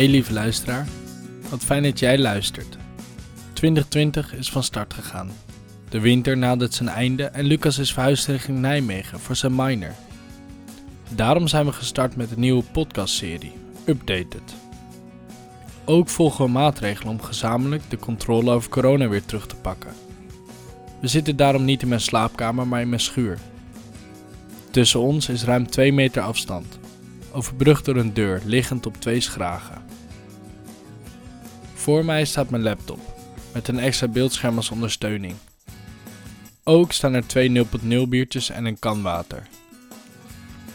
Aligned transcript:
Hey 0.00 0.08
lieve 0.08 0.32
luisteraar, 0.32 0.86
wat 1.50 1.64
fijn 1.64 1.82
dat 1.82 1.98
jij 1.98 2.18
luistert. 2.18 2.76
2020 3.52 4.34
is 4.34 4.50
van 4.50 4.62
start 4.62 4.94
gegaan. 4.94 5.30
De 5.88 6.00
winter 6.00 6.36
nadert 6.36 6.74
zijn 6.74 6.88
einde 6.88 7.24
en 7.24 7.44
Lucas 7.44 7.78
is 7.78 7.92
verhuisd 7.92 8.26
richting 8.26 8.58
Nijmegen 8.58 9.20
voor 9.20 9.36
zijn 9.36 9.54
minor. 9.54 9.94
Daarom 11.14 11.48
zijn 11.48 11.66
we 11.66 11.72
gestart 11.72 12.16
met 12.16 12.30
een 12.30 12.40
nieuwe 12.40 12.62
podcastserie, 12.62 13.52
Updated. 13.84 14.54
Ook 15.84 16.08
volgen 16.08 16.44
we 16.44 16.50
maatregelen 16.50 17.12
om 17.12 17.22
gezamenlijk 17.22 17.82
de 17.88 17.98
controle 17.98 18.50
over 18.50 18.70
corona 18.70 19.08
weer 19.08 19.24
terug 19.24 19.46
te 19.46 19.56
pakken. 19.56 19.92
We 21.00 21.06
zitten 21.06 21.36
daarom 21.36 21.64
niet 21.64 21.82
in 21.82 21.88
mijn 21.88 22.00
slaapkamer, 22.00 22.66
maar 22.66 22.80
in 22.80 22.88
mijn 22.88 23.00
schuur. 23.00 23.38
Tussen 24.70 25.00
ons 25.00 25.28
is 25.28 25.44
ruim 25.44 25.70
2 25.70 25.92
meter 25.92 26.22
afstand, 26.22 26.78
overbrugd 27.32 27.84
door 27.84 27.96
een 27.96 28.14
deur 28.14 28.40
liggend 28.44 28.86
op 28.86 29.00
twee 29.00 29.20
schragen. 29.20 29.89
Voor 31.80 32.04
mij 32.04 32.24
staat 32.24 32.50
mijn 32.50 32.62
laptop, 32.62 33.00
met 33.52 33.68
een 33.68 33.78
extra 33.78 34.08
beeldscherm 34.08 34.56
als 34.56 34.70
ondersteuning. 34.70 35.34
Ook 36.64 36.92
staan 36.92 37.14
er 37.14 37.26
twee 37.26 37.66
0.0 37.82 38.08
biertjes 38.08 38.50
en 38.50 38.64
een 38.64 38.78
kan 38.78 39.02
water. 39.02 39.46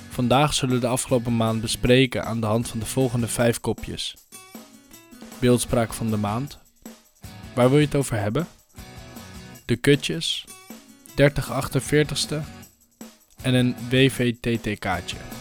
Vandaag 0.09 0.54
zullen 0.54 0.76
we 0.76 0.81
de 0.81 0.88
afgelopen 0.88 1.36
maand 1.36 1.62
bespreken 1.62 2.26
aan 2.26 2.40
de 2.40 2.45
hand 2.45 2.68
van 2.68 2.80
de 2.80 2.86
volgende 2.86 3.28
vijf 3.28 3.59
kopjes. 3.59 4.16
Beeldspraak 5.40 5.94
van 5.94 6.09
de 6.09 6.18
maand. 6.18 6.58
Waar 7.53 7.70
wil 7.70 7.80
je 7.80 7.86
het 7.86 7.95
over 7.95 8.19
hebben? 8.19 8.47
De 9.66 9.75
kutjes, 9.75 10.45
3048ste 11.09 12.38
en 13.42 13.53
een 13.53 13.75
WVTT-kaartje. 13.90 15.34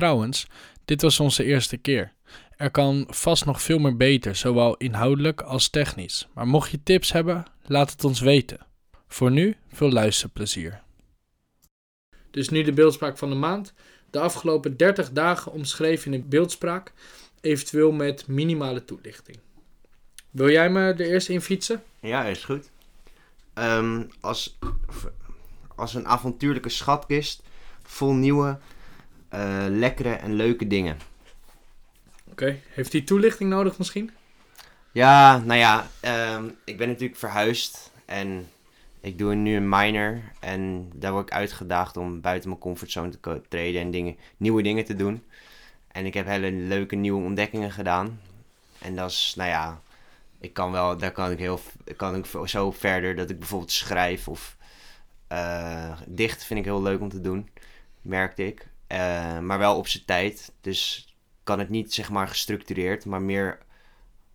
Trouwens, 0.00 0.46
dit 0.84 1.02
was 1.02 1.20
onze 1.20 1.44
eerste 1.44 1.76
keer. 1.76 2.12
Er 2.56 2.70
kan 2.70 3.06
vast 3.08 3.44
nog 3.44 3.62
veel 3.62 3.78
meer 3.78 3.96
beter, 3.96 4.36
zowel 4.36 4.76
inhoudelijk 4.76 5.40
als 5.40 5.68
technisch. 5.68 6.28
Maar 6.34 6.46
mocht 6.46 6.70
je 6.70 6.82
tips 6.82 7.12
hebben, 7.12 7.44
laat 7.66 7.90
het 7.90 8.04
ons 8.04 8.20
weten. 8.20 8.58
Voor 9.08 9.30
nu, 9.30 9.56
veel 9.72 9.90
luisterplezier. 9.90 10.82
Dus 12.30 12.48
nu 12.48 12.62
de 12.62 12.72
beeldspraak 12.72 13.18
van 13.18 13.28
de 13.28 13.36
maand. 13.36 13.72
De 14.10 14.20
afgelopen 14.20 14.76
30 14.76 15.12
dagen 15.12 15.52
omschreven 15.52 16.14
in 16.14 16.28
beeldspraak, 16.28 16.92
eventueel 17.40 17.92
met 17.92 18.26
minimale 18.26 18.84
toelichting. 18.84 19.38
Wil 20.30 20.50
jij 20.50 20.70
me 20.70 20.80
er 20.80 21.00
eerst 21.00 21.28
in 21.28 21.40
fietsen? 21.40 21.82
Ja, 22.00 22.24
is 22.24 22.44
goed. 22.44 22.70
Ehm, 23.54 24.02
als, 24.20 24.58
als 25.76 25.94
een 25.94 26.06
avontuurlijke 26.06 26.68
schatkist 26.68 27.42
vol 27.82 28.12
nieuwe, 28.12 28.58
eh, 29.30 29.64
lekkere 29.68 30.12
en 30.12 30.34
leuke 30.34 30.66
dingen. 30.66 30.98
Oké, 32.30 32.58
heeft 32.68 32.92
hij 32.92 33.00
toelichting 33.00 33.50
nodig 33.50 33.78
misschien? 33.78 34.10
Ja, 34.92 35.38
nou 35.38 35.58
ja, 35.58 35.86
ehm, 36.00 36.48
ik 36.64 36.78
ben 36.78 36.88
natuurlijk 36.88 37.18
verhuisd 37.18 37.92
en 38.04 38.48
ik 39.00 39.18
doe 39.18 39.34
nu 39.34 39.56
een 39.56 39.68
minor. 39.68 40.20
En 40.40 40.90
daar 40.94 41.12
word 41.12 41.26
ik 41.26 41.34
uitgedaagd 41.34 41.96
om 41.96 42.20
buiten 42.20 42.48
mijn 42.48 42.60
comfortzone 42.60 43.18
te 43.20 43.40
treden 43.48 43.80
en 43.80 43.90
dingen, 43.90 44.16
nieuwe 44.36 44.62
dingen 44.62 44.84
te 44.84 44.96
doen. 44.96 45.22
En 45.92 46.06
ik 46.06 46.14
heb 46.14 46.26
hele 46.26 46.52
leuke 46.52 46.96
nieuwe 46.96 47.24
ontdekkingen 47.24 47.70
gedaan. 47.70 48.20
En 48.78 48.96
dat 48.96 49.10
is, 49.10 49.34
nou 49.36 49.48
ja, 49.48 49.80
ik 50.40 50.52
kan 50.52 50.72
wel, 50.72 50.96
daar 50.96 51.12
kan 51.12 51.30
ik 51.30 51.38
heel, 51.38 51.60
kan 51.96 52.16
ik 52.16 52.26
zo 52.44 52.70
verder 52.70 53.16
dat 53.16 53.30
ik 53.30 53.38
bijvoorbeeld 53.38 53.72
schrijf 53.72 54.28
of 54.28 54.56
eh 55.26 55.92
dicht 56.06 56.44
vind 56.44 56.58
ik 56.58 56.64
heel 56.64 56.82
leuk 56.82 57.00
om 57.00 57.08
te 57.08 57.20
doen, 57.20 57.48
merkte 58.02 58.46
ik. 58.46 58.66
Eh, 58.90 59.38
maar 59.38 59.58
wel 59.58 59.76
op 59.76 59.88
zijn 59.88 60.04
tijd. 60.04 60.52
Dus 60.60 61.06
kan 61.42 61.58
het 61.58 61.68
niet 61.68 61.94
zeg 61.94 62.10
maar 62.10 62.28
gestructureerd, 62.28 63.04
maar 63.04 63.22
meer 63.22 63.58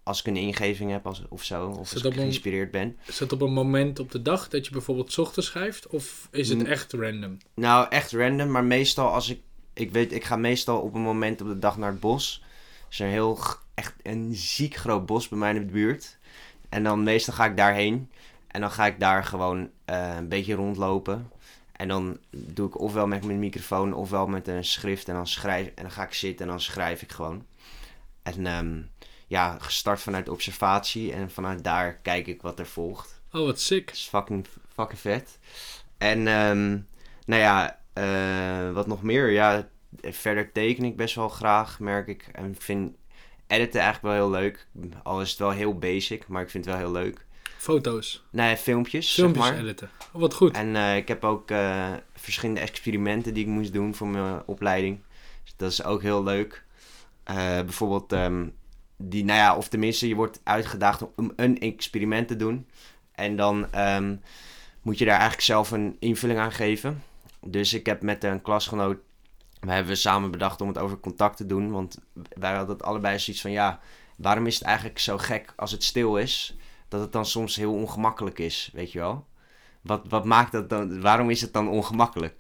als 0.03 0.19
ik 0.19 0.25
een 0.27 0.35
ingeving 0.37 0.91
heb 0.91 1.05
als, 1.07 1.23
of 1.29 1.43
zo, 1.43 1.67
of 1.69 1.77
als 1.93 2.03
ik 2.03 2.13
geïnspireerd 2.13 2.71
ben. 2.71 2.97
Is 3.05 3.17
dat 3.17 3.31
op 3.33 3.41
een 3.41 3.53
moment 3.53 3.99
op 3.99 4.11
de 4.11 4.21
dag 4.21 4.47
dat 4.47 4.65
je 4.65 4.71
bijvoorbeeld 4.71 5.11
's 5.11 5.17
ochtends 5.17 5.47
schrijft? 5.47 5.87
Of 5.87 6.27
is 6.31 6.49
het 6.49 6.57
Mm. 6.57 6.65
echt 6.65 6.93
random? 6.93 7.37
Nou, 7.53 7.87
echt 7.89 8.11
random, 8.11 8.51
maar 8.51 8.63
meestal 8.63 9.07
als 9.09 9.29
ik, 9.29 9.41
ik 9.73 9.91
weet, 9.91 10.11
ik 10.11 10.23
ga 10.23 10.35
meestal 10.35 10.79
op 10.81 10.93
een 10.93 11.01
moment 11.01 11.41
op 11.41 11.47
de 11.47 11.59
dag 11.59 11.77
naar 11.77 11.91
het 11.91 11.99
bos. 11.99 12.43
Er 12.43 12.91
is 12.91 12.99
een 12.99 13.07
heel, 13.07 13.39
echt 13.73 13.93
een 14.03 14.29
ziek 14.35 14.75
groot 14.75 15.05
bos 15.05 15.27
bij 15.27 15.39
mij 15.39 15.53
in 15.53 15.65
de 15.65 15.71
buurt. 15.71 16.17
En 16.69 16.83
dan 16.83 17.03
meestal 17.03 17.33
ga 17.33 17.45
ik 17.45 17.57
daarheen. 17.57 18.11
En 18.47 18.61
dan 18.61 18.71
ga 18.71 18.85
ik 18.85 18.99
daar 18.99 19.23
gewoon 19.23 19.69
eh, 19.85 20.15
een 20.17 20.27
beetje 20.29 20.53
rondlopen. 20.53 21.31
En 21.75 21.87
dan 21.87 22.17
doe 22.29 22.67
ik 22.67 22.79
ofwel 22.79 23.07
met 23.07 23.25
mijn 23.25 23.39
microfoon 23.39 23.93
ofwel 23.93 24.27
met 24.27 24.47
een 24.47 24.65
schrift. 24.65 25.07
En 25.07 25.15
dan, 25.15 25.27
schrijf, 25.27 25.67
en 25.67 25.83
dan 25.83 25.91
ga 25.91 26.03
ik 26.03 26.13
zitten 26.13 26.45
en 26.45 26.51
dan 26.51 26.61
schrijf 26.61 27.01
ik 27.01 27.11
gewoon. 27.11 27.45
En 28.23 28.47
ehm, 28.47 28.81
ja, 29.27 29.57
gestart 29.59 29.99
vanuit 29.99 30.29
observatie. 30.29 31.13
En 31.13 31.31
vanuit 31.31 31.63
daar 31.63 31.95
kijk 31.95 32.27
ik 32.27 32.41
wat 32.41 32.59
er 32.59 32.67
volgt. 32.67 33.21
Oh, 33.31 33.45
wat 33.45 33.59
sick. 33.59 33.85
Dat 33.85 33.95
is 33.95 34.07
fucking, 34.07 34.47
fucking 34.73 34.99
vet. 34.99 35.39
En 35.97 36.27
ehm, 36.27 36.79
nou 37.25 37.41
ja, 37.41 37.79
eh, 37.93 38.71
wat 38.71 38.87
nog 38.87 39.03
meer? 39.03 39.29
Ja, 39.29 39.69
verder 40.01 40.51
teken 40.51 40.83
ik 40.83 40.95
best 40.97 41.15
wel 41.15 41.29
graag, 41.29 41.79
merk 41.79 42.07
ik. 42.07 42.29
En 42.31 42.51
ik 42.51 42.61
vind 42.61 42.95
editen 43.47 43.81
eigenlijk 43.81 44.15
wel 44.15 44.23
heel 44.23 44.41
leuk. 44.41 44.67
Al 45.03 45.21
is 45.21 45.29
het 45.29 45.39
wel 45.39 45.51
heel 45.51 45.77
basic, 45.77 46.27
maar 46.27 46.41
ik 46.41 46.49
vind 46.49 46.65
het 46.65 46.73
wel 46.73 46.83
heel 46.83 46.93
leuk. 47.03 47.24
Foto's. 47.65 48.23
Nee, 48.29 48.57
filmpjes, 48.57 49.13
Filmpjes 49.13 49.45
zeg 49.45 49.53
maar. 49.53 49.63
editen. 49.63 49.89
Oh, 50.13 50.21
wat 50.21 50.33
goed. 50.33 50.55
En 50.55 50.75
eh, 50.75 50.95
ik 50.95 51.07
heb 51.07 51.23
ook 51.23 51.51
eh, 51.51 51.93
verschillende 52.13 52.61
experimenten 52.61 53.33
die 53.33 53.43
ik 53.43 53.49
moest 53.49 53.73
doen 53.73 53.95
voor 53.95 54.07
mijn 54.07 54.41
opleiding. 54.45 54.99
Dus 55.43 55.53
dat 55.57 55.71
is 55.71 55.83
ook 55.83 56.01
heel 56.01 56.23
leuk. 56.23 56.63
Eh, 57.23 57.35
bijvoorbeeld, 57.35 58.11
ehm, 58.11 58.47
die, 58.97 59.25
nou 59.25 59.39
ja, 59.39 59.57
of 59.57 59.67
tenminste, 59.67 60.07
je 60.07 60.15
wordt 60.15 60.41
uitgedaagd 60.43 61.01
om 61.15 61.33
een 61.35 61.59
experiment 61.59 62.27
te 62.27 62.35
doen. 62.35 62.67
En 63.11 63.35
dan 63.35 63.71
ehm, 63.71 64.15
moet 64.81 64.97
je 64.97 65.05
daar 65.05 65.13
eigenlijk 65.13 65.43
zelf 65.43 65.71
een 65.71 65.95
invulling 65.99 66.39
aan 66.39 66.51
geven. 66.51 67.03
Dus 67.41 67.73
ik 67.73 67.85
heb 67.85 68.01
met 68.01 68.23
een 68.23 68.41
klasgenoot, 68.41 68.97
we 69.59 69.71
hebben 69.71 69.97
samen 69.97 70.31
bedacht 70.31 70.61
om 70.61 70.67
het 70.67 70.77
over 70.77 70.99
contact 70.99 71.37
te 71.37 71.45
doen. 71.45 71.71
Want 71.71 71.97
wij 72.13 72.55
hadden 72.55 72.75
het 72.75 72.85
allebei 72.85 73.19
zoiets 73.19 73.41
van, 73.41 73.51
ja, 73.51 73.79
waarom 74.17 74.47
is 74.47 74.55
het 74.55 74.63
eigenlijk 74.63 74.99
zo 74.99 75.17
gek 75.17 75.53
als 75.55 75.71
het 75.71 75.83
stil 75.83 76.17
is? 76.17 76.55
Dat 76.87 77.01
het 77.01 77.11
dan 77.11 77.25
soms 77.25 77.55
heel 77.55 77.73
ongemakkelijk 77.73 78.39
is, 78.39 78.69
weet 78.73 78.91
je 78.91 78.99
wel? 78.99 79.25
Wat, 79.81 80.01
wat 80.09 80.25
maakt 80.25 80.51
dat 80.51 80.69
dan? 80.69 81.01
Waarom 81.01 81.29
is 81.29 81.41
het 81.41 81.53
dan 81.53 81.69
ongemakkelijk? 81.69 82.35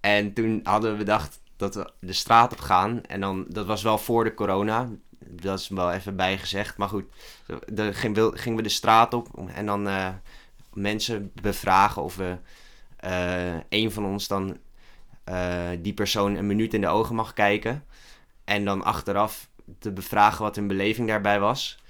En 0.00 0.32
toen 0.32 0.60
hadden 0.62 0.92
we 0.92 0.96
bedacht 0.96 1.40
dat 1.56 1.74
we 1.74 1.92
de 2.00 2.12
straat 2.12 2.52
op 2.52 2.60
gaan. 2.60 3.02
En 3.02 3.20
dan, 3.20 3.46
dat 3.48 3.66
was 3.66 3.82
wel 3.82 3.98
voor 3.98 4.24
de 4.24 4.34
corona. 4.34 4.88
Dat 5.18 5.58
is 5.58 5.68
wel 5.68 5.92
even 5.92 6.16
bijgezegd. 6.16 6.76
Maar 6.76 6.88
goed, 6.88 7.04
dan 7.66 7.94
gingen 7.94 8.56
we 8.56 8.62
de 8.62 8.68
straat 8.68 9.14
op. 9.14 9.48
En 9.54 9.66
dan 9.66 9.88
eh, 9.88 10.08
mensen 10.72 11.32
bevragen 11.42 12.02
of 12.02 12.16
we 12.16 12.36
eh, 12.96 13.54
een 13.68 13.92
van 13.92 14.04
ons 14.04 14.28
dan 14.28 14.58
eh, 15.24 15.68
die 15.78 15.94
persoon 15.94 16.34
een 16.34 16.46
minuut 16.46 16.74
in 16.74 16.80
de 16.80 16.88
ogen 16.88 17.14
mag 17.14 17.32
kijken. 17.32 17.84
En 18.44 18.64
dan 18.64 18.82
achteraf 18.82 19.48
te 19.78 19.92
bevragen 19.92 20.42
wat 20.42 20.56
hun 20.56 20.66
beleving 20.66 21.08
daarbij 21.08 21.40
was. 21.40 21.82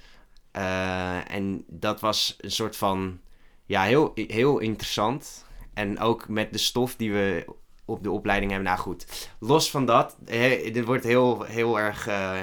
Eh, 0.51 1.31
en 1.33 1.63
dat 1.67 1.99
was 1.99 2.35
een 2.39 2.51
soort 2.51 2.75
van 2.75 3.19
ja, 3.65 3.83
heel, 3.83 4.11
heel 4.15 4.59
interessant. 4.59 5.45
En 5.73 5.99
ook 5.99 6.27
met 6.27 6.51
de 6.51 6.57
stof 6.57 6.95
die 6.95 7.11
we 7.11 7.45
op 7.85 8.03
de 8.03 8.11
opleiding 8.11 8.51
hebben. 8.51 8.69
Nou 8.69 8.81
goed, 8.81 9.05
los 9.39 9.71
van 9.71 9.85
dat, 9.85 10.17
eh, 10.25 10.73
dit 10.73 10.85
wordt 10.85 11.03
heel, 11.03 11.43
heel 11.43 11.79
erg 11.79 12.07
eh, 12.07 12.39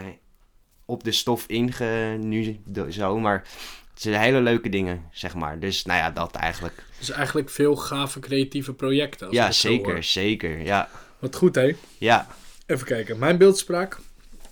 op 0.85 1.05
de 1.05 1.13
stof 1.13 1.47
inge 1.47 2.17
nu 2.21 2.61
zo. 2.89 3.19
Maar 3.19 3.39
het 3.93 4.03
zijn 4.03 4.21
hele 4.21 4.41
leuke 4.41 4.69
dingen, 4.69 5.05
zeg 5.13 5.35
maar. 5.35 5.59
Dus 5.59 5.85
nou 5.85 5.99
ja, 5.99 6.11
dat 6.11 6.35
eigenlijk. 6.35 6.85
Dus 6.99 7.11
eigenlijk 7.11 7.51
veel 7.51 7.77
gave 7.77 8.21
creatieve 8.21 8.73
projecten. 8.73 9.27
als 9.27 9.37
Ja, 9.37 9.53
zeker, 9.53 10.05
zeker. 10.05 10.61
Ja, 10.61 10.89
Wat 11.19 11.37
goed, 11.37 11.55
hè? 11.55 11.75
ja. 11.99 12.27
Even 12.67 12.87
kijken. 12.87 13.19
Mijn 13.19 13.39
beeldspraak. 13.39 13.99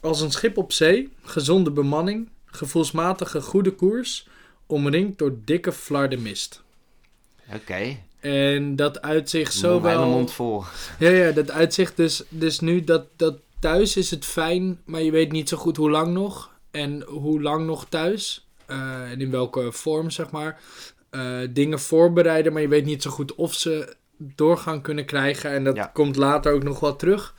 Als 0.00 0.20
een 0.20 0.30
schip 0.30 0.56
op 0.56 0.72
zee, 0.72 1.12
gezonde 1.22 1.70
bemanning, 1.70 2.28
gevoelsmatige 2.56 3.40
goede 3.40 3.70
koers, 3.70 4.28
omringd 4.66 5.18
door 5.18 5.34
dikke 5.44 5.72
flarden 5.72 6.22
mist. 6.22 6.62
oké. 7.54 7.96
En 8.20 8.76
dat 8.76 9.02
uitzicht 9.02 9.52
Zo 9.54 9.58
zo 9.60 9.80
Mijn 9.80 9.98
wel... 9.98 10.08
mond 10.08 10.32
vol. 10.32 10.64
Ja, 10.98 11.08
ja, 11.10 11.30
dat 11.32 11.50
uitzicht 11.50 11.96
dus, 11.96 12.22
dus 12.28 12.60
nu 12.60 12.84
dat, 12.84 13.06
dat 13.16 13.36
thuis 13.60 13.96
is 13.96 14.10
het 14.10 14.24
fijn, 14.24 14.80
maar 14.84 15.02
je 15.02 15.10
weet 15.10 15.32
niet 15.32 15.48
zo 15.48 15.56
goed 15.56 15.76
hoe 15.76 15.90
lang 15.90 16.12
nog. 16.12 16.50
En 16.70 17.02
hoe 17.02 17.42
lang 17.42 17.66
nog 17.66 17.86
thuis. 17.88 18.46
eh, 18.66 19.10
en 19.10 19.20
in 19.20 19.30
welke 19.30 19.72
vorm, 19.72 20.10
zeg 20.10 20.30
maar. 20.30 20.60
Eh, 21.10 21.38
dingen 21.50 21.80
voorbereiden, 21.80 22.52
maar 22.52 22.62
je 22.62 22.68
weet 22.68 22.84
niet 22.84 23.02
zo 23.02 23.10
goed 23.10 23.34
of 23.34 23.54
ze 23.54 23.94
doorgang 24.18 24.82
kunnen 24.82 25.04
krijgen. 25.04 25.50
En 25.50 25.64
dat 25.64 25.76
Ja. 25.76 25.90
komt 25.92 26.16
later 26.16 26.52
ook 26.52 26.62
nog 26.62 26.80
wel 26.80 26.96
terug. 26.96 27.34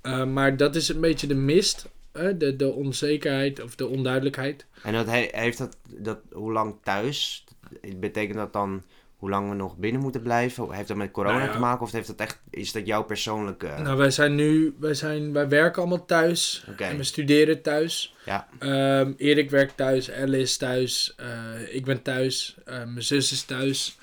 Eh, 0.00 0.24
maar 0.24 0.56
dat 0.56 0.74
is 0.76 0.88
een 0.88 1.00
beetje 1.00 1.26
de 1.26 1.34
mist. 1.34 1.86
De, 2.14 2.56
de 2.56 2.72
onzekerheid 2.72 3.62
of 3.62 3.74
de 3.74 3.86
onduidelijkheid. 3.86 4.66
En 4.82 4.92
dat 4.92 5.06
he- 5.06 5.28
heeft 5.30 5.58
dat, 5.58 5.76
dat 5.88 6.18
hoe 6.32 6.52
lang 6.52 6.74
thuis? 6.82 7.44
Betekent 7.96 8.36
dat 8.36 8.52
dan 8.52 8.82
hoe 9.16 9.32
lang 9.32 9.48
we 9.48 9.54
nog 9.54 9.76
binnen 9.76 10.00
moeten 10.00 10.22
blijven? 10.22 10.72
Heeft 10.72 10.88
dat 10.88 10.96
met 10.96 11.10
corona 11.10 11.34
Nou 11.36 11.46
ja. 11.46 11.52
te 11.54 11.60
maken 11.60 11.82
of 11.82 11.92
heeft 11.92 12.06
dat 12.06 12.16
echt, 12.16 12.40
is 12.50 12.72
dat 12.72 12.86
jouw 12.86 13.02
persoonlijke... 13.02 13.74
Nou, 13.78 13.96
wij 13.96 14.10
zijn 14.10 14.34
nu, 14.34 14.74
wij, 14.78 14.94
zijn, 14.94 15.32
wij 15.32 15.48
werken 15.48 15.82
allemaal 15.82 16.04
thuis 16.04 16.64
en 16.76 16.96
we 16.96 17.04
studeren 17.04 17.62
thuis. 17.62 18.14
Ja. 18.24 18.48
Ehm, 18.58 19.12
Erik 19.16 19.50
werkt 19.50 19.76
thuis, 19.76 20.08
Elle 20.08 20.38
is 20.38 20.56
thuis, 20.56 21.14
eh, 21.16 21.74
ik 21.74 21.84
ben 21.84 22.02
thuis, 22.02 22.56
eh, 22.64 22.76
mijn 22.76 23.02
zus 23.02 23.32
is 23.32 23.42
thuis. 23.42 23.98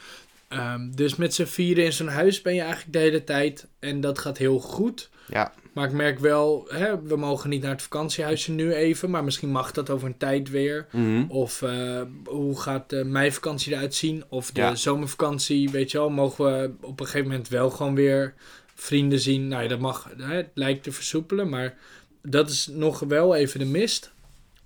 Ehm, 0.48 0.92
dus 0.92 1.16
met 1.16 1.34
z'n 1.34 1.46
vieren 1.46 1.86
in 1.86 1.94
zo'n 1.94 2.08
huis 2.08 2.42
ben 2.42 2.54
je 2.54 2.62
eigenlijk 2.62 2.94
de 2.94 3.00
hele 3.00 3.24
tijd 3.24 3.68
en 3.80 4.02
dat 4.02 4.20
gaat 4.20 4.38
heel 4.38 4.60
goed. 4.60 5.10
Ja, 5.28 5.54
Maar 5.74 5.86
ik 5.88 5.92
merk 5.94 6.20
wel, 6.20 6.66
hè, 6.70 7.02
we 7.02 7.16
mogen 7.16 7.50
niet 7.50 7.62
naar 7.62 7.72
het 7.72 7.82
vakantiehuisje 7.82 8.52
nu 8.52 8.74
even, 8.74 9.10
maar 9.10 9.24
misschien 9.24 9.50
mag 9.50 9.72
dat 9.72 9.90
over 9.90 10.08
een 10.08 10.18
tijd 10.18 10.50
weer. 10.50 10.88
Mhm. 10.92 11.24
Of 11.28 11.62
eh, 11.62 12.02
hoe 12.26 12.60
gaat 12.62 12.90
de 12.90 13.04
meivakantie 13.04 13.74
eruit 13.74 13.96
zien? 13.96 14.24
Of 14.30 14.52
de 14.52 14.62
Ja. 14.62 14.76
zomervakantie, 14.76 15.70
weet 15.70 15.92
je 15.92 15.98
wel, 15.98 16.10
mogen 16.10 16.46
we 16.46 16.72
op 16.82 17.00
een 17.00 17.06
gegeven 17.06 17.28
moment 17.30 17.48
wel 17.50 17.70
gewoon 17.70 17.96
weer 17.96 18.34
vrienden 18.76 19.20
zien? 19.20 19.48
Nou 19.48 19.64
ja, 19.64 19.70
dat 19.70 19.80
mag, 19.80 20.10
hè, 20.18 20.36
het 20.36 20.50
lijkt 20.54 20.84
te 20.84 20.92
versoepelen, 20.92 21.50
maar 21.50 21.78
dat 22.22 22.50
is 22.50 22.68
nog 22.72 23.00
wel 23.00 23.36
even 23.36 23.60
de 23.60 23.66
mist. 23.66 24.12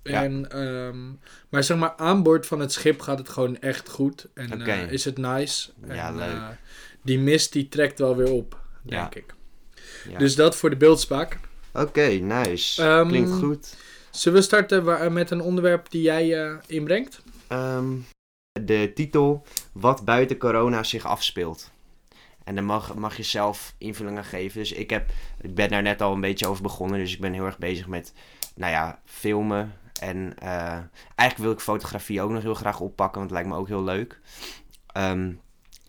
Ja. 0.02 0.22
En, 0.24 0.50
ehm, 0.50 0.98
maar 1.48 1.64
zeg 1.64 1.76
maar, 1.76 1.94
aan 1.96 2.22
boord 2.22 2.46
van 2.46 2.60
het 2.60 2.72
schip 2.72 3.00
gaat 3.00 3.18
het 3.18 3.28
gewoon 3.28 3.58
echt 3.60 3.88
goed. 3.88 4.26
En 4.34 4.62
eh, 4.62 4.92
is 4.92 5.04
het 5.04 5.18
nice. 5.18 5.70
Ja, 5.88 6.08
en, 6.08 6.16
leuk. 6.16 6.26
eh, 6.26 6.48
die 7.02 7.18
mist 7.18 7.52
die 7.52 7.68
trekt 7.68 7.98
wel 7.98 8.16
weer 8.16 8.30
op, 8.32 8.60
denk 8.82 9.14
Ja. 9.14 9.20
ik. 9.20 9.34
Ja. 10.10 10.18
Dus 10.18 10.34
dat 10.34 10.56
voor 10.56 10.70
de 10.70 10.76
beeldspraak. 10.76 11.38
Oké, 11.72 12.08
nice. 12.08 12.82
Ehm, 12.82 13.08
Klinkt 13.08 13.32
goed. 13.32 13.76
Zullen 14.10 14.38
we 14.38 14.44
starten 14.44 15.12
met 15.12 15.30
een 15.30 15.40
onderwerp 15.40 15.90
die 15.90 16.02
jij 16.02 16.44
eh, 16.44 16.56
inbrengt? 16.66 17.22
Ehm, 17.48 17.92
de 18.52 18.92
titel 18.94 19.46
Wat 19.72 20.04
buiten 20.04 20.38
corona 20.38 20.82
zich 20.82 21.04
afspeelt. 21.04 21.70
En 22.44 22.54
dan 22.54 22.64
mag, 22.64 22.94
mag 22.94 23.16
je 23.16 23.22
zelf 23.22 23.74
invulling 23.78 24.16
aan 24.16 24.24
geven. 24.24 24.58
Dus 24.58 24.72
ik, 24.72 24.90
heb, 24.90 25.10
ik 25.40 25.54
ben 25.54 25.68
daar 25.68 25.82
net 25.82 26.02
al 26.02 26.12
een 26.12 26.20
beetje 26.20 26.46
over 26.46 26.62
begonnen. 26.62 26.98
Dus 26.98 27.14
ik 27.14 27.20
ben 27.20 27.32
heel 27.32 27.44
erg 27.44 27.58
bezig 27.58 27.86
met, 27.86 28.12
nou 28.54 28.72
ja, 28.72 29.00
filmen. 29.04 29.72
En 30.00 30.34
eh, 30.38 30.78
eigenlijk 31.14 31.36
wil 31.36 31.50
ik 31.50 31.60
fotografie 31.60 32.22
ook 32.22 32.30
nog 32.30 32.42
heel 32.42 32.54
graag 32.54 32.80
oppakken, 32.80 33.18
want 33.18 33.30
het 33.30 33.40
lijkt 33.40 33.48
me 33.54 33.60
ook 33.60 33.68
heel 33.68 33.84
leuk. 33.84 34.20
Ehm, 34.86 35.32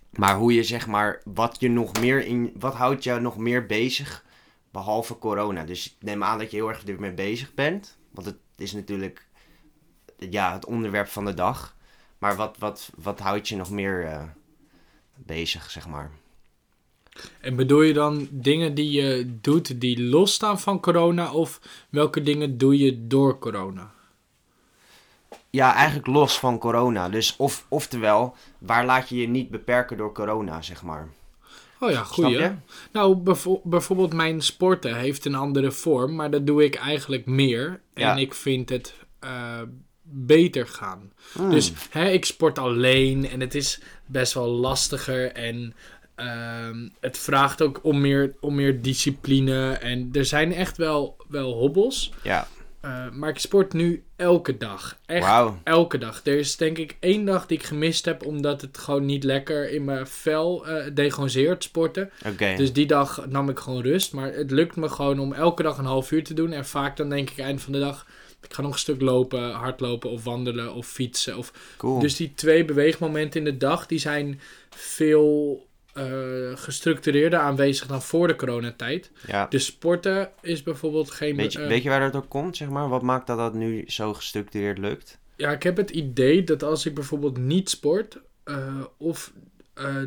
maar 0.10 0.36
hoe 0.36 0.54
je 0.54 0.64
zeg 0.64 0.88
maar, 0.88 1.22
wat 1.24 1.56
je 1.60 1.70
nog 1.70 2.00
meer 2.00 2.26
in, 2.26 2.54
wat 2.60 2.74
houdt 2.74 3.04
jou 3.04 3.22
nog 3.22 3.38
meer 3.38 3.66
bezig 3.66 4.26
behalve 4.72 5.18
corona? 5.18 5.64
Dus 5.64 5.86
ik 5.86 5.94
neem 6.00 6.24
aan 6.24 6.40
dat 6.40 6.52
je 6.52 6.58
heel 6.58 6.70
erg 6.70 6.86
ermee 6.86 7.14
bezig 7.14 7.54
bent. 7.54 7.98
Want 8.12 8.28
het 8.28 8.38
is 8.58 8.72
natuurlijk, 8.72 9.26
ja, 10.18 10.54
het 10.54 10.66
onderwerp 10.66 11.08
van 11.08 11.26
de 11.26 11.34
dag. 11.34 11.76
Maar 12.18 12.36
wat, 12.36 12.58
wat, 12.58 12.90
wat 12.96 13.20
houdt 13.20 13.48
je 13.48 13.56
nog 13.56 13.70
meer 13.70 14.06
eh, 14.06 14.24
bezig, 15.16 15.72
zeg 15.72 15.88
maar? 15.88 16.12
En 17.40 17.56
bedoel 17.56 17.82
je 17.82 17.94
dan 17.94 18.28
dingen 18.32 18.74
die 18.74 18.92
je 18.92 19.38
doet 19.42 19.82
die 19.82 20.04
losstaan 20.04 20.60
van 20.60 20.80
corona? 20.80 21.34
Of 21.34 21.62
welke 21.90 22.22
dingen 22.22 22.58
doe 22.58 22.78
je 22.78 23.08
door 23.08 23.40
corona? 23.40 23.94
Ja, 25.58 25.74
eigenlijk 25.74 26.08
los 26.08 26.40
van 26.40 26.60
corona. 26.60 27.10
Dus 27.10 27.36
of, 27.38 27.66
oftewel, 27.70 28.36
waar 28.58 28.86
laat 28.86 29.10
je 29.10 29.16
je 29.16 29.28
niet 29.28 29.50
beperken 29.50 29.98
door 29.98 30.14
corona, 30.14 30.62
zeg 30.62 30.84
maar? 30.84 31.08
Oh 31.80 31.92
ja, 31.92 32.04
goeie. 32.04 32.52
Nou, 32.92 33.16
bijvo- 33.16 33.62
bijvoorbeeld 33.64 34.14
mijn 34.14 34.42
sporten 34.42 34.96
heeft 34.96 35.26
een 35.26 35.36
andere 35.36 35.72
vorm, 35.72 36.16
maar 36.16 36.32
dat 36.32 36.46
doe 36.46 36.64
ik 36.64 36.76
eigenlijk 36.76 37.26
meer. 37.26 37.80
Ja. 37.94 38.12
En 38.12 38.18
ik 38.18 38.34
vind 38.34 38.70
het 38.70 38.94
eh, 39.20 39.62
beter 40.02 40.68
gaan. 40.68 41.12
Hmm. 41.32 41.50
Dus 41.50 41.72
hè, 41.90 42.10
ik 42.10 42.26
sport 42.26 42.60
alleen 42.60 43.30
en 43.30 43.40
het 43.40 43.56
is 43.56 43.82
best 44.06 44.34
wel 44.34 44.48
lastiger 44.48 45.32
en 45.32 45.74
ehm, 46.16 46.88
het 47.00 47.18
vraagt 47.18 47.62
ook 47.62 47.80
om 47.84 48.02
meer, 48.02 48.36
om 48.40 48.56
meer 48.56 48.82
discipline. 48.82 49.72
En 49.72 50.10
er 50.14 50.26
zijn 50.26 50.54
echt 50.54 50.78
wel, 50.78 51.18
wel 51.28 51.54
hobbels. 51.54 52.14
Ja, 52.22 52.48
Eh, 52.88 53.12
maar 53.12 53.30
ik 53.30 53.40
sport 53.40 53.74
nu 53.74 54.04
elke 54.16 54.58
dag. 54.58 54.98
Echt 55.06 55.52
elke 55.64 55.98
dag. 55.98 56.22
Er 56.24 56.38
is 56.38 56.58
denk 56.58 56.78
ik 56.78 56.98
één 57.00 57.26
dag 57.26 57.46
die 57.46 57.58
ik 57.58 57.64
gemist 57.64 58.06
heb 58.06 58.26
omdat 58.26 58.62
het 58.62 58.78
gewoon 58.78 59.06
niet 59.06 59.24
lekker 59.24 59.72
in 59.72 59.84
mijn 59.84 60.08
vel 60.08 60.66
zeer 61.26 61.50
het 61.50 61.64
sporten. 61.64 62.12
Oké. 62.26 62.54
Dus 62.56 62.74
die 62.74 62.86
dag 62.86 63.26
nam 63.30 63.50
ik 63.50 63.60
gewoon 63.60 63.82
rust. 63.82 64.14
Maar 64.14 64.34
het 64.34 64.52
lukt 64.52 64.76
me 64.76 64.90
gewoon 64.90 65.20
om 65.20 65.34
elke 65.34 65.64
dag 65.64 65.78
een 65.78 65.86
half 65.86 66.12
uur 66.12 66.24
te 66.24 66.34
doen. 66.34 66.52
En 66.52 66.66
vaak 66.66 66.98
dan 66.98 67.10
denk 67.10 67.30
ik 67.30 67.38
eind 67.38 67.62
van 67.62 67.74
de 67.74 67.80
dag, 67.80 68.06
ik 68.42 68.54
ga 68.54 68.62
nog 68.62 68.72
een 68.72 68.80
stuk 68.80 69.02
lopen, 69.02 69.52
hardlopen 69.52 70.10
of 70.10 70.24
wandelen 70.24 70.74
of 70.74 70.88
fietsen. 70.88 71.38
Of... 71.38 71.54
cool. 71.78 72.00
Dus 72.00 72.16
die 72.16 72.34
twee 72.34 72.66
beweegmomenten 72.66 73.40
in 73.40 73.46
de 73.46 73.58
dag, 73.58 73.86
die 73.86 74.00
zijn 74.00 74.42
veel 74.70 75.67
eh, 75.98 76.58
gestructureerder 76.58 77.40
aanwezig 77.40 77.88
dan 77.88 78.02
voor 78.02 78.28
de 78.28 78.36
coronatijd. 78.36 79.12
ja. 79.28 79.46
Dus 79.50 79.66
sporten 79.66 80.30
is 80.42 80.64
bijvoorbeeld 80.64 81.12
geen... 81.12 81.36
Weet 81.36 81.54
je, 81.54 81.60
eh, 81.60 81.68
weet 81.68 81.84
je 81.84 81.90
waar 81.90 82.00
dat 82.00 82.12
door 82.14 82.28
komt, 82.28 82.58
zeg 82.58 82.70
maar? 82.70 82.90
Wat 82.90 83.02
maakt 83.02 83.28
dat 83.28 83.38
dat 83.38 83.54
nu 83.54 83.84
zo 83.88 84.14
gestructureerd 84.14 84.78
lukt? 84.78 85.18
Ja, 85.36 85.52
ik 85.52 85.64
heb 85.64 85.78
het 85.78 85.90
idee 85.90 86.44
dat 86.44 86.64
als 86.64 86.86
ik 86.86 86.94
bijvoorbeeld 86.94 87.38
niet 87.38 87.70
sport, 87.70 88.20
eh, 88.44 88.82
of 88.98 89.32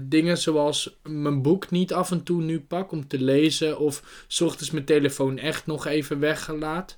dingen 0.03 0.39
zoals 0.39 0.99
mijn 1.03 1.43
boek 1.43 1.71
niet 1.71 1.93
af 1.93 2.11
en 2.11 2.23
toe 2.23 2.43
nu 2.43 2.61
pak 2.61 2.93
om 2.93 3.07
te 3.09 3.21
lezen, 3.21 3.79
of 3.79 4.25
's 4.27 4.41
ochtends 4.41 4.71
mijn 4.71 4.85
telefoon 4.85 5.39
echt 5.39 5.67
nog 5.67 5.87
even 5.87 6.19
weggelaat, 6.21 6.97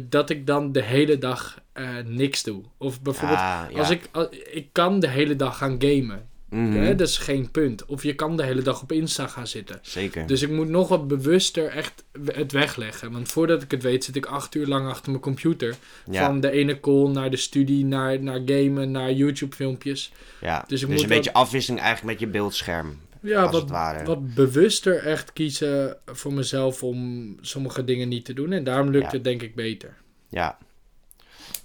dat 0.00 0.30
ik 0.30 0.46
dan 0.46 0.72
de 0.72 0.82
hele 0.82 1.18
dag 1.18 1.60
niks 2.04 2.42
doe. 2.42 2.62
Of 2.76 3.02
bijvoorbeeld, 3.02 3.40
Ah, 3.40 3.64
ja. 3.70 3.78
als 3.78 3.90
ik, 3.90 4.08
ik 4.52 4.68
kan 4.72 5.00
de 5.00 5.08
hele 5.08 5.36
dag 5.36 5.58
gaan 5.58 5.76
gamen, 5.82 6.27
Mhm. 6.50 6.72
hè, 6.72 6.94
dat 6.94 7.08
is 7.08 7.18
geen 7.18 7.50
punt. 7.50 7.84
Of 7.84 8.02
je 8.02 8.14
kan 8.14 8.36
de 8.36 8.42
hele 8.42 8.62
dag 8.62 8.82
op 8.82 8.92
Insta 8.92 9.26
gaan 9.26 9.46
zitten. 9.46 9.78
Zeker. 9.82 10.26
Dus 10.26 10.42
ik 10.42 10.50
moet 10.50 10.68
nog 10.68 10.88
wat 10.88 11.08
bewuster 11.08 11.66
echt 11.68 12.04
het 12.32 12.52
wegleggen. 12.52 13.12
Want 13.12 13.28
voordat 13.28 13.62
ik 13.62 13.70
het 13.70 13.82
weet 13.82 14.04
zit 14.04 14.16
ik 14.16 14.26
acht 14.26 14.54
uur 14.54 14.66
lang 14.66 14.88
achter 14.88 15.10
mijn 15.10 15.22
computer. 15.22 15.74
ja, 16.10 16.24
Van 16.26 16.40
de 16.40 16.50
ene 16.50 16.80
call 16.80 17.08
naar 17.08 17.30
de 17.30 17.36
studie, 17.36 17.84
naar, 17.84 18.22
naar 18.22 18.40
gamen, 18.46 18.90
naar 18.90 19.12
YouTube 19.12 19.56
filmpjes. 19.56 20.12
ja. 20.40 20.58
dus 20.58 20.68
Dus, 20.68 20.82
ik 20.82 20.88
moet 20.88 21.02
een 21.02 21.08
beetje 21.08 21.32
afwisseling 21.32 21.80
eigenlijk 21.82 22.18
met 22.20 22.28
je 22.28 22.32
beeldscherm, 22.38 22.98
Ja, 23.22 23.42
als 23.42 23.52
wat, 23.52 23.60
het 23.60 23.70
ware. 23.70 24.04
wat 24.04 24.34
bewuster 24.34 24.96
echt 24.96 25.32
kiezen 25.32 25.96
voor 26.06 26.32
mezelf 26.32 26.82
om 26.82 27.34
sommige 27.40 27.84
dingen 27.84 28.08
niet 28.08 28.24
te 28.24 28.32
doen. 28.32 28.52
En 28.52 28.64
daarom 28.64 28.90
lukt 28.90 29.04
Ja. 29.04 29.10
het 29.10 29.24
denk 29.24 29.42
ik 29.42 29.54
beter. 29.54 29.96
Ja. 30.28 30.58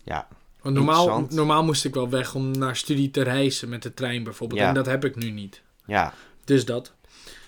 Ja, 0.04 0.28
Want 0.64 0.76
normaal, 0.76 1.28
normaal 1.30 1.64
moest 1.64 1.86
ik 1.86 1.94
wel 1.94 2.10
weg 2.10 2.36
om 2.36 2.52
naar 2.52 2.76
studie 2.76 3.12
te 3.12 3.22
reizen 3.22 3.70
met 3.70 3.84
de 3.84 3.94
trein 3.94 4.24
bijvoorbeeld. 4.24 4.60
Ja. 4.60 4.68
En 4.68 4.74
dat 4.74 4.86
heb 4.86 5.06
ik 5.06 5.16
nu 5.16 5.32
niet. 5.32 5.62
ja. 5.86 6.14
Dus 6.46 6.66
dat. 6.66 6.94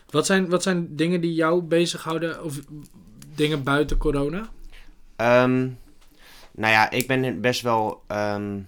Wat 0.10 0.25
zijn, 0.25 0.50
wat 0.50 0.63
zijn 0.63 0.95
dingen 0.95 1.22
die 1.22 1.34
jou 1.34 1.62
bezighouden 1.62 2.43
of 2.43 2.60
dingen 3.36 3.63
buiten 3.63 3.98
corona? 3.98 4.50
Ehm, 5.15 5.69
nou 6.51 6.74
ja, 6.74 6.89
ik 6.89 7.07
ben 7.07 7.41
best 7.41 7.62
wel. 7.62 8.03
ehm, 8.07 8.60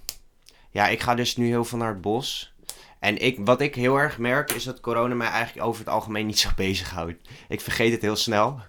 ja, 0.71 0.87
ik 0.87 1.01
ga 1.01 1.15
dus 1.15 1.37
nu 1.37 1.47
heel 1.47 1.65
veel 1.65 1.77
naar 1.77 1.93
het 1.93 2.01
bos. 2.01 2.53
En 2.99 3.17
ik, 3.17 3.37
wat 3.39 3.61
ik 3.61 3.75
heel 3.75 3.97
erg 3.97 4.17
merk 4.17 4.51
is 4.51 4.63
dat 4.63 4.79
corona 4.79 5.15
mij 5.15 5.27
eigenlijk 5.27 5.67
over 5.67 5.79
het 5.79 5.93
algemeen 5.93 6.25
niet 6.25 6.39
zo 6.39 6.49
bezighoudt. 6.55 7.29
Ik 7.47 7.61
vergeet 7.61 7.91
het 7.91 8.01
heel 8.01 8.15
snel. 8.15 8.59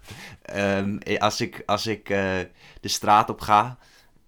Ehm, 0.42 0.98
als 1.18 1.40
ik, 1.40 1.62
als 1.66 1.86
ik 1.86 2.10
eh, 2.10 2.38
de 2.80 2.88
straat 2.88 3.30
op 3.30 3.40
ga 3.40 3.78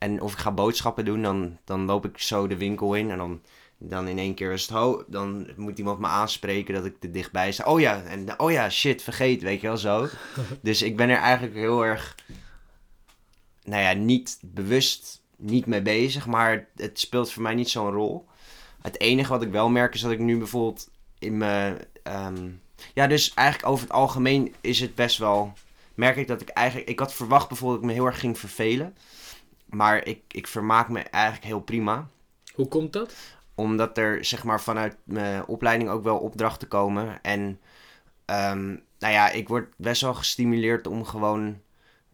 en 0.01 0.21
of 0.21 0.33
ik 0.33 0.39
ga 0.39 0.53
boodschappen 0.53 1.05
doen, 1.05 1.23
dan, 1.23 1.59
dan 1.65 1.85
loop 1.85 2.05
ik 2.05 2.19
zo 2.19 2.47
de 2.47 2.57
winkel 2.57 2.95
in 2.95 3.11
en 3.11 3.19
dan, 3.19 3.41
dan 3.79 4.09
in 4.09 4.19
één 4.19 4.35
keer 4.35 4.53
is 4.53 4.63
het 4.63 4.71
ho, 4.71 5.05
dan 5.07 5.49
moet 5.57 5.79
iemand 5.79 5.99
me 5.99 6.07
aanspreken 6.07 6.75
dat 6.75 6.85
ik 6.85 6.97
er 7.01 7.13
dichtbij 7.13 7.53
sta. 7.53 7.65
Oh 7.65 7.81
ja, 7.81 8.03
en 8.03 8.41
oh 8.41 8.51
ja, 8.51 8.71
shit, 8.71 9.03
vergeet, 9.03 9.43
weet 9.43 9.61
je 9.61 9.67
wel 9.67 9.77
zo. 9.77 10.09
dus 10.63 10.83
ik 10.83 10.97
ben 10.97 11.09
er 11.09 11.19
eigenlijk 11.19 11.55
heel 11.55 11.85
erg 11.85 12.17
nou 13.65 13.83
ja, 13.83 13.93
niet 13.93 14.39
bewust 14.43 15.23
niet 15.37 15.67
mee 15.67 15.83
bezig, 15.83 16.27
maar 16.27 16.69
het 16.77 17.01
speelt 17.01 17.33
voor 17.33 17.43
mij 17.43 17.55
niet 17.55 17.71
zo'n 17.71 17.93
rol. 17.93 18.27
Het 18.83 19.01
enige 19.01 19.31
wat 19.31 19.43
ik 19.43 19.51
wel 19.51 19.69
merk 19.69 19.95
is 19.95 20.01
dat 20.01 20.11
ik 20.11 20.19
nu 20.19 20.39
bijvoorbeeld 20.39 20.91
in 21.19 21.37
mijn. 21.37 21.79
ehm, 22.03 22.49
ja, 22.95 23.07
dus 23.07 23.35
eigenlijk 23.35 23.69
over 23.69 23.85
het 23.85 23.95
algemeen 23.95 24.55
is 24.61 24.81
het 24.81 24.95
best 24.95 25.19
wel. 25.19 25.53
Merk 25.95 26.17
ik 26.17 26.27
dat 26.27 26.41
ik 26.41 26.49
eigenlijk. 26.49 26.89
Ik 26.89 26.99
had 26.99 27.15
verwacht 27.15 27.49
bijvoorbeeld 27.49 27.81
dat 27.81 27.91
ik 27.91 27.97
me 27.97 28.03
heel 28.03 28.13
erg 28.13 28.21
ging 28.21 28.39
vervelen. 28.39 28.97
Maar 29.71 30.07
ik, 30.07 30.21
ik 30.29 30.47
vermaak 30.47 30.89
me 30.89 31.01
eigenlijk 31.01 31.45
heel 31.45 31.61
prima. 31.61 32.09
Hoe 32.55 32.69
komt 32.69 32.93
dat? 32.93 33.15
Omdat 33.55 33.99
er 33.99 34.25
zeg 34.25 34.45
maar 34.45 34.61
vanuit 34.61 34.97
mijn 35.05 35.47
opleiding 35.47 35.91
ook 35.91 36.03
wel 36.03 36.19
opdrachten 36.19 36.69
komen. 36.69 37.23
En 37.23 37.61
ehm, 38.25 38.67
nou 38.99 39.13
ja, 39.13 39.31
ik 39.31 39.49
word 39.49 39.73
best 39.77 40.03
wel 40.03 40.15
gestimuleerd 40.15 40.87
om 40.87 41.05
gewoon 41.05 41.61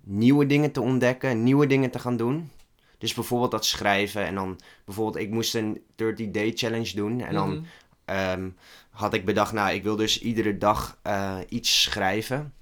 nieuwe 0.00 0.46
dingen 0.46 0.72
te 0.72 0.80
ontdekken, 0.80 1.42
nieuwe 1.42 1.66
dingen 1.66 1.90
te 1.90 1.98
gaan 1.98 2.16
doen. 2.16 2.50
Dus 2.98 3.14
bijvoorbeeld 3.14 3.50
dat 3.50 3.64
schrijven 3.64 4.24
en 4.24 4.34
dan 4.34 4.60
bijvoorbeeld, 4.84 5.24
ik 5.24 5.30
moest 5.30 5.54
een 5.54 5.82
30 5.94 6.30
day 6.30 6.52
challenge 6.54 6.94
doen. 6.96 7.20
En 7.20 7.34
dan 7.34 7.50
Mhm. 7.50 7.64
ehm, 8.04 8.48
had 8.90 9.14
ik 9.14 9.24
bedacht, 9.24 9.52
nou, 9.52 9.74
ik 9.74 9.82
wil 9.82 9.96
dus 9.96 10.20
iedere 10.20 10.58
dag 10.58 10.98
eh, 11.02 11.36
iets 11.48 11.82
schrijven. 11.82 12.54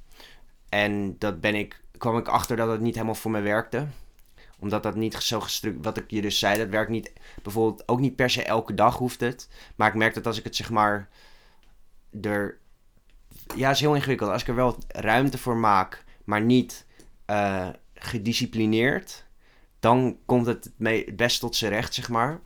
En 0.68 1.18
dat 1.18 1.40
ben 1.40 1.54
ik, 1.54 1.80
kwam 1.98 2.16
ik 2.18 2.28
achter 2.28 2.56
dat 2.56 2.68
het 2.68 2.80
niet 2.80 2.94
helemaal 2.94 3.14
voor 3.14 3.30
me 3.30 3.40
werkte. 3.40 3.86
Omdat 4.64 4.82
dat 4.82 4.94
niet 4.94 5.14
zo 5.14 5.40
gestructureerd... 5.40 5.84
Wat 5.84 5.96
ik 5.96 6.10
je 6.10 6.20
dus 6.20 6.38
zei, 6.38 6.58
dat 6.58 6.68
werkt 6.68 6.90
niet... 6.90 7.12
Bijvoorbeeld 7.42 7.88
ook 7.88 8.00
niet 8.00 8.16
per 8.16 8.30
se 8.30 8.42
elke 8.42 8.74
dag 8.74 8.96
hoeft 8.96 9.20
het. 9.20 9.48
Maar 9.76 9.88
ik 9.88 9.94
merk 9.94 10.14
dat 10.14 10.26
als 10.26 10.38
ik 10.38 10.44
het 10.44 10.56
zeg 10.56 10.70
maar... 10.70 11.08
Er... 12.22 12.58
Ja, 13.56 13.66
het 13.66 13.74
is 13.76 13.80
heel 13.80 13.94
ingewikkeld. 13.94 14.30
Als 14.30 14.42
ik 14.42 14.48
er 14.48 14.54
wel 14.54 14.78
ruimte 14.88 15.38
voor 15.38 15.56
maak, 15.56 16.04
maar 16.24 16.40
niet 16.40 16.86
eh, 17.24 17.68
gedisciplineerd... 17.94 19.24
Dan 19.80 20.18
komt 20.26 20.46
het 20.46 20.70
best 21.16 21.40
tot 21.40 21.56
zijn 21.56 21.72
recht, 21.72 21.94
zeg 21.94 22.08
maar. 22.08 22.40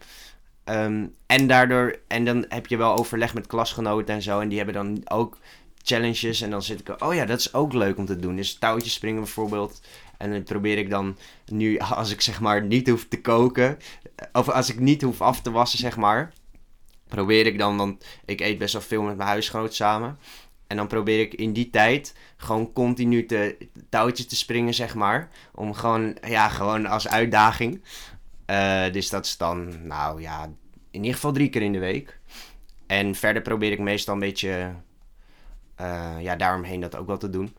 Ehm, 0.64 1.06
en 1.26 1.46
daardoor... 1.46 1.98
En 2.08 2.24
dan 2.24 2.44
heb 2.48 2.66
je 2.66 2.76
wel 2.76 2.96
overleg 2.96 3.34
met 3.34 3.46
klasgenoten 3.46 4.14
en 4.14 4.22
zo. 4.22 4.40
En 4.40 4.48
die 4.48 4.56
hebben 4.56 4.74
dan 4.74 5.10
ook 5.10 5.38
challenges. 5.82 6.40
En 6.40 6.50
dan 6.50 6.62
zit 6.62 6.80
ik, 6.80 7.02
oh 7.02 7.14
ja, 7.14 7.24
dat 7.24 7.38
is 7.38 7.54
ook 7.54 7.72
leuk 7.72 7.98
om 7.98 8.06
te 8.06 8.16
doen. 8.16 8.36
Dus 8.36 8.58
touwtjes 8.58 8.92
springen 8.92 9.22
bijvoorbeeld. 9.22 9.80
En 10.18 10.30
dan 10.30 10.42
probeer 10.42 10.78
ik 10.78 10.90
dan 10.90 11.16
nu, 11.46 11.78
als 11.78 12.12
ik 12.12 12.20
zeg 12.20 12.40
maar 12.40 12.62
niet 12.62 12.88
hoef 12.88 13.08
te 13.08 13.20
koken, 13.20 13.78
of 14.32 14.48
als 14.48 14.70
ik 14.70 14.78
niet 14.80 15.02
hoef 15.02 15.20
af 15.20 15.40
te 15.40 15.50
wassen, 15.50 15.78
zeg 15.78 15.96
maar, 15.96 16.32
probeer 17.08 17.46
ik 17.46 17.58
dan, 17.58 17.76
want 17.76 18.04
ik 18.24 18.40
eet 18.40 18.58
best 18.58 18.72
wel 18.72 18.82
veel 18.82 19.02
met 19.02 19.16
mijn 19.16 19.28
huisgenoot 19.28 19.74
samen. 19.74 20.18
En 20.66 20.76
dan 20.76 20.86
probeer 20.86 21.20
ik 21.20 21.34
in 21.34 21.52
die 21.52 21.70
tijd 21.70 22.14
gewoon 22.36 22.72
continu 22.72 23.26
te, 23.26 23.56
touwtjes 23.88 24.26
te 24.26 24.36
springen, 24.36 24.74
zeg 24.74 24.94
maar. 24.94 25.28
Om 25.54 25.74
gewoon, 25.74 26.16
ja, 26.26 26.48
gewoon 26.48 26.86
als 26.86 27.08
uitdaging. 27.08 27.82
Eh, 28.46 28.92
dus 28.92 29.10
dat 29.10 29.24
is 29.24 29.36
dan, 29.36 29.86
nou 29.86 30.20
ja, 30.20 30.44
in 30.90 31.00
ieder 31.00 31.14
geval 31.14 31.32
drie 31.32 31.48
keer 31.48 31.62
in 31.62 31.72
de 31.72 31.78
week. 31.78 32.20
En 32.86 33.14
verder 33.14 33.42
probeer 33.42 33.72
ik 33.72 33.78
meestal 33.78 34.14
een 34.14 34.20
beetje 34.20 34.74
eh, 35.74 36.16
ja, 36.20 36.36
daaromheen 36.36 36.80
dat 36.80 36.96
ook 36.96 37.06
wel 37.06 37.18
te 37.18 37.30
doen. 37.30 37.56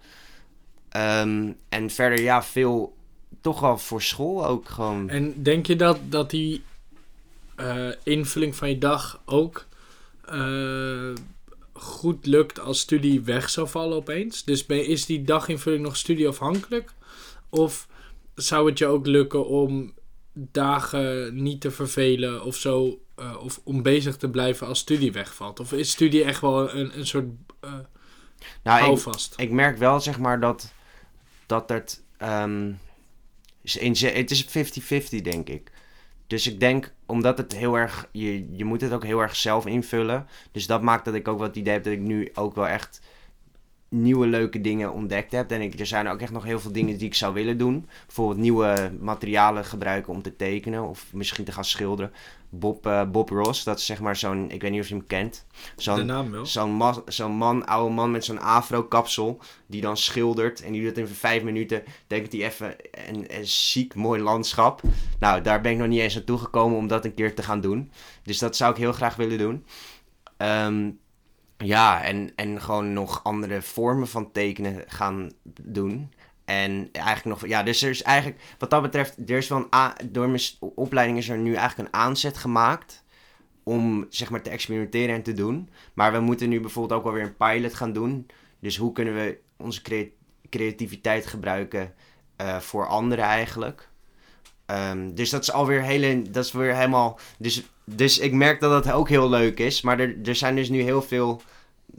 Ehm, 0.90 1.52
en 1.70 1.90
verder, 1.90 2.22
ja, 2.22 2.44
veel 2.44 2.96
toch 3.42 3.60
wel 3.60 3.78
voor 3.78 4.02
school 4.02 4.46
ook 4.46 4.70
gewoon. 4.70 5.10
En 5.10 5.44
denk 5.44 5.66
je 5.66 5.76
dat, 5.76 6.00
dat 6.10 6.30
die 6.30 6.64
eh, 7.56 7.90
invulling 8.04 8.56
van 8.56 8.70
je 8.70 8.78
dag 8.78 9.22
ook 9.26 9.66
eh, 10.26 11.14
goed 11.74 12.26
lukt 12.26 12.60
als 12.60 12.80
studie 12.80 13.22
weg 13.22 13.50
zou 13.50 13.68
vallen 13.68 13.98
opeens? 13.98 14.44
Dus 14.44 14.66
ben, 14.66 14.86
is 14.86 15.06
die 15.06 15.24
daginvulling 15.24 15.84
nog 15.84 15.98
studieafhankelijk? 15.98 16.92
Of 17.50 17.88
zou 18.36 18.70
het 18.70 18.78
je 18.78 18.86
ook 18.86 19.06
lukken 19.06 19.48
om 19.48 19.94
dagen 20.34 21.36
niet 21.44 21.62
te 21.62 21.72
vervelen 21.72 22.44
of 22.44 22.56
zo? 22.56 23.00
eh, 23.20 23.44
of 23.44 23.60
om 23.64 23.82
bezig 23.82 24.18
te 24.18 24.30
blijven 24.30 24.68
als 24.68 24.80
studie 24.80 25.12
wegvalt? 25.12 25.60
Of 25.60 25.74
is 25.74 25.92
studie 25.92 26.24
echt 26.24 26.42
wel 26.42 26.74
een, 26.74 26.98
een 26.98 27.08
soort 27.08 27.26
nou, 28.64 29.00
ik 29.36 29.52
merk 29.52 29.78
wel, 29.78 30.00
zeg 30.00 30.20
maar, 30.20 30.40
dat, 30.40 30.74
dat 31.50 31.70
het. 31.70 32.04
ze- 33.64 34.08
het 34.08 34.32
is 34.32 34.46
50-50, 34.46 35.22
denk 35.22 35.50
ik. 35.50 35.72
Dus 36.28 36.48
ik 36.48 36.60
denk, 36.60 36.94
omdat 37.06 37.38
het 37.38 37.56
heel 37.56 37.76
erg. 37.76 38.10
Je, 38.12 38.56
je 38.58 38.66
moet 38.66 38.82
het 38.82 38.92
ook 38.94 39.04
heel 39.04 39.20
erg 39.20 39.36
zelf 39.36 39.66
invullen. 39.66 40.28
Dus 40.52 40.68
dat 40.68 40.82
maakt 40.82 41.06
dat 41.06 41.14
ik 41.14 41.28
ook 41.28 41.42
het 41.42 41.56
idee 41.56 41.74
heb 41.74 41.84
dat 41.84 41.94
ik 41.94 42.00
nu 42.00 42.30
ook 42.34 42.56
wel 42.56 42.68
echt 42.68 43.02
nieuwe 43.90 44.28
leuke 44.28 44.62
dingen 44.62 44.94
ontdekt 44.94 45.32
heb. 45.32 45.52
En 45.52 45.62
ik, 45.62 45.80
er 45.80 45.86
zijn 45.86 46.08
ook 46.08 46.22
echt 46.22 46.32
nog 46.32 46.44
heel 46.44 46.60
veel 46.60 46.72
dingen 46.72 46.98
die 46.98 47.08
ik 47.08 47.16
zou 47.16 47.34
willen 47.34 47.58
doen. 47.58 47.88
Bijvoorbeeld 48.06 48.38
nieuwe 48.40 48.92
materialen 49.00 49.66
gebruiken 49.66 50.14
om 50.14 50.22
te 50.22 50.36
tekenen. 50.36 50.84
Of 50.90 51.06
misschien 51.14 51.46
te 51.46 51.52
gaan 51.52 51.66
schilderen. 51.66 52.12
Bob, 52.52 52.86
eh, 52.88 53.04
Bob 53.10 53.30
Ross, 53.30 53.64
dat 53.64 53.80
is 53.80 53.86
zeg 53.86 54.00
maar 54.00 54.16
zo'n. 54.16 54.52
Ik 54.52 54.62
weet 54.62 54.72
niet 54.72 54.82
of 54.82 54.88
je 54.88 54.96
hem 54.96 55.08
kent. 55.08 55.46
Zo'n. 55.76 55.96
Zo'n 56.46 56.72
ma- 56.72 57.02
zo'n 57.06 57.32
man, 57.32 57.66
oude 57.66 57.94
man 57.94 58.12
met 58.12 58.26
zo'n 58.26 58.40
afro-kapsel, 58.40 59.40
die 59.66 59.82
dan 59.82 59.98
schildert. 59.98 60.62
En 60.64 60.72
die 60.72 60.84
doet 60.84 60.98
in 60.98 61.08
vijf 61.08 61.44
minuten, 61.44 61.84
denkt 62.08 62.32
hij 62.32 62.44
even 62.46 62.76
een, 63.08 63.26
een 63.38 63.48
ziek 63.48 63.96
mooi 63.96 64.22
landschap. 64.22 64.82
Nou, 65.20 65.42
daar 65.42 65.62
ben 65.62 65.72
ik 65.72 65.78
nog 65.78 65.88
niet 65.88 66.00
eens 66.00 66.16
aan 66.18 66.24
toegekomen 66.24 66.78
om 66.78 66.88
dat 66.88 67.06
een 67.06 67.14
keer 67.14 67.36
te 67.36 67.44
gaan 67.44 67.62
doen. 67.62 67.92
Dus 68.24 68.38
dat 68.40 68.56
zou 68.56 68.72
ik 68.72 68.78
heel 68.78 68.94
graag 68.94 69.16
willen 69.16 69.38
doen. 69.38 69.66
Ehm, 70.38 70.90
ja, 71.64 72.04
en, 72.04 72.32
en 72.36 72.62
gewoon 72.62 72.94
nog 72.94 73.24
andere 73.24 73.62
vormen 73.62 74.08
van 74.08 74.32
tekenen 74.32 74.84
gaan 74.88 75.32
doen. 75.62 76.14
En 76.46 76.90
eigenlijk 76.92 77.26
nog, 77.26 77.50
ja, 77.50 77.64
dus 77.64 77.82
er 77.82 77.90
is 77.90 78.02
eigenlijk, 78.02 78.42
wat 78.58 78.70
dat 78.70 78.82
betreft, 78.82 79.18
er 79.30 79.38
is 79.38 79.48
wel 79.48 79.68
een, 79.70 80.12
door 80.12 80.30
mijn 80.30 80.42
opleiding 80.60 81.18
is 81.18 81.30
er 81.30 81.38
nu 81.38 81.54
eigenlijk 81.54 81.90
een 81.90 82.00
aanzet 82.00 82.38
gemaakt 82.38 83.04
om 83.64 84.06
zeg 84.10 84.30
maar 84.30 84.42
te 84.42 84.50
experimenteren 84.50 85.16
en 85.16 85.24
te 85.24 85.34
doen. 85.34 85.70
Maar 85.94 86.12
we 86.12 86.20
moeten 86.20 86.50
nu 86.50 86.60
bijvoorbeeld 86.60 87.00
ook 87.00 87.06
wel 87.06 87.14
weer 87.14 87.24
een 87.24 87.38
pilot 87.38 87.74
gaan 87.74 87.94
doen. 87.94 88.28
Dus 88.60 88.78
hoe 88.78 88.92
kunnen 88.92 89.14
we 89.14 89.40
onze 89.58 89.82
crea- 89.82 90.10
creativiteit 90.50 91.26
gebruiken 91.26 91.94
eh, 92.36 92.58
voor 92.60 92.88
anderen 92.88 93.26
eigenlijk. 93.26 93.89
Ehm, 94.70 95.14
dus 95.14 95.30
dat 95.30 95.42
is 95.42 95.52
alweer 95.52 95.82
hele, 95.82 96.22
dat 96.22 96.46
is 96.46 96.52
weer 96.52 96.76
helemaal. 96.76 97.20
Dus, 97.38 97.64
dus 97.86 98.20
ik 98.20 98.34
merk 98.34 98.60
dat 98.60 98.84
dat 98.84 98.94
ook 98.94 99.10
heel 99.10 99.30
leuk 99.30 99.60
is. 99.60 99.82
Maar 99.82 100.00
er, 100.00 100.16
er 100.26 100.36
zijn 100.36 100.56
dus 100.56 100.70
nu 100.70 100.82
heel 100.82 101.02
veel, 101.02 101.42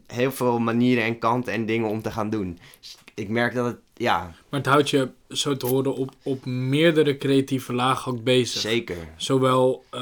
heel 0.06 0.32
veel 0.32 0.58
manieren 0.58 1.04
en 1.04 1.18
kanten 1.18 1.52
en 1.52 1.66
dingen 1.66 1.88
om 1.88 2.02
te 2.02 2.10
gaan 2.10 2.30
doen. 2.30 2.58
Dus 2.80 2.96
ik 3.14 3.28
merk 3.28 3.54
dat 3.54 3.66
het, 3.66 3.76
ja, 3.94 4.34
Maar 4.48 4.60
het 4.60 4.68
houdt 4.68 4.90
je, 4.90 5.08
zo 5.28 5.56
te 5.56 5.66
horen, 5.66 5.94
op, 5.94 6.10
op 6.22 6.44
meerdere 6.44 7.16
creatieve 7.16 7.72
lagen 7.72 8.12
ook 8.12 8.22
bezig. 8.24 8.60
zeker. 8.60 8.96
Zowel 9.16 9.84
eh, 9.90 10.00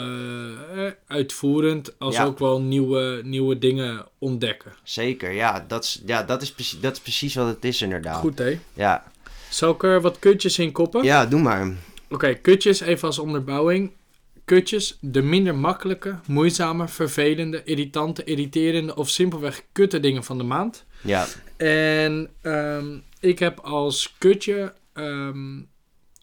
uitvoerend 1.06 1.98
als 1.98 2.14
Ja. 2.16 2.24
ook 2.24 2.38
wel 2.38 2.60
nieuwe, 2.60 3.20
nieuwe 3.24 3.58
dingen 3.58 4.06
ontdekken. 4.18 4.72
Zeker, 4.82 5.32
ja. 5.32 5.64
Dat 5.68 5.84
is, 5.84 6.02
ja, 6.06 6.22
dat 6.22 6.42
is, 6.42 6.52
precies, 6.52 6.80
dat 6.80 6.92
is 6.92 7.00
precies 7.00 7.34
wat 7.34 7.46
het 7.46 7.64
is 7.64 7.82
inderdaad. 7.82 8.16
Goed 8.16 8.38
hé. 8.38 8.58
Ja. 8.72 9.04
Zal 9.50 9.72
ik 9.72 9.82
er 9.82 10.00
wat 10.00 10.18
kutjes 10.18 10.58
in 10.58 10.72
koppen? 10.72 11.04
ja, 11.04 11.26
doe 11.26 11.40
maar. 11.40 11.72
Oké, 12.10 12.34
kutjes 12.34 12.80
even 12.80 13.06
als 13.06 13.18
onderbouwing. 13.18 13.92
Kutjes, 14.44 14.98
de 15.00 15.22
minder 15.22 15.54
makkelijke, 15.54 16.18
moeizame, 16.26 16.88
vervelende, 16.88 17.62
irritante, 17.64 18.24
irriterende 18.24 18.94
of 18.94 19.08
simpelweg 19.08 19.62
kutte 19.72 20.00
dingen 20.00 20.24
van 20.24 20.38
de 20.38 20.44
maand. 20.44 20.84
Ja, 21.00 21.26
En 21.56 22.30
ehm, 22.42 22.98
ik 23.20 23.38
heb 23.38 23.58
als 23.58 24.14
kutje, 24.18 24.74
ehm, 24.92 25.60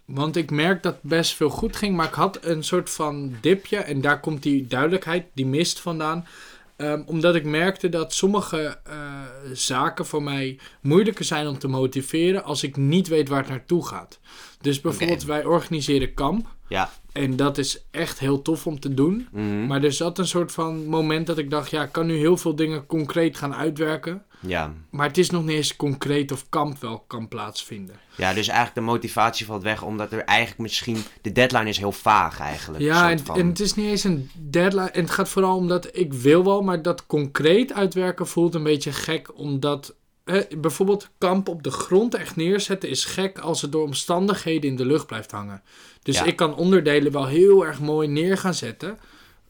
want 0.05 0.35
ik 0.35 0.51
merk 0.51 0.83
dat 0.83 1.01
best 1.01 1.33
veel 1.33 1.49
goed 1.49 1.75
ging, 1.75 1.95
maar 1.95 2.07
ik 2.07 2.13
had 2.13 2.37
een 2.41 2.63
soort 2.63 2.89
van 2.89 3.35
dipje 3.41 3.77
en 3.77 4.01
daar 4.01 4.19
komt 4.19 4.43
die 4.43 4.67
duidelijkheid, 4.67 5.25
die 5.33 5.45
mist 5.45 5.79
vandaan. 5.79 6.25
Ehm, 6.75 7.01
omdat 7.05 7.35
ik 7.35 7.45
merkte 7.45 7.89
dat 7.89 8.13
sommige 8.13 8.79
eh, 8.83 9.21
zaken 9.53 10.05
voor 10.05 10.23
mij 10.23 10.59
moeilijker 10.81 11.25
zijn 11.25 11.47
om 11.47 11.59
te 11.59 11.67
motiveren 11.67 12.43
als 12.43 12.63
ik 12.63 12.77
niet 12.77 13.07
weet 13.07 13.29
waar 13.29 13.39
het 13.39 13.49
naartoe 13.49 13.85
gaat. 13.87 14.19
Dus 14.65 14.81
bijvoorbeeld, 14.81 15.23
wij 15.23 15.45
organiseren 15.45 16.13
kamp. 16.13 16.47
ja. 16.67 16.89
En 17.11 17.35
dat 17.35 17.57
is 17.57 17.85
echt 17.91 18.19
heel 18.19 18.41
tof 18.41 18.67
om 18.67 18.79
te 18.79 18.93
doen. 18.93 19.27
mhm, 19.31 19.65
Maar 19.67 19.83
er 19.83 19.91
zat 19.91 20.17
een 20.17 20.27
soort 20.27 20.51
van 20.51 20.85
moment 20.85 21.27
dat 21.27 21.37
ik 21.37 21.49
dacht, 21.49 21.69
ja, 21.71 21.83
ik 21.83 21.91
kan 21.91 22.05
nu 22.05 22.17
heel 22.17 22.37
veel 22.37 22.55
dingen 22.55 22.85
concreet 22.85 23.37
gaan 23.37 23.55
uitwerken. 23.55 24.23
ja. 24.39 24.73
Maar 24.89 25.07
het 25.07 25.17
is 25.17 25.29
nog 25.29 25.43
niet 25.45 25.55
eens 25.55 25.75
concreet 25.75 26.31
of 26.31 26.49
kamp 26.49 26.81
wel 26.81 26.99
kan 27.07 27.27
plaatsvinden. 27.27 27.95
Ja, 28.15 28.33
dus 28.33 28.47
eigenlijk 28.47 28.75
de 28.75 28.91
motivatie 28.93 29.45
valt 29.45 29.63
weg, 29.63 29.83
omdat 29.83 30.11
er 30.11 30.23
eigenlijk 30.23 30.59
misschien... 30.59 30.97
De 31.21 31.31
deadline 31.31 31.69
is 31.69 31.77
heel 31.77 31.91
vaag 31.91 32.39
eigenlijk. 32.39 32.83
Ja, 32.83 33.09
en, 33.11 33.19
van. 33.19 33.37
en 33.37 33.47
het 33.47 33.59
is 33.59 33.75
niet 33.75 33.87
eens 33.89 34.03
een 34.03 34.29
deadline. 34.33 34.89
En 34.89 35.01
het 35.01 35.11
gaat 35.11 35.29
vooral 35.29 35.55
omdat 35.55 35.89
ik 35.97 36.13
wil 36.13 36.43
wel, 36.43 36.61
maar 36.61 36.81
dat 36.81 37.05
concreet 37.05 37.73
uitwerken 37.73 38.27
voelt 38.27 38.55
een 38.55 38.63
beetje 38.63 38.91
gek. 38.91 39.37
Omdat 39.37 39.95
eh, 40.25 40.41
bijvoorbeeld 40.57 41.09
kamp 41.17 41.47
op 41.49 41.63
de 41.63 41.71
grond 41.71 42.15
echt 42.15 42.35
neerzetten 42.35 42.89
is 42.89 43.05
gek 43.05 43.39
als 43.39 43.61
het 43.61 43.71
door 43.71 43.83
omstandigheden 43.83 44.69
in 44.69 44.75
de 44.75 44.85
lucht 44.85 45.05
blijft 45.07 45.31
hangen. 45.31 45.61
Dus 46.03 46.17
Ja. 46.17 46.23
ik 46.23 46.35
kan 46.35 46.55
onderdelen 46.55 47.11
wel 47.11 47.25
heel 47.25 47.65
erg 47.65 47.79
mooi 47.79 48.07
neer 48.07 48.37
gaan 48.37 48.53
zetten. 48.53 48.97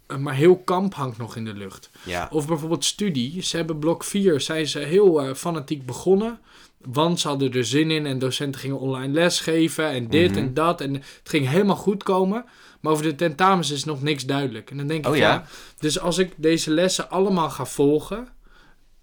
eh, 0.07 0.17
Maar 0.17 0.33
heel 0.35 0.57
kamp 0.57 0.93
hangt 0.93 1.17
nog 1.17 1.35
in 1.35 1.45
de 1.45 1.53
lucht. 1.53 1.89
Ja, 2.03 2.27
Of 2.31 2.47
bijvoorbeeld 2.47 2.85
studie. 2.85 3.41
Ze 3.43 3.57
hebben 3.57 3.79
blok 3.79 4.03
4, 4.03 4.41
zijn 4.41 4.67
ze 4.67 4.79
heel 4.79 5.21
eh, 5.21 5.33
fanatiek 5.33 5.85
begonnen. 5.85 6.39
Want 6.77 7.19
ze 7.19 7.27
hadden 7.27 7.53
er 7.53 7.65
zin 7.65 7.91
in 7.91 8.05
en 8.05 8.19
docenten 8.19 8.61
gingen 8.61 8.79
online 8.79 9.13
lesgeven 9.13 9.89
en 9.89 10.07
dit 10.07 10.29
Mhm. 10.31 10.39
en 10.39 10.53
dat. 10.53 10.81
En 10.81 10.93
het 10.93 11.03
ging 11.23 11.47
helemaal 11.47 11.75
goed 11.75 12.03
komen. 12.03 12.45
Maar 12.81 12.91
over 12.91 13.03
de 13.05 13.15
tentamens 13.15 13.71
is 13.71 13.83
nog 13.83 14.01
niks 14.01 14.25
duidelijk. 14.25 14.71
En 14.71 14.77
dan 14.77 14.87
denk 14.87 15.05
ik, 15.05 15.11
Oh 15.11 15.17
ja. 15.17 15.29
ja? 15.31 15.45
Dus 15.79 15.99
als 15.99 16.17
ik 16.17 16.31
deze 16.35 16.71
lessen 16.71 17.09
allemaal 17.09 17.49
ga 17.49 17.65
volgen, 17.65 18.27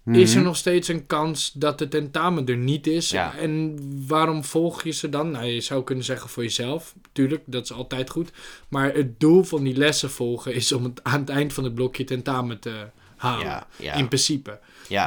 is 0.05 0.31
er 0.31 0.37
Mhm. 0.37 0.45
nog 0.45 0.55
steeds 0.57 0.87
een 0.87 1.05
kans 1.07 1.51
dat 1.51 1.77
de 1.79 1.87
tentamen 1.87 2.45
er 2.45 2.57
niet 2.57 2.87
is. 2.87 3.09
Ja. 3.09 3.35
En 3.37 3.79
waarom 4.07 4.43
volg 4.43 4.83
je 4.83 4.91
ze 4.91 5.09
dan? 5.09 5.31
Nou, 5.31 5.45
je 5.45 5.61
zou 5.61 5.83
kunnen 5.83 6.03
zeggen 6.05 6.29
voor 6.29 6.43
jezelf. 6.43 6.95
Tuurlijk, 7.11 7.41
dat 7.45 7.63
is 7.63 7.71
altijd 7.73 8.09
goed. 8.09 8.31
Maar 8.67 8.93
het 8.93 9.19
doel 9.19 9.43
van 9.43 9.63
die 9.63 9.75
lessen 9.77 10.09
volgen 10.11 10.53
is 10.53 10.71
om 10.71 10.83
het 10.83 11.03
aan 11.03 11.19
het 11.19 11.29
eind 11.29 11.53
van 11.53 11.63
het 11.63 11.75
blokje 11.75 12.03
tentamen 12.03 12.59
te 12.59 12.87
halen. 13.15 13.45
Ja, 13.45 13.67
ja. 13.75 13.93
In 13.93 14.07
principe. 14.07 14.59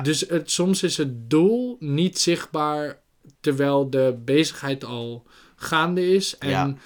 Dus 0.02 0.20
het, 0.20 0.50
soms 0.50 0.82
is 0.82 0.96
het 0.96 1.30
doel 1.30 1.76
niet 1.80 2.18
zichtbaar 2.18 2.98
terwijl 3.40 3.90
de 3.90 4.18
bezigheid 4.24 4.84
al 4.84 5.24
gaande 5.56 6.14
is. 6.14 6.38
En 6.38 6.78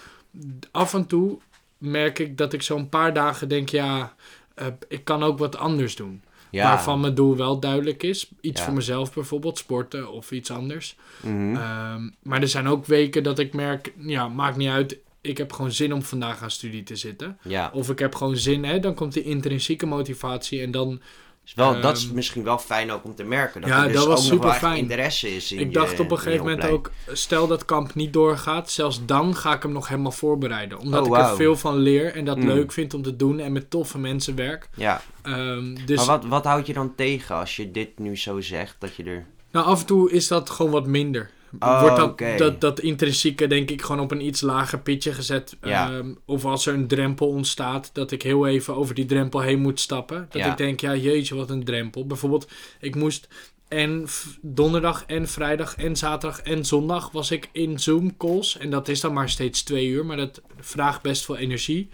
af 0.70 0.94
en 0.94 1.06
toe 1.06 1.38
merk 1.78 2.18
ik 2.18 2.36
dat 2.36 2.52
ik 2.52 2.62
zo'n 2.62 2.88
paar 2.88 3.14
dagen 3.14 3.48
denk, 3.48 3.68
ja, 3.68 4.14
eh, 4.54 4.66
ik 4.88 5.04
kan 5.04 5.22
ook 5.22 5.38
wat 5.38 5.56
anders 5.56 5.96
doen. 5.96 6.22
Ja. 6.50 6.64
Waarvan 6.64 7.00
mijn 7.00 7.14
doel 7.14 7.36
wel 7.36 7.60
duidelijk 7.60 8.02
is. 8.02 8.30
Iets 8.40 8.58
Ja. 8.60 8.66
voor 8.66 8.74
mezelf 8.74 9.12
bijvoorbeeld, 9.14 9.58
sporten 9.58 10.12
of 10.12 10.30
iets 10.30 10.50
anders. 10.50 10.96
Mhm. 11.20 11.54
Ehm, 11.56 12.08
maar 12.22 12.40
er 12.40 12.48
zijn 12.48 12.68
ook 12.68 12.86
weken 12.86 13.22
dat 13.22 13.38
ik 13.38 13.52
merk, 13.54 13.92
ja, 13.98 14.28
maakt 14.28 14.56
niet 14.56 14.68
uit. 14.68 14.98
ik 15.22 15.38
heb 15.38 15.52
gewoon 15.52 15.72
zin 15.72 15.92
om 15.94 16.02
vandaag 16.02 16.42
aan 16.42 16.50
studie 16.50 16.82
te 16.82 16.96
zitten. 16.96 17.38
Ja. 17.42 17.70
Of 17.74 17.90
ik 17.90 17.98
heb 17.98 18.14
gewoon 18.14 18.36
zin, 18.36 18.64
hè, 18.64 18.78
dan 18.80 18.94
komt 18.94 19.12
de 19.12 19.22
intrinsieke 19.22 19.86
motivatie 19.86 20.62
en 20.62 20.70
dan... 20.70 21.00
Is 21.44 21.54
wel, 21.54 21.80
dat 21.80 21.96
is 21.96 22.06
Ehm, 22.06 22.14
misschien 22.14 22.42
wel 22.44 22.58
fijn 22.58 22.90
ook 22.92 23.04
om 23.04 23.14
te 23.14 23.24
merken. 23.24 23.60
Dat 23.60 23.70
Ja, 23.70 23.82
er 23.82 23.86
dus 23.88 23.94
dat 23.96 24.06
was 24.06 24.18
ook 24.32 24.32
echt 24.32 24.42
superfijn. 24.54 24.76
interesse 24.76 25.36
is 25.36 25.52
in 25.52 25.58
ik 25.58 25.66
je- 25.66 25.72
dacht 25.72 26.00
op 26.00 26.10
een 26.10 26.18
gegeven 26.18 26.44
moment 26.46 26.64
ook, 26.64 26.90
stel 27.12 27.46
dat 27.46 27.64
kamp 27.64 27.94
niet 27.94 28.12
doorgaat, 28.12 28.70
zelfs 28.70 29.00
dan 29.06 29.36
ga 29.36 29.54
ik 29.54 29.62
hem 29.62 29.72
nog 29.72 29.88
helemaal 29.88 30.12
voorbereiden. 30.12 30.78
Omdat 30.78 31.06
Oh, 31.08 31.18
ik 31.18 31.24
er 31.24 31.36
veel 31.36 31.56
van 31.56 31.76
leer 31.76 32.14
en 32.14 32.24
dat 32.24 32.36
Mm. 32.38 32.46
leuk 32.46 32.72
vind 32.72 32.94
om 32.94 33.02
te 33.02 33.16
doen 33.16 33.38
en 33.40 33.52
met 33.52 33.70
toffe 33.70 33.98
mensen 33.98 34.34
werk. 34.34 34.68
Ja, 34.76 35.02
Ehm, 35.22 35.74
dus 35.86 35.96
maar 35.96 36.06
wat, 36.06 36.24
wat 36.24 36.44
houd 36.44 36.66
je 36.66 36.72
dan 36.72 36.94
tegen 36.94 37.36
als 37.36 37.56
je 37.56 37.70
dit 37.70 37.98
nu 37.98 38.16
zo 38.16 38.40
zegt? 38.40 38.76
Dat 38.78 38.94
je 38.96 39.04
er... 39.04 39.26
nou, 39.50 39.66
af 39.66 39.80
en 39.80 39.86
toe 39.86 40.10
is 40.10 40.28
dat 40.28 40.50
gewoon 40.50 40.70
wat 40.72 40.86
minder. 40.86 41.30
Oh, 41.58 41.80
Wordt 41.80 41.96
dat, 41.96 42.10
oké. 42.10 42.36
dat, 42.36 42.60
dat 42.60 42.80
intrinsieke 42.80 43.46
denk 43.46 43.70
ik 43.70 43.82
gewoon 43.82 44.00
op 44.00 44.10
een 44.10 44.26
iets 44.26 44.40
lager 44.40 44.80
pitje 44.80 45.12
gezet. 45.12 45.56
Ja. 45.62 45.90
Ehm, 45.90 46.14
of 46.24 46.44
als 46.44 46.66
er 46.66 46.74
een 46.74 46.86
drempel 46.88 47.28
ontstaat, 47.28 47.90
dat 47.92 48.10
ik 48.10 48.22
heel 48.22 48.46
even 48.46 48.76
over 48.76 48.94
die 48.94 49.04
drempel 49.06 49.40
heen 49.40 49.60
moet 49.60 49.80
stappen. 49.80 50.26
Dat 50.30 50.42
Ja. 50.42 50.50
ik 50.50 50.56
denk, 50.56 50.80
ja 50.80 50.94
jeetje, 50.96 51.34
wat 51.34 51.50
een 51.50 51.64
drempel. 51.64 52.06
Bijvoorbeeld, 52.06 52.50
ik 52.80 52.94
moest 52.94 53.28
en 53.68 54.06
donderdag 54.40 55.04
en 55.06 55.28
vrijdag 55.28 55.76
en 55.76 55.96
zaterdag 55.96 56.40
en 56.40 56.64
zondag 56.64 57.10
was 57.10 57.30
ik 57.30 57.48
in 57.52 57.78
Zoom 57.78 58.16
calls. 58.16 58.58
En 58.58 58.70
dat 58.70 58.88
is 58.88 59.00
dan 59.00 59.12
maar 59.12 59.28
steeds 59.28 59.62
twee 59.62 59.86
uur, 59.86 60.06
maar 60.06 60.16
dat 60.16 60.40
vraagt 60.60 61.02
best 61.02 61.24
veel 61.24 61.36
energie. 61.36 61.88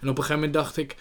En 0.00 0.08
op 0.08 0.18
een 0.18 0.24
gegeven 0.24 0.34
moment 0.34 0.52
dacht 0.52 0.76
ik, 0.76 0.96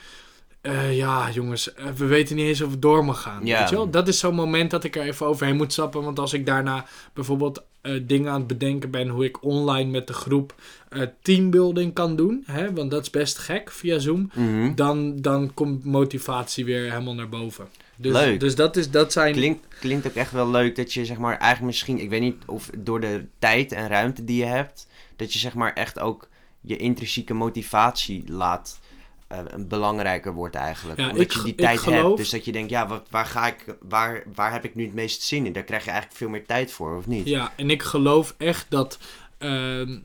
eh, 0.62 0.98
ja 0.98 1.30
jongens, 1.32 1.74
eh, 1.74 1.86
we 1.96 2.06
weten 2.06 2.36
niet 2.36 2.46
eens 2.48 2.62
of 2.62 2.72
het 2.72 2.82
door 2.82 3.06
mag 3.06 3.22
gaan. 3.22 3.44
Weet 3.44 3.70
je 3.70 3.76
wel? 3.76 3.90
Dat 3.90 4.08
is 4.08 4.20
zo'n 4.20 4.36
moment 4.36 4.72
dat 4.72 4.84
ik 4.84 4.96
er 4.96 5.04
even 5.04 5.26
overheen 5.26 5.56
moet 5.56 5.74
stappen. 5.74 6.04
Want 6.04 6.20
als 6.20 6.34
ik 6.34 6.46
daarna 6.46 6.86
bijvoorbeeld 7.14 7.64
eh, 7.88 8.02
dingen 8.04 8.32
aan 8.32 8.40
het 8.40 8.48
bedenken 8.48 8.92
ben 8.92 9.08
hoe 9.08 9.26
ik 9.26 9.44
online 9.44 9.92
met 9.92 10.08
de 10.08 10.14
groep 10.14 10.56
eh, 10.90 11.02
teambuilding 11.22 11.94
kan 11.94 12.16
doen. 12.16 12.44
Hè? 12.46 12.74
Want 12.74 12.92
dat 12.92 13.02
is 13.02 13.10
best 13.10 13.38
gek 13.38 13.72
via 13.72 14.00
Zoom. 14.00 14.32
Mhm. 14.34 14.76
Dan, 14.76 15.22
dan 15.22 15.54
komt 15.54 15.84
motivatie 15.84 16.66
weer 16.66 16.92
helemaal 16.92 17.14
naar 17.14 17.30
boven. 17.30 17.68
Dus, 17.96 18.14
Leuk. 18.14 18.40
Dus 18.40 18.56
dat, 18.56 18.76
is, 18.76 18.92
dat 18.92 19.12
zijn... 19.12 19.34
Klinkt, 19.34 19.68
klinkt 19.80 20.08
ook 20.08 20.14
echt 20.14 20.32
wel 20.32 20.50
leuk 20.50 20.76
dat 20.76 20.94
je 20.94 21.06
zeg 21.06 21.18
maar 21.18 21.38
eigenlijk 21.38 21.64
misschien, 21.64 22.00
ik 22.00 22.10
weet 22.10 22.22
niet 22.22 22.36
of 22.46 22.70
door 22.78 23.00
de 23.00 23.26
tijd 23.40 23.72
en 23.72 23.88
ruimte 23.88 24.24
die 24.24 24.38
je 24.38 24.46
hebt, 24.46 24.88
dat 25.16 25.34
je 25.34 25.40
zeg 25.40 25.54
maar 25.54 25.74
echt 25.74 26.00
ook 26.00 26.28
je 26.62 26.78
intrinsieke 26.78 27.34
motivatie 27.34 28.24
laat 28.28 28.80
eh, 29.28 29.40
belangrijker 29.58 30.34
wordt 30.34 30.56
eigenlijk. 30.56 31.00
Ja, 31.00 31.06
Omdat 31.10 31.22
ik- 31.22 31.32
je 31.32 31.44
die 31.44 31.56
tijd 31.56 31.80
geloof- 31.80 32.04
hebt. 32.04 32.18
Dus 32.18 32.30
dat 32.30 32.46
je 32.46 32.52
denkt, 32.52 32.70
ja, 32.70 32.88
wat, 32.88 33.08
waar 33.10 33.26
ga 33.26 33.48
ik, 33.48 33.66
waar, 33.82 34.24
waar 34.36 34.52
heb 34.52 34.64
ik 34.66 34.76
nu 34.76 34.84
het 34.86 34.94
meest 34.94 35.22
zin 35.22 35.46
in? 35.46 35.54
Daar 35.54 35.64
krijg 35.64 35.84
je 35.84 35.90
eigenlijk 35.90 36.20
veel 36.20 36.30
meer 36.30 36.46
tijd 36.46 36.72
voor, 36.72 36.98
of 36.98 37.08
niet? 37.08 37.28
Ja, 37.28 37.54
en 37.56 37.70
ik 37.70 37.84
geloof 37.84 38.36
echt 38.38 38.66
dat 38.70 38.98
ehm, 39.38 39.98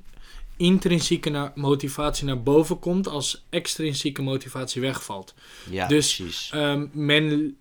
intrinsieke 0.62 1.52
motivatie 1.54 2.26
naar 2.26 2.42
boven 2.42 2.78
komt 2.78 3.08
als 3.08 3.44
extrinsieke 3.50 4.22
motivatie 4.22 4.80
wegvalt. 4.80 5.34
Ja, 5.70 5.86
Dus, 5.86 6.16
precies. 6.16 6.50
Ehm, 6.54 6.86
men, 6.92 7.56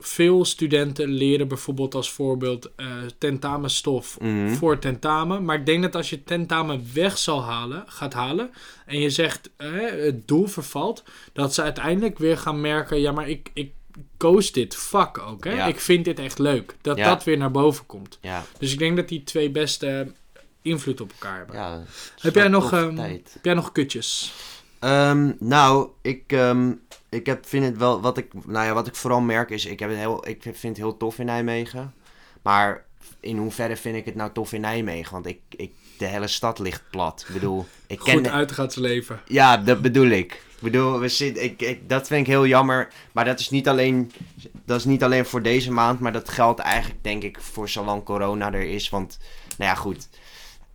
veel 0.00 0.44
studenten 0.44 1.08
leren 1.08 1.48
bijvoorbeeld 1.48 1.94
als 1.94 2.10
voorbeeld 2.10 2.70
eh, 2.76 2.86
tentamenstof 3.18 4.20
Mhm. 4.20 4.48
voor 4.54 4.78
tentamen. 4.78 5.44
Maar 5.44 5.56
ik 5.56 5.66
denk 5.66 5.82
dat 5.82 5.94
als 5.96 6.10
je 6.10 6.24
tentamen 6.24 6.84
weg 6.94 7.18
zal 7.18 7.42
halen, 7.42 7.84
gaat 7.86 8.12
halen 8.12 8.50
en 8.86 9.00
je 9.00 9.10
zegt 9.10 9.50
het 9.56 10.28
doel 10.28 10.46
vervalt, 10.46 11.02
dat 11.32 11.54
ze 11.54 11.62
uiteindelijk 11.62 12.18
weer 12.18 12.38
gaan 12.38 12.60
merken, 12.60 13.00
ja 13.00 13.12
maar 13.12 13.28
ik, 13.28 13.50
ik 13.54 13.70
koos 14.16 14.52
dit 14.52 14.76
vak 14.76 15.18
ook. 15.18 15.44
Hè? 15.44 15.52
Ja. 15.52 15.66
Ik 15.66 15.80
vind 15.80 16.04
dit 16.04 16.18
echt 16.18 16.38
leuk. 16.38 16.76
Dat 16.80 16.96
Ja. 16.96 17.08
dat 17.08 17.24
weer 17.24 17.36
naar 17.36 17.50
boven 17.50 17.86
komt. 17.86 18.18
Ja, 18.20 18.44
Dus 18.58 18.72
ik 18.72 18.78
denk 18.78 18.96
dat 18.96 19.08
die 19.08 19.22
twee 19.24 19.50
beste 19.50 20.12
invloed 20.62 21.00
op 21.00 21.10
elkaar 21.10 21.36
hebben. 21.36 21.56
ja. 21.56 21.82
Heb 22.20 22.34
jij 22.34 22.48
nog, 22.48 22.72
ehm. 22.72 22.96
Heb 22.96 23.22
jij 23.42 23.54
nog 23.54 23.72
kutjes? 23.72 24.32
Ehm, 24.78 25.32
nou, 25.38 25.88
ik, 26.02 26.22
ehm, 26.26 26.72
ik 27.08 27.26
heb, 27.26 27.46
vind 27.46 27.64
het 27.64 27.76
wel, 27.76 28.00
wat 28.00 28.18
ik, 28.18 28.26
nou 28.46 28.66
ja, 28.66 28.72
wat 28.72 28.86
ik 28.86 28.94
vooral 28.94 29.20
merk 29.20 29.50
is, 29.50 29.64
ik, 29.64 29.78
heb 29.78 29.88
het 29.88 29.98
heel, 29.98 30.28
ik 30.28 30.42
vind 30.42 30.62
het 30.62 30.76
heel 30.76 30.96
tof 30.96 31.18
in 31.18 31.26
Nijmegen. 31.26 31.94
Maar 32.42 32.84
in 33.20 33.36
hoeverre 33.36 33.76
vind 33.76 33.96
ik 33.96 34.04
het 34.04 34.14
nou 34.14 34.32
tof 34.32 34.52
in 34.52 34.60
Nijmegen? 34.60 35.12
Want 35.12 35.26
ik, 35.26 35.40
ik, 35.48 35.72
de 35.98 36.06
hele 36.06 36.26
stad 36.26 36.58
ligt 36.58 36.82
plat. 36.90 37.24
Ik 37.28 37.34
bedoel, 37.34 37.66
ik 37.86 37.98
ken... 37.98 38.14
Goed 38.14 38.28
uitgaansleven. 38.28 39.20
ja, 39.26 39.56
dat 39.56 39.82
bedoel 39.82 40.08
ik. 40.08 40.32
Ik 40.32 40.66
bedoel, 40.66 40.98
we 40.98 41.08
zitten, 41.08 41.44
ik, 41.44 41.62
ik, 41.62 41.88
dat 41.88 42.06
vind 42.06 42.20
ik 42.20 42.26
heel 42.26 42.46
jammer. 42.46 42.88
Maar 43.12 43.24
dat 43.24 43.40
is, 43.40 43.50
niet 43.50 43.68
alleen, 43.68 44.12
dat 44.64 44.78
is 44.78 44.84
niet 44.84 45.02
alleen 45.02 45.26
voor 45.26 45.42
deze 45.42 45.72
maand, 45.72 46.00
maar 46.00 46.12
dat 46.12 46.28
geldt 46.28 46.60
eigenlijk, 46.60 47.04
denk 47.04 47.22
ik, 47.22 47.40
voor 47.40 47.68
zolang 47.68 48.04
corona 48.04 48.52
er 48.52 48.68
is. 48.68 48.88
Want, 48.88 49.18
nou 49.58 49.70
ja, 49.70 49.76
goed. 49.76 50.08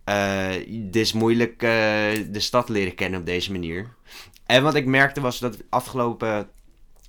Eh, 0.06 0.48
het 0.86 0.96
is 0.96 1.12
moeilijk 1.12 1.62
eh, 1.62 1.70
de 2.30 2.40
stad 2.40 2.68
leren 2.68 2.94
kennen 2.94 3.20
op 3.20 3.26
deze 3.26 3.52
manier. 3.52 3.94
En 4.46 4.62
wat 4.62 4.74
ik 4.74 4.86
merkte 4.86 5.20
was 5.20 5.38
dat 5.38 5.56
afgelopen, 5.68 6.48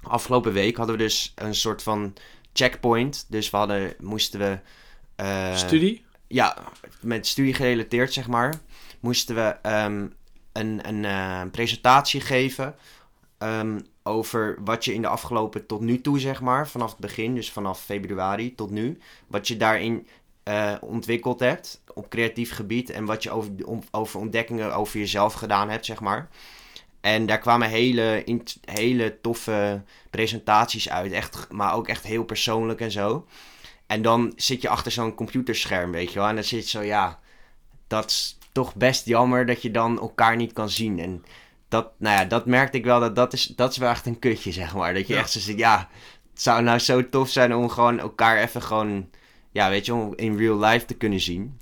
afgelopen 0.02 0.54
week 0.54 0.78
hadden 0.78 0.98
we 0.98 1.04
dus 1.04 1.32
een 1.36 1.56
soort 1.56 1.84
van 1.84 2.14
checkpoint. 2.54 3.26
Dus 3.30 3.50
we 3.50 3.58
hadden, 3.58 3.94
moesten 4.00 4.40
we... 4.40 4.60
eh, 5.16 5.56
Studie? 5.56 6.06
ja, 6.28 6.58
met 7.02 7.28
studie 7.28 7.54
gerelateerd, 7.54 8.14
zeg 8.14 8.28
maar, 8.28 8.54
moesten 9.00 9.36
we 9.36 9.56
ehm, 9.62 10.08
een, 10.54 11.04
een 11.04 11.52
presentatie 11.52 12.22
geven 12.22 12.76
ehm, 13.38 13.80
over 14.04 14.58
wat 14.64 14.86
je 14.86 14.94
in 14.94 15.02
de 15.02 15.08
afgelopen 15.08 15.66
tot 15.66 15.82
nu 15.82 16.02
toe, 16.02 16.20
zeg 16.20 16.42
maar, 16.42 16.68
vanaf 16.68 16.90
het 16.92 17.00
begin, 17.00 17.36
dus 17.36 17.52
vanaf 17.52 17.84
februari 17.84 18.56
tot 18.56 18.70
nu, 18.70 18.98
wat 19.28 19.48
je 19.48 19.58
daarin 19.58 20.08
eh, 20.48 20.74
ontwikkeld 20.82 21.40
hebt 21.40 21.82
op 21.94 22.10
creatief 22.10 22.52
gebied 22.56 22.90
en 22.90 23.06
wat 23.06 23.24
je 23.24 23.32
over, 23.32 23.52
om- 23.66 23.84
over 23.92 24.20
ontdekkingen 24.20 24.76
over 24.76 25.00
jezelf 25.00 25.34
gedaan 25.34 25.70
hebt, 25.70 25.86
zeg 25.86 26.00
maar. 26.00 26.30
En 27.02 27.26
daar 27.26 27.40
kwamen 27.40 27.70
hele, 27.70 28.24
hele 28.66 29.18
toffe 29.22 29.82
presentaties 30.10 30.90
uit, 30.90 31.12
echt, 31.12 31.48
maar 31.52 31.74
ook 31.74 31.88
echt 31.88 32.04
heel 32.04 32.24
persoonlijk 32.24 32.82
en 32.82 32.92
zo. 32.92 33.26
En 33.88 34.02
dan 34.02 34.34
zit 34.36 34.62
je 34.62 34.70
achter 34.70 34.92
zo'n 34.92 35.16
computerscherm, 35.16 35.92
weet 35.92 36.12
je 36.14 36.20
wel. 36.20 36.28
En 36.28 36.36
dan 36.36 36.44
zit 36.44 36.64
je 36.64 36.78
zo, 36.78 36.84
ja, 36.84 37.20
dat 37.88 38.10
is 38.10 38.38
toch 38.52 38.76
best 38.76 39.06
jammer 39.06 39.46
dat 39.46 39.62
je 39.62 39.72
dan 39.72 40.00
elkaar 40.00 40.36
niet 40.36 40.54
kan 40.54 40.70
zien. 40.70 41.00
En 41.00 41.24
dat, 41.68 41.90
nou 41.98 42.18
ja, 42.20 42.26
dat 42.26 42.46
merkte 42.46 42.78
ik 42.78 42.84
wel, 42.86 43.00
dat, 43.00 43.16
dat, 43.16 43.34
is, 43.34 43.46
dat 43.46 43.72
is 43.72 43.78
wel 43.78 43.90
echt 43.90 44.06
een 44.06 44.20
kutje, 44.20 44.52
zeg 44.52 44.76
maar. 44.76 44.94
Dat 44.94 45.08
je 45.08 45.14
Ja. 45.14 45.20
echt 45.20 45.32
zo 45.32 45.40
zit, 45.40 45.58
ja, 45.58 45.90
het 46.34 46.42
zou 46.42 46.62
nou 46.64 46.80
zo 46.80 47.10
tof 47.10 47.30
zijn 47.30 47.56
om 47.56 47.70
gewoon 47.70 48.00
elkaar 48.00 48.38
even 48.38 48.62
gewoon, 48.62 49.10
ja, 49.52 49.70
weet 49.70 49.86
je, 49.86 49.94
om 49.94 50.14
in 50.16 50.38
real 50.38 50.60
life 50.60 50.86
te 50.86 50.94
kunnen 50.94 51.20
zien. 51.20 51.58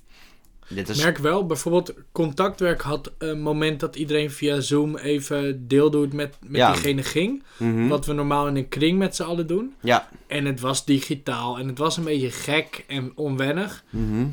Dit 0.67 0.89
is, 0.89 1.03
merk 1.03 1.17
wel, 1.17 1.45
bijvoorbeeld 1.45 1.93
contactwerk 2.11 2.81
had 2.81 3.11
een 3.17 3.41
moment 3.41 3.79
dat 3.79 3.95
iedereen 3.95 4.31
via 4.31 4.59
Zoom 4.59 4.97
even 4.97 5.67
deel 5.67 5.89
doet 5.91 6.13
met, 6.13 6.37
met 6.41 6.55
Ja. 6.55 6.71
diegene 6.71 7.03
ging. 7.03 7.43
Mhm. 7.57 7.87
Wat 7.87 8.05
we 8.05 8.13
normaal 8.13 8.47
in 8.47 8.55
een 8.55 8.69
kring 8.69 8.97
met 8.97 9.15
z'n 9.15 9.23
allen 9.23 9.47
doen. 9.47 9.73
Ja. 9.81 10.09
En 10.27 10.45
het 10.45 10.59
was 10.59 10.85
digitaal 10.85 11.57
en 11.59 11.67
het 11.67 11.77
was 11.77 11.97
een 11.97 12.03
beetje 12.03 12.31
gek 12.31 12.83
en 12.87 13.11
onwennig. 13.15 13.83
Mhm. 13.89 14.25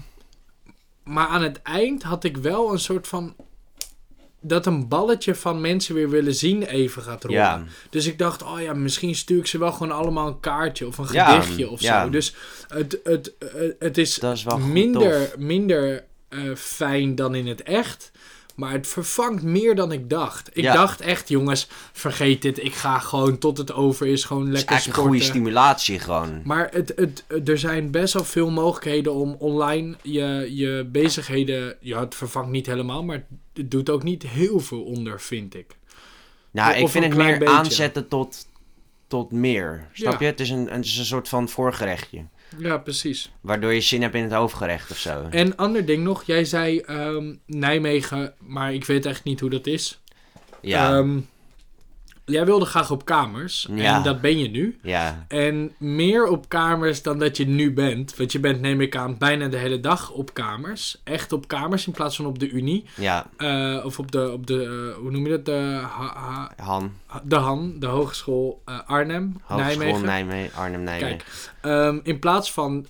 Maar 1.04 1.26
aan 1.26 1.42
het 1.42 1.62
eind 1.62 2.02
had 2.02 2.24
ik 2.24 2.36
wel 2.36 2.72
een 2.72 2.78
soort 2.80 3.08
van... 3.08 3.34
Dat 4.42 4.66
een 4.66 4.88
balletje 4.88 5.34
van 5.34 5.60
mensen 5.60 5.94
weer 5.94 6.10
willen 6.10 6.34
zien 6.34 6.62
even 6.62 7.02
gaat 7.02 7.24
rollen. 7.24 7.40
Ja. 7.40 7.64
Dus 7.90 8.06
ik 8.06 8.18
dacht, 8.18 8.42
oh 8.42 8.60
ja, 8.60 8.74
misschien 8.74 9.14
stuur 9.14 9.38
ik 9.38 9.46
ze 9.46 9.58
wel 9.58 9.72
gewoon 9.72 9.92
allemaal 9.92 10.26
een 10.26 10.40
kaartje 10.40 10.86
of 10.86 10.98
een 10.98 11.06
Ja, 11.12 11.40
gedichtje 11.40 11.70
of 11.70 11.80
ja. 11.80 12.04
zo. 12.04 12.10
Dus 12.10 12.34
het, 12.68 13.00
het, 13.04 13.32
het 13.78 13.98
is 13.98 14.20
minder, 14.58 15.30
tof. 15.30 15.36
minder 15.38 16.04
eh, 16.28 16.40
fijn 16.54 17.14
dan 17.14 17.34
in 17.34 17.46
het 17.46 17.62
echt. 17.62 18.10
Maar 18.62 18.72
het 18.72 18.86
vervangt 18.86 19.42
meer 19.42 19.74
dan 19.74 19.92
ik 19.92 20.10
dacht. 20.10 20.50
Ik 20.52 20.62
Ja. 20.62 20.72
dacht 20.74 21.00
echt, 21.00 21.28
jongens, 21.28 21.68
vergeet 21.92 22.42
dit. 22.42 22.64
Ik 22.64 22.74
ga 22.74 22.98
gewoon 22.98 23.38
tot 23.38 23.58
het 23.58 23.72
over 23.72 24.06
is, 24.06 24.24
gewoon 24.24 24.42
Het 24.42 24.48
is 24.52 24.56
lekker 24.58 24.70
eigenlijk 24.74 24.98
een 25.02 25.06
goede 25.08 25.22
sporten. 25.24 25.42
stimulatie 25.42 25.98
gewoon. 25.98 26.40
Maar 26.44 26.68
het, 26.72 26.92
het, 26.96 27.24
er 27.48 27.58
zijn 27.58 27.90
best 27.90 28.14
wel 28.14 28.24
veel 28.24 28.50
mogelijkheden 28.50 29.12
om 29.14 29.36
online 29.38 29.96
je, 30.02 30.48
je 30.54 30.88
bezigheden... 30.92 31.76
Ja, 31.80 32.00
het 32.00 32.14
vervangt 32.14 32.50
niet 32.50 32.66
helemaal, 32.66 33.02
maar 33.04 33.24
het 33.54 33.70
doet 33.70 33.90
ook 33.90 34.02
niet 34.02 34.22
heel 34.22 34.60
veel 34.60 34.82
onder, 34.82 35.20
vind 35.20 35.54
ik. 35.54 35.66
Nou, 36.50 36.70
Of 36.74 36.78
ik 36.80 36.88
vind 36.88 37.04
het 37.04 37.14
meer 37.16 37.38
beetje. 37.38 37.54
aanzetten 37.54 38.08
tot, 38.08 38.46
tot 39.06 39.32
meer. 39.32 39.88
Snap 39.92 40.12
Ja. 40.12 40.18
je? 40.18 40.24
Het 40.26 40.40
is, 40.40 40.50
een, 40.50 40.68
het 40.70 40.84
is 40.84 40.98
een 40.98 41.04
soort 41.04 41.28
van 41.28 41.48
voorgerechtje. 41.48 42.24
Ja, 42.58 42.78
precies. 42.78 43.32
Waardoor 43.40 43.72
je 43.74 43.80
zin 43.80 44.02
hebt 44.02 44.14
in 44.14 44.22
het 44.22 44.32
hoofdgerecht 44.32 44.90
of 44.90 44.96
zo. 44.96 45.26
En 45.30 45.56
ander 45.56 45.86
ding 45.86 46.04
nog, 46.04 46.24
jij 46.24 46.44
zei 46.44 46.78
ehm, 46.80 47.34
Nijmegen, 47.46 48.34
maar 48.40 48.74
ik 48.74 48.84
weet 48.84 49.06
echt 49.06 49.24
niet 49.24 49.40
hoe 49.40 49.50
dat 49.50 49.66
is. 49.66 50.00
ja, 50.60 50.96
Ehm, 50.96 51.18
jij 52.24 52.44
wilde 52.44 52.64
graag 52.64 52.90
op 52.90 53.04
kamers 53.04 53.68
Ja. 53.74 53.96
en 53.96 54.02
dat 54.02 54.20
ben 54.20 54.38
je 54.38 54.48
nu. 54.50 54.78
ja, 54.82 55.24
En 55.28 55.72
meer 55.78 56.26
op 56.26 56.48
kamers 56.48 57.02
dan 57.02 57.18
dat 57.18 57.36
je 57.36 57.46
nu 57.46 57.72
bent. 57.72 58.16
Want 58.16 58.32
je 58.32 58.40
bent, 58.40 58.60
neem 58.60 58.80
ik 58.80 58.96
aan, 58.96 59.18
bijna 59.18 59.48
de 59.48 59.56
hele 59.56 59.80
dag 59.80 60.10
op 60.10 60.34
kamers. 60.34 61.00
Echt 61.04 61.32
op 61.32 61.48
kamers 61.48 61.86
in 61.86 61.92
plaats 61.92 62.16
van 62.16 62.26
op 62.26 62.38
de 62.38 62.48
Unie. 62.50 62.84
ja. 62.96 63.26
Eh, 63.36 63.84
of 63.84 63.98
op 63.98 64.12
de, 64.12 64.30
op 64.32 64.46
de 64.46 64.62
eh, 64.94 64.98
hoe 65.00 65.10
noem 65.10 65.24
je 65.24 65.30
dat? 65.30 65.44
De, 65.44 65.78
ha- 65.82 66.14
ha- 66.16 66.52
Han, 66.56 66.92
de 67.22 67.36
Han, 67.36 67.74
de 67.78 67.86
Hogeschool 67.86 68.62
eh, 68.64 68.78
Arnhem, 68.86 69.36
Hogeschool 69.42 69.76
Nijmegen. 69.76 70.04
Nijmegen, 70.04 70.58
Arnhem, 70.58 70.82
Nijmegen. 70.82 71.16
Kijk, 71.18 71.50
ehm, 71.60 71.98
in 72.02 72.18
plaats 72.18 72.52
van 72.52 72.86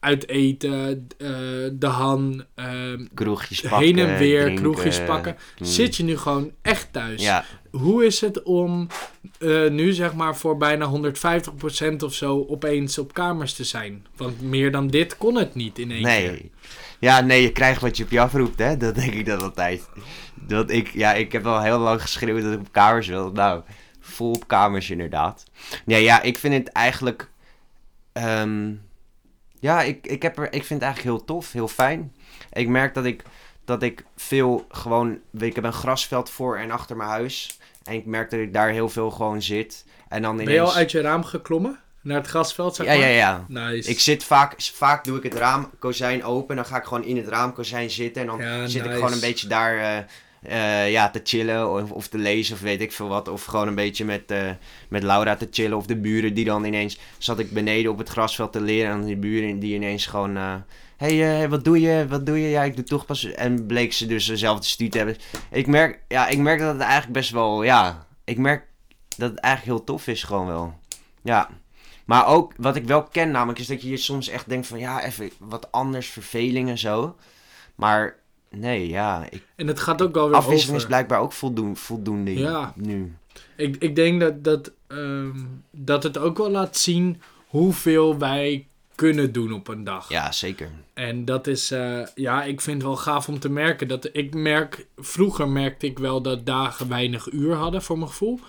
uit 0.00 0.28
eten, 0.28 1.06
eh, 1.18 1.28
de 1.72 1.86
han, 1.86 2.44
ehm, 2.54 3.06
Kroegjes 3.14 3.60
pakken. 3.60 3.78
heen 3.78 3.98
en 3.98 4.18
weer, 4.18 4.42
drinken, 4.42 4.62
kroegjes 4.62 5.04
pakken. 5.04 5.36
Zit 5.60 5.96
je 5.96 6.02
nu 6.02 6.16
gewoon 6.16 6.50
echt 6.62 6.92
thuis? 6.92 7.22
Ja, 7.22 7.44
Hoe 7.70 8.04
is 8.06 8.20
het 8.20 8.42
om 8.42 8.86
eh, 9.38 9.68
nu 9.70 9.92
zeg 9.92 10.14
maar 10.14 10.36
voor 10.36 10.56
bijna 10.56 10.86
150% 10.86 12.02
of 12.02 12.14
zo 12.14 12.44
opeens 12.48 12.98
op 12.98 13.12
kamers 13.14 13.54
te 13.54 13.64
zijn? 13.64 14.06
Want 14.16 14.40
meer 14.42 14.72
dan 14.72 14.88
dit 14.88 15.16
kon 15.16 15.34
het 15.36 15.54
niet 15.54 15.78
in 15.78 15.90
één 15.90 16.02
keer. 16.02 16.30
nee. 16.30 16.50
Ja, 17.00 17.20
nee, 17.20 17.42
je 17.42 17.52
krijgt 17.52 17.80
wat 17.80 17.96
je 17.96 18.04
op 18.04 18.10
je 18.10 18.20
afroept, 18.20 18.58
hè. 18.58 18.76
Dat 18.76 18.94
denk 18.94 19.12
ik 19.12 19.26
dan 19.26 19.42
altijd. 19.42 19.88
Dat 20.34 20.70
ik, 20.70 20.88
ja, 20.88 21.14
ik 21.14 21.32
heb 21.32 21.46
al 21.46 21.62
heel 21.62 21.78
lang 21.78 22.02
geschreeuwd 22.02 22.42
dat 22.42 22.52
ik 22.52 22.58
op 22.58 22.72
kamers 22.72 23.06
wil. 23.06 23.30
Nou, 23.32 23.62
vol 24.00 24.32
op 24.32 24.46
kamers 24.48 24.90
inderdaad. 24.90 25.44
Nee, 25.84 26.02
ja, 26.02 26.22
ik 26.22 26.38
vind 26.38 26.54
het 26.54 26.68
eigenlijk... 26.68 27.30
ehm, 28.12 28.72
ja, 29.60 29.82
ik, 29.82 30.06
ik, 30.06 30.22
heb 30.22 30.38
er, 30.38 30.44
ik 30.44 30.64
vind 30.64 30.68
het 30.68 30.82
eigenlijk 30.82 31.16
heel 31.16 31.24
tof, 31.24 31.52
heel 31.52 31.68
fijn. 31.68 32.12
Ik 32.52 32.68
merk 32.68 32.94
dat 32.94 33.04
ik, 33.04 33.22
dat 33.64 33.82
ik 33.82 34.04
veel 34.16 34.66
gewoon... 34.70 35.18
Ik 35.38 35.54
heb 35.54 35.64
een 35.64 35.72
grasveld 35.72 36.30
voor 36.30 36.56
en 36.58 36.70
achter 36.70 36.96
mijn 36.96 37.08
huis. 37.08 37.58
En 37.84 37.94
ik 37.94 38.06
merk 38.06 38.30
dat 38.30 38.40
ik 38.40 38.52
daar 38.52 38.70
heel 38.70 38.88
veel 38.88 39.10
gewoon 39.10 39.42
zit. 39.42 39.84
En 40.08 40.22
dan 40.22 40.32
ineens... 40.32 40.46
Ben 40.48 40.54
je 40.56 40.60
al 40.60 40.74
uit 40.74 40.90
je 40.90 41.00
raam 41.00 41.24
geklommen? 41.24 41.78
Naar 42.00 42.16
het 42.16 42.26
grasveld, 42.26 42.74
zeg 42.76 42.86
Ja, 42.86 42.92
maar? 42.92 43.02
ja, 43.08 43.14
ja. 43.14 43.44
Nice. 43.48 43.90
Ik 43.90 44.00
zit 44.00 44.24
vaak, 44.24 44.54
vaak 44.58 45.04
doe 45.04 45.16
ik 45.16 45.22
het 45.22 45.34
raamkozijn 45.34 46.24
open. 46.24 46.56
Dan 46.56 46.64
ga 46.66 46.76
ik 46.76 46.84
gewoon 46.84 47.04
in 47.04 47.16
het 47.16 47.28
raamkozijn 47.28 47.90
zitten. 47.90 48.22
En 48.22 48.28
dan 48.28 48.38
Ja, 48.38 48.66
zit 48.66 48.84
ik 48.84 48.92
gewoon 48.92 49.12
een 49.12 49.20
beetje 49.20 49.48
daar 49.48 49.78
eh, 49.78 50.04
eh, 50.42 50.90
ja, 50.90 51.10
te 51.10 51.20
chillen 51.24 51.70
of, 51.70 51.90
of 51.90 52.08
te 52.08 52.18
lezen 52.18 52.54
of 52.54 52.60
weet 52.60 52.80
ik 52.80 52.92
veel 52.92 53.08
wat. 53.08 53.28
Of 53.28 53.44
gewoon 53.44 53.68
een 53.68 53.74
beetje 53.74 54.04
met, 54.04 54.30
eh, 54.30 54.50
met 54.88 55.02
Laura 55.02 55.36
te 55.36 55.48
chillen. 55.50 55.76
Of 55.76 55.86
de 55.86 55.96
buren 55.96 56.34
die 56.34 56.44
dan 56.44 56.64
ineens... 56.64 56.98
Zat 57.18 57.38
ik 57.38 57.50
beneden 57.50 57.90
op 57.90 57.98
het 57.98 58.08
grasveld 58.08 58.52
te 58.52 58.60
leren. 58.60 58.92
En 58.92 59.04
die 59.04 59.16
buren 59.16 59.58
die 59.58 59.74
ineens 59.74 60.06
gewoon... 60.06 60.36
eh, 60.36 60.54
hey, 60.96 61.48
wat 61.48 61.64
doe 61.64 61.80
je? 61.80 62.06
Wat 62.08 62.26
doe 62.26 62.40
je? 62.40 62.48
Ja, 62.48 62.62
ik 62.62 62.76
doe 62.76 62.84
toch 62.84 63.06
pas... 63.06 63.24
En 63.24 63.66
bleek 63.66 63.92
ze 63.92 64.06
dus 64.06 64.26
dezelfde 64.26 64.66
studie 64.66 64.92
te 64.92 64.98
hebben. 64.98 65.16
Ik 65.50 65.66
merk, 65.66 66.00
ja, 66.08 66.28
ik 66.28 66.38
merk 66.38 66.58
dat 66.58 66.72
het 66.72 66.82
eigenlijk 66.82 67.12
best 67.12 67.30
wel... 67.30 67.62
Ja, 67.62 68.06
ik 68.24 68.38
merk 68.38 68.66
dat 69.16 69.30
het 69.30 69.40
eigenlijk 69.40 69.76
heel 69.76 69.86
tof 69.86 70.06
is 70.06 70.22
gewoon 70.22 70.46
wel. 70.46 70.78
Ja. 71.22 71.48
Maar 72.04 72.26
ook, 72.26 72.52
wat 72.56 72.76
ik 72.76 72.84
wel 72.84 73.02
ken 73.02 73.30
namelijk, 73.30 73.58
is 73.58 73.66
dat 73.66 73.82
je 73.82 73.88
je 73.88 73.96
soms 73.96 74.28
echt 74.28 74.48
denkt 74.48 74.66
van... 74.66 74.78
Ja, 74.78 75.04
even 75.04 75.30
wat 75.38 75.72
anders, 75.72 76.08
verveling 76.08 76.68
en 76.68 76.78
zo. 76.78 77.16
Maar 77.74 78.16
nee, 78.50 78.88
ja. 78.88 79.26
Ik, 79.30 79.42
En 79.56 79.66
het 79.66 79.80
gaat 79.80 80.02
ook 80.02 80.14
wel 80.14 80.28
weer 80.28 80.36
afwisseling 80.36 80.78
is 80.78 80.86
blijkbaar 80.86 81.20
ook 81.20 81.32
voldoen, 81.32 81.76
voldoende 81.76 82.38
Ja. 82.38 82.72
nu. 82.76 83.14
Ik, 83.56 83.76
ik 83.76 83.96
denk 83.96 84.20
dat, 84.20 84.44
dat, 84.44 84.72
ehm, 84.86 85.38
dat 85.70 86.02
het 86.02 86.18
ook 86.18 86.38
wel 86.38 86.50
laat 86.50 86.76
zien 86.76 87.20
hoeveel 87.46 88.18
wij 88.18 88.66
kunnen 88.94 89.32
doen 89.32 89.52
op 89.52 89.68
een 89.68 89.84
dag. 89.84 90.08
Ja, 90.08 90.32
zeker. 90.32 90.70
En 90.94 91.24
dat 91.24 91.46
is, 91.46 91.70
eh, 91.70 92.06
ja, 92.14 92.44
ik 92.44 92.60
vind 92.60 92.76
het 92.76 92.86
wel 92.86 92.96
gaaf 92.96 93.28
om 93.28 93.38
te 93.38 93.48
merken. 93.50 93.88
Dat 93.88 94.08
ik 94.12 94.34
merk, 94.34 94.86
vroeger 94.96 95.48
merkte 95.48 95.86
ik 95.86 95.98
wel 95.98 96.22
dat 96.22 96.46
dagen 96.46 96.88
weinig 96.88 97.30
uur 97.32 97.54
hadden, 97.54 97.82
voor 97.82 97.98
mijn 97.98 98.10
gevoel. 98.10 98.40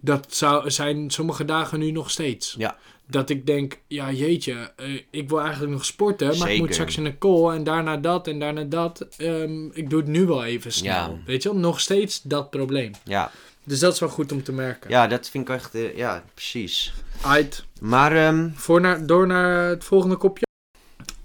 Dat 0.00 0.34
zou, 0.34 0.70
zijn 0.70 1.10
sommige 1.10 1.44
dagen 1.44 1.78
nu 1.78 1.90
nog 1.90 2.10
steeds. 2.10 2.54
Ja. 2.58 2.76
Dat 3.10 3.30
ik 3.30 3.46
denk, 3.46 3.78
ja 3.86 4.10
jeetje, 4.12 4.72
eh, 4.76 5.00
ik 5.10 5.28
wil 5.28 5.40
eigenlijk 5.40 5.72
nog 5.72 5.84
sporten, 5.84 6.38
maar 6.38 6.52
ik 6.52 6.58
moet 6.58 6.72
straks 6.72 6.96
in 6.96 7.04
een 7.04 7.18
call 7.18 7.54
en 7.54 7.64
daarna 7.64 7.96
dat 7.96 8.26
en 8.28 8.38
daarna 8.38 8.62
dat. 8.64 9.06
Ehm, 9.16 9.66
ik 9.72 9.90
doe 9.90 10.00
het 10.00 10.08
nu 10.08 10.26
wel 10.26 10.44
even 10.44 10.72
snel. 10.72 10.92
Ja. 11.10 11.16
Weet 11.26 11.42
je 11.42 11.48
wel, 11.52 11.58
nog 11.58 11.80
steeds 11.80 12.22
dat 12.22 12.50
probleem. 12.50 12.92
Ja, 13.04 13.30
Dus 13.64 13.78
dat 13.78 13.92
is 13.92 14.00
wel 14.00 14.08
goed 14.08 14.32
om 14.32 14.42
te 14.42 14.52
merken. 14.52 14.90
ja 14.90 15.06
dat 15.06 15.28
vind 15.28 15.48
ik 15.48 15.54
echt... 15.54 15.74
eh, 15.74 15.96
ja, 15.96 16.24
precies. 16.34 16.92
Uit. 17.24 17.64
Maar, 17.80 18.16
ehm, 18.16 18.48
Voor 18.54 18.80
naar, 18.80 19.06
door 19.06 19.26
naar 19.26 19.68
het 19.68 19.84
volgende 19.84 20.16
kopje. 20.16 20.44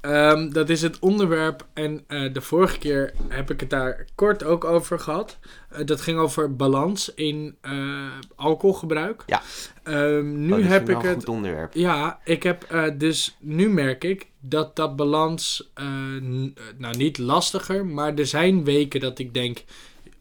Ehm, 0.06 0.50
dat 0.50 0.70
is 0.70 0.82
het 0.82 1.00
onderwerp. 1.00 1.65
En 1.74 2.04
eh, 2.08 2.34
de 2.34 2.41
vorige 2.41 2.78
keer 2.78 3.13
heb 3.28 3.52
ik 3.52 3.60
het 3.60 3.70
daar 3.70 4.06
kort 4.15 4.44
ook 4.44 4.63
over 4.65 5.00
gehad. 5.00 5.38
Eh, 5.70 5.86
dat 5.86 6.02
ging 6.02 6.18
over 6.20 6.56
balans 6.56 7.13
in 7.13 7.56
eh, 7.62 7.74
alcoholgebruik. 8.36 9.24
Ja. 9.26 9.41
Ehm, 9.84 10.46
nu 10.46 10.54
oh, 10.54 10.68
heb 10.68 10.89
ik 10.89 10.96
een 11.04 11.10
het. 11.10 11.13
goed 11.18 11.30
onderwerp. 11.30 11.74
Ja, 11.74 12.20
ik 12.24 12.44
heb 12.44 12.91
dus 12.98 13.38
nu 13.39 13.70
merk 13.70 14.04
ik 14.04 14.28
dat 14.39 14.76
dat 14.76 14.96
balans, 14.96 15.72
nou 16.78 16.98
niet 16.98 17.18
lastiger, 17.18 17.86
maar 17.86 18.13
er 18.13 18.26
zijn 18.28 18.63
weken 18.63 19.00
dat 19.00 19.20
ik 19.20 19.34
denk, 19.34 19.63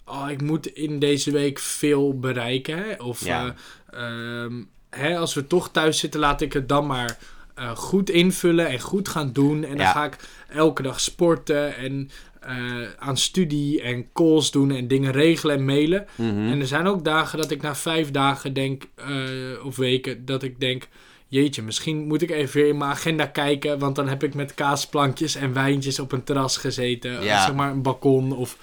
oh, 0.07 0.27
ik 0.31 0.43
moet 0.43 0.67
in 0.67 0.99
deze 0.99 1.31
week 1.31 1.59
veel 1.59 2.19
bereiken. 2.19 2.79
Hè? 2.79 2.95
Of 3.03 3.25
Ja. 3.25 3.55
eh, 3.87 4.01
ehm, 4.43 4.63
hè, 4.91 5.17
als 5.19 5.35
we 5.35 5.47
toch 5.47 5.71
thuis 5.71 5.99
zitten, 5.99 6.21
laat 6.21 6.41
ik 6.41 6.53
het 6.53 6.69
dan 6.69 6.87
maar 6.87 7.19
eh, 7.55 7.77
goed 7.77 8.11
invullen 8.11 8.67
en 8.69 8.81
goed 8.81 9.09
gaan 9.09 9.33
doen. 9.33 9.65
En 9.65 9.77
dan 9.77 9.87
Ja. 9.87 9.93
ga 9.93 10.05
ik 10.05 10.17
elke 10.49 10.83
dag 10.83 11.01
sporten 11.01 11.77
en 11.77 12.11
eh, 12.41 12.55
aan 12.99 13.17
studie 13.17 13.83
en 13.83 14.07
calls 14.13 14.51
doen 14.51 14.71
en 14.71 14.89
dingen 14.89 15.13
regelen 15.13 15.57
en 15.57 15.65
mailen. 15.65 16.07
Mhm. 16.15 16.47
En 16.51 16.61
er 16.61 16.67
zijn 16.67 16.87
ook 16.87 17.05
dagen 17.05 17.39
dat 17.39 17.51
ik 17.51 17.63
na 17.63 17.75
vijf 17.75 18.11
dagen 18.11 18.53
denk, 18.53 18.83
eh, 18.95 19.65
of 19.65 19.77
weken, 19.77 20.25
dat 20.25 20.43
ik 20.43 20.61
denk, 20.61 20.89
jeetje, 21.29 21.63
misschien 21.63 22.07
moet 22.07 22.23
ik 22.23 22.31
even 22.31 22.61
weer 22.61 22.69
in 22.69 22.79
mijn 22.79 22.91
agenda 22.91 23.27
kijken, 23.27 23.79
want 23.79 23.97
dan 23.97 24.09
heb 24.09 24.23
ik 24.23 24.35
met 24.35 24.55
kaasplankjes 24.55 25.35
en 25.35 25.53
wijntjes 25.53 25.99
op 25.99 26.13
een 26.13 26.25
terras 26.25 26.57
gezeten, 26.57 27.23
Ja. 27.23 27.45
zeg 27.45 27.55
maar 27.55 27.71
een 27.71 27.83
balkon 27.83 28.33
of 28.33 28.59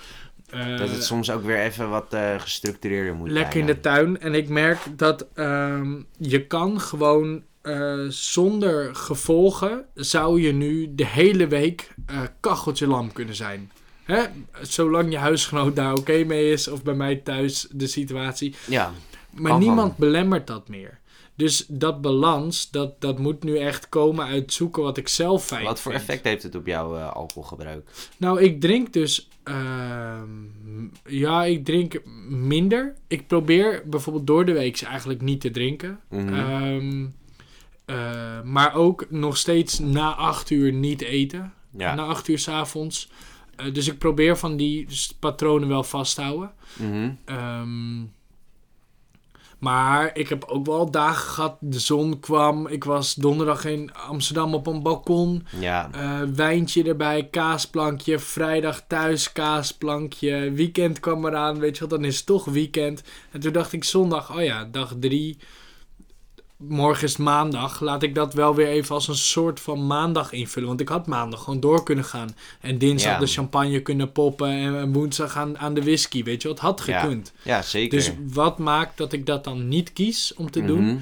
dat 0.78 0.90
het 0.90 1.04
soms 1.04 1.32
ook 1.32 1.44
weer 1.44 1.60
even 1.60 1.90
wat 1.90 2.14
eh, 2.14 2.40
gestructureerder 2.40 3.14
moet 3.16 3.30
lekker 3.32 3.60
in 3.60 3.66
de 3.66 3.80
tuin. 3.80 4.20
En 4.20 4.34
ik 4.34 4.50
merk 4.50 4.80
dat 4.98 5.28
ehm, 5.34 5.94
je 6.18 6.48
kan 6.48 6.80
gewoon 6.82 7.44
eh, 7.62 8.00
zonder 8.10 8.96
gevolgen, 8.96 9.86
zou 9.96 10.42
je 10.42 10.54
nu 10.54 10.96
de 10.96 11.06
hele 11.06 11.48
week 11.48 11.94
eh, 12.06 12.22
kacheltje 12.40 12.88
lam 12.88 13.12
kunnen 13.12 13.36
zijn. 13.36 13.72
Hè? 14.04 14.24
Zolang 14.62 15.12
je 15.12 15.18
huisgenoot 15.18 15.76
daar 15.76 15.94
oké 15.94 16.24
mee 16.24 16.52
is, 16.52 16.68
of 16.68 16.84
bij 16.84 16.94
mij 16.94 17.16
thuis 17.16 17.68
de 17.72 17.88
situatie. 17.88 18.56
Ja, 18.68 18.92
Maar 19.32 19.58
niemand 19.58 19.98
belemmert 19.98 20.48
dat 20.48 20.68
meer. 20.68 21.00
Dus 21.36 21.66
dat 21.68 22.02
balans, 22.02 22.72
dat, 22.72 23.02
dat 23.02 23.20
moet 23.20 23.44
nu 23.44 23.58
echt 23.58 23.90
komen 23.90 24.26
uit 24.26 24.54
zoeken 24.54 24.84
wat 24.84 24.98
ik 24.98 25.08
zelf 25.08 25.46
fijn 25.46 25.64
wat 25.64 25.80
voor 25.80 25.92
vind. 25.92 26.04
effect 26.04 26.24
heeft 26.24 26.44
het 26.44 26.56
op 26.56 26.68
jouw 26.68 26.96
eh, 26.96 27.14
alcoholgebruik? 27.14 27.90
Nou, 28.18 28.42
ik 28.42 28.62
drink 28.62 28.94
dus... 28.94 29.30
ehm, 29.44 30.30
ja, 31.06 31.44
ik 31.44 31.66
drink 31.66 32.02
minder. 32.30 32.96
Ik 33.08 33.28
probeer 33.28 33.84
bijvoorbeeld 33.86 34.28
door 34.28 34.46
de 34.46 34.54
week 34.54 34.82
eigenlijk 34.82 35.22
niet 35.22 35.42
te 35.42 35.52
drinken. 35.52 36.00
Ehm, 36.10 37.06
eh, 37.86 38.42
maar 38.44 38.76
ook 38.76 39.06
nog 39.10 39.38
steeds 39.38 39.80
na 39.80 40.16
acht 40.16 40.50
uur 40.50 40.74
niet 40.74 41.02
eten. 41.02 41.54
ja. 41.78 41.94
Na 41.96 42.04
acht 42.04 42.28
uur 42.28 42.40
s'avonds. 42.40 43.10
avonds. 43.56 43.74
dus 43.74 43.88
ik 43.88 43.98
probeer 43.98 44.38
van 44.38 44.58
die 44.58 44.88
patronen 45.20 45.68
wel 45.68 45.84
vast 45.84 46.16
te 46.16 46.22
houden. 46.22 46.52
Mhm. 46.78 47.12
Ehm, 47.26 48.04
maar 49.62 50.18
ik 50.18 50.30
heb 50.30 50.44
ook 50.44 50.66
wel 50.66 50.92
dagen 50.92 51.30
gehad, 51.32 51.58
de 51.60 51.80
zon 51.80 52.20
kwam. 52.20 52.68
Ik 52.68 52.84
was 52.84 53.16
donderdag 53.16 53.66
in 53.66 53.94
Amsterdam 53.94 54.54
op 54.54 54.68
een 54.68 54.82
balkon. 54.82 55.46
ja. 55.60 55.90
eh, 55.92 56.22
wijntje 56.36 56.84
erbij, 56.84 57.28
kaasplankje. 57.32 58.20
Vrijdag 58.20 58.84
thuis, 58.88 59.32
kaasplankje. 59.32 60.52
Weekend 60.52 61.00
kwam 61.00 61.26
eraan, 61.26 61.60
weet 61.60 61.74
je 61.74 61.80
wel, 61.80 61.90
dan 61.98 62.06
is 62.08 62.18
het 62.18 62.26
toch 62.26 62.46
weekend. 62.46 63.04
En 63.32 63.40
toen 63.40 63.54
dacht 63.54 63.74
ik 63.74 63.84
zondag, 63.84 64.36
oh 64.36 64.44
ja, 64.44 64.66
dag 64.72 64.94
drie. 65.00 65.38
Morgen 66.68 67.04
is 67.08 67.18
maandag. 67.18 67.80
Laat 67.80 68.04
ik 68.04 68.16
dat 68.16 68.34
wel 68.34 68.56
weer 68.56 68.68
even 68.68 68.96
als 68.96 69.08
een 69.08 69.16
soort 69.16 69.60
van 69.60 69.88
maandag 69.88 70.32
invullen. 70.32 70.68
Want 70.68 70.82
ik 70.82 70.90
had 70.90 71.08
maandag 71.08 71.44
gewoon 71.44 71.60
door 71.60 71.84
kunnen 71.84 72.06
gaan. 72.06 72.36
En 72.62 72.78
dinsdag 72.78 73.14
Ja. 73.14 73.20
de 73.20 73.28
champagne 73.28 73.82
kunnen 73.82 74.12
poppen. 74.12 74.48
En, 74.50 74.80
en 74.80 74.94
woensdag 74.94 75.38
aan, 75.38 75.58
aan 75.58 75.74
de 75.74 75.82
whisky, 75.84 76.24
weet 76.24 76.42
je. 76.42 76.48
Het 76.48 76.60
had 76.60 76.84
Ja. 76.86 77.00
gekund. 77.00 77.34
ja, 77.44 77.62
zeker. 77.62 77.98
Dus 77.98 78.12
wat 78.34 78.58
maakt 78.58 78.98
dat 78.98 79.14
ik 79.14 79.26
dat 79.26 79.44
dan 79.44 79.68
niet 79.68 79.94
kies 79.94 80.34
om 80.34 80.52
te 80.52 80.66
doen? 80.66 80.84
Mhm. 80.86 80.98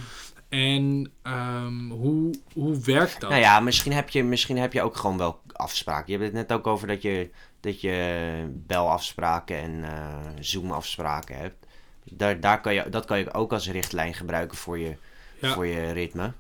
En 0.49 1.11
ehm, 1.21 1.89
hoe, 1.89 2.33
hoe 2.53 2.79
werkt 2.79 3.21
dat? 3.21 3.29
Nou 3.29 3.41
ja, 3.41 3.59
misschien 3.59 3.93
heb, 3.93 4.09
je, 4.09 4.23
misschien 4.23 4.57
heb 4.57 4.73
je 4.73 4.81
ook 4.81 4.95
gewoon 4.97 5.17
wel 5.17 5.39
afspraken. 5.51 6.05
Je 6.13 6.19
hebt 6.19 6.23
het 6.37 6.47
net 6.49 6.57
ook 6.57 6.67
over 6.67 6.87
dat 6.87 7.01
je, 7.01 7.29
dat 7.59 7.81
je 7.81 8.45
belafspraken 8.53 9.57
en 9.57 9.83
eh 9.83 10.15
Zoom-afspraken 10.39 11.37
hebt. 11.37 11.65
Daar, 12.03 12.39
daar 12.39 12.61
kan 12.61 12.73
je, 12.73 12.85
dat 12.89 13.05
kan 13.05 13.19
je 13.19 13.33
ook 13.33 13.53
als 13.53 13.69
richtlijn 13.71 14.13
gebruiken 14.13 14.57
voor 14.57 14.79
je, 14.79 14.95
Ja. 15.41 15.53
voor 15.53 15.65
je 15.65 15.91
ritme. 15.91 16.31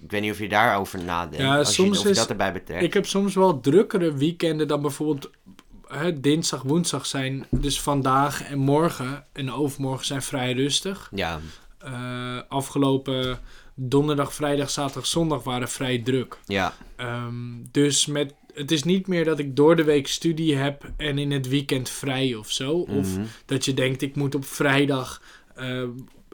Ik 0.00 0.10
weet 0.10 0.20
niet 0.20 0.32
of 0.32 0.38
je 0.38 0.48
daarover 0.48 1.04
nadenkt. 1.04 1.36
Ja, 1.36 1.56
als 1.58 1.76
je, 1.76 1.82
of 1.90 2.04
is- 2.06 2.16
dat 2.16 2.30
erbij 2.30 2.52
betrekt. 2.52 2.82
Ik 2.82 2.94
heb 2.94 3.06
soms 3.06 3.34
wel 3.34 3.60
drukkere 3.60 4.14
weekenden 4.14 4.68
dan 4.68 4.82
bijvoorbeeld 4.82 5.30
hè, 5.86 6.20
dinsdag, 6.20 6.62
woensdag 6.62 7.06
zijn. 7.06 7.46
Dus 7.50 7.80
vandaag 7.80 8.42
en 8.44 8.58
morgen 8.58 9.26
en 9.32 9.52
overmorgen 9.52 10.06
zijn 10.06 10.22
vrij 10.22 10.52
rustig. 10.52 11.10
Ja, 11.14 11.40
Eh, 11.78 12.38
afgelopen 12.48 13.38
donderdag, 13.74 14.34
vrijdag, 14.34 14.70
zaterdag, 14.70 15.06
zondag 15.06 15.42
waren 15.42 15.68
vrij 15.68 15.98
druk. 15.98 16.38
ja, 16.46 16.72
Ehm, 16.96 17.34
dus 17.70 18.06
met, 18.06 18.34
het 18.54 18.70
is 18.70 18.82
niet 18.82 19.06
meer 19.06 19.24
dat 19.24 19.38
ik 19.38 19.56
door 19.56 19.76
de 19.76 19.84
week 19.84 20.08
studie 20.08 20.56
heb 20.56 20.90
en 20.96 21.18
in 21.18 21.30
het 21.30 21.48
weekend 21.48 21.88
vrij 21.88 22.34
of 22.34 22.50
zo. 22.50 22.72
Of 22.72 23.16
mhm. 23.16 23.24
dat 23.46 23.64
je 23.64 23.74
denkt, 23.74 24.02
ik 24.02 24.16
moet 24.16 24.34
op 24.34 24.44
vrijdag 24.44 25.22
eh, 25.54 25.82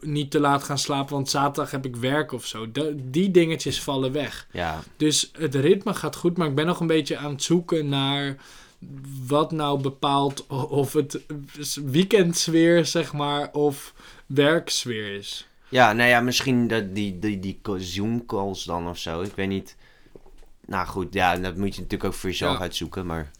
niet 0.00 0.30
te 0.30 0.40
laat 0.40 0.62
gaan 0.62 0.78
slapen, 0.78 1.14
want 1.14 1.30
zaterdag 1.30 1.70
heb 1.70 1.86
ik 1.86 1.96
werk 1.96 2.32
of 2.32 2.46
zo. 2.46 2.66
Die 2.94 3.30
dingetjes 3.30 3.82
vallen 3.82 4.12
weg. 4.12 4.46
Ja, 4.52 4.80
Dus 4.96 5.30
het 5.38 5.54
ritme 5.54 5.94
gaat 5.94 6.16
goed, 6.16 6.36
maar 6.36 6.48
ik 6.48 6.54
ben 6.54 6.66
nog 6.66 6.80
een 6.80 6.86
beetje 6.86 7.16
aan 7.16 7.30
het 7.32 7.42
zoeken 7.42 7.88
naar 7.88 8.36
wat 9.26 9.52
nou 9.52 9.80
bepaalt 9.80 10.46
of 10.46 10.92
het 10.92 11.20
weekendsfeer, 11.84 12.86
zeg 12.86 13.12
maar, 13.12 13.52
of 13.52 13.94
werksfeer 14.26 15.14
is. 15.14 15.48
ja 15.68 15.92
nou 15.92 16.08
ja, 16.08 16.20
misschien 16.20 16.68
dat 16.68 16.94
die, 16.94 17.18
die, 17.18 17.38
die 17.40 17.60
Zoom-calls 17.76 18.64
dan 18.64 18.88
of 18.88 18.98
zo. 18.98 19.20
Ik 19.22 19.32
weet 19.34 19.48
niet. 19.48 19.76
Nou 20.66 20.86
goed, 20.86 21.14
ja, 21.14 21.36
dat 21.36 21.56
moet 21.56 21.74
je 21.74 21.80
natuurlijk 21.80 22.04
ook 22.04 22.14
voor 22.18 22.30
jezelf 22.30 22.54
Ja. 22.56 22.60
uitzoeken. 22.60 23.06
Maar 23.06 23.30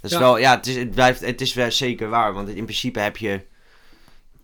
dat 0.00 0.10
is 0.10 0.16
Ja. 0.16 0.18
wel, 0.18 0.38
ja, 0.38 0.56
het, 0.56 0.66
is, 0.66 0.76
het, 0.76 0.90
blijft, 0.90 1.20
het 1.20 1.40
is 1.40 1.54
wel 1.54 1.70
zeker 1.70 2.08
waar. 2.08 2.32
Want 2.32 2.48
in 2.48 2.64
principe 2.64 3.00
heb 3.00 3.16
je. 3.16 3.40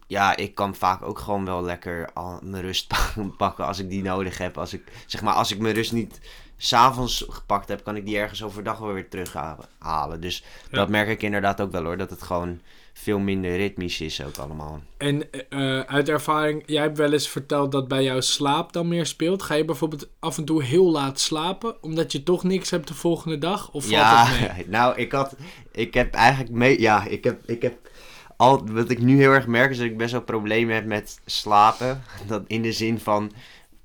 Ja, 0.06 0.36
ik 0.36 0.54
kan 0.54 0.74
vaak 0.74 1.02
ook 1.02 1.18
gewoon 1.18 1.44
wel 1.44 1.62
lekker 1.62 2.10
al 2.14 2.38
mijn 2.42 2.62
rust 2.62 2.94
pakken 3.36 3.66
als 3.66 3.78
ik 3.78 3.88
die 3.88 4.02
nodig 4.02 4.38
heb. 4.38 4.58
Als 4.58 4.72
ik, 4.72 4.82
zeg 5.06 5.22
maar, 5.22 5.34
als 5.34 5.52
ik 5.52 5.58
mijn 5.58 5.74
rust 5.74 5.92
niet 5.92 6.20
s'avonds 6.56 7.24
gepakt 7.28 7.68
heb, 7.68 7.84
kan 7.84 7.96
ik 7.96 8.04
die 8.04 8.18
ergens 8.18 8.42
overdag 8.42 8.78
wel 8.78 8.92
weer 8.92 9.08
terughalen. 9.08 10.20
Dus 10.20 10.44
Ja. 10.70 10.78
dat 10.78 10.88
merk 10.88 11.08
ik 11.08 11.22
inderdaad 11.22 11.60
ook 11.60 11.72
wel 11.72 11.84
hoor. 11.84 11.96
Dat 11.96 12.10
het 12.10 12.22
gewoon 12.22 12.60
veel 12.92 13.18
minder 13.18 13.56
ritmisch 13.56 14.00
is 14.00 14.24
ook 14.24 14.36
allemaal. 14.36 14.82
En 14.96 15.30
eh, 15.48 15.80
uit 15.80 16.08
ervaring, 16.08 16.62
jij 16.66 16.82
hebt 16.82 16.98
wel 16.98 17.12
eens 17.12 17.28
verteld 17.28 17.72
dat 17.72 17.88
bij 17.88 18.02
jou 18.02 18.22
slaap 18.22 18.72
dan 18.72 18.88
meer 18.88 19.06
speelt. 19.06 19.42
Ga 19.42 19.54
je 19.54 19.64
bijvoorbeeld 19.64 20.08
af 20.18 20.38
en 20.38 20.44
toe 20.44 20.62
heel 20.62 20.90
laat 20.90 21.20
slapen, 21.20 21.82
omdat 21.82 22.12
je 22.12 22.22
toch 22.22 22.44
niks 22.44 22.70
hebt 22.70 22.88
de 22.88 22.94
volgende 22.94 23.38
dag? 23.38 23.70
Of 23.70 23.82
valt 23.82 23.94
ja, 23.94 24.24
het 24.26 24.56
mee? 24.56 24.68
nou, 24.78 24.96
ik 24.96 25.12
had, 25.12 25.36
ik 25.72 25.94
heb 25.94 26.14
eigenlijk 26.14 26.54
mee, 26.54 26.80
ja, 26.80 27.04
ik 27.04 27.24
heb, 27.24 27.48
ik 27.50 27.62
heb 27.62 27.88
al, 28.36 28.66
wat 28.66 28.90
ik 28.90 28.98
nu 28.98 29.16
heel 29.16 29.32
erg 29.32 29.46
merk 29.46 29.70
is 29.70 29.76
dat 29.76 29.86
ik 29.86 29.96
best 29.96 30.12
wel 30.12 30.20
problemen 30.22 30.74
heb 30.74 30.84
met 30.84 31.20
slapen. 31.24 32.02
Dat 32.26 32.44
in 32.46 32.62
de 32.62 32.72
zin 32.72 33.00
van, 33.00 33.32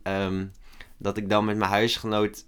ehm, 0.04 0.46
dat 0.98 1.18
ik 1.18 1.30
dan 1.30 1.46
met 1.46 1.58
mijn 1.58 1.72
huisgenoot 1.72 2.46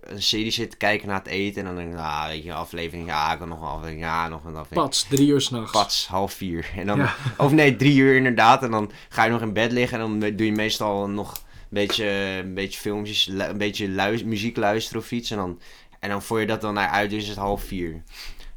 een 0.00 0.22
serie 0.22 0.50
zit 0.50 0.70
te 0.70 0.76
kijken 0.76 1.08
naar 1.08 1.18
het 1.18 1.26
eten 1.26 1.60
en 1.60 1.66
dan 1.66 1.76
denk 1.76 1.88
ik, 1.88 1.96
nou, 1.96 2.28
weet 2.28 2.42
je, 2.42 2.50
een 2.50 2.56
aflevering, 2.56 3.06
ja, 3.08 3.32
ik 3.32 3.38
kan 3.38 3.48
nog 3.48 3.60
een 3.60 3.66
aflevering, 3.66 4.00
ja, 4.00 4.28
nog 4.28 4.44
een 4.44 4.56
aflevering. 4.56 4.82
Pats, 4.82 5.02
drie 5.08 5.28
uur 5.28 5.40
s'nachts. 5.40 5.70
Pats, 5.72 6.06
half 6.06 6.32
vier. 6.32 6.70
En 6.76 6.86
dan, 6.86 6.98
Ja. 6.98 7.14
Of 7.44 7.52
nee, 7.52 7.76
drie 7.76 7.96
uur 7.96 8.16
inderdaad. 8.16 8.62
En 8.62 8.70
dan 8.70 8.90
ga 9.08 9.24
je 9.24 9.30
nog 9.30 9.40
in 9.40 9.52
bed 9.52 9.72
liggen 9.72 10.00
en 10.00 10.20
dan 10.20 10.36
doe 10.36 10.46
je 10.46 10.52
meestal 10.52 11.08
nog 11.08 11.32
een 11.34 11.42
beetje, 11.68 12.06
een 12.44 12.54
beetje 12.54 12.80
filmpjes, 12.80 13.26
een 13.26 13.58
beetje 13.58 13.88
luis- 13.90 14.24
muziek 14.24 14.56
luisteren 14.56 15.00
of 15.02 15.12
iets. 15.12 15.30
En 15.30 15.36
dan, 15.36 15.60
en 16.00 16.08
dan 16.10 16.22
voor 16.22 16.40
je 16.40 16.46
dat 16.46 16.60
dan 16.60 16.74
naar 16.74 16.88
uit 16.88 17.12
is 17.12 17.28
het 17.28 17.36
half 17.36 17.62
vier. 17.62 18.02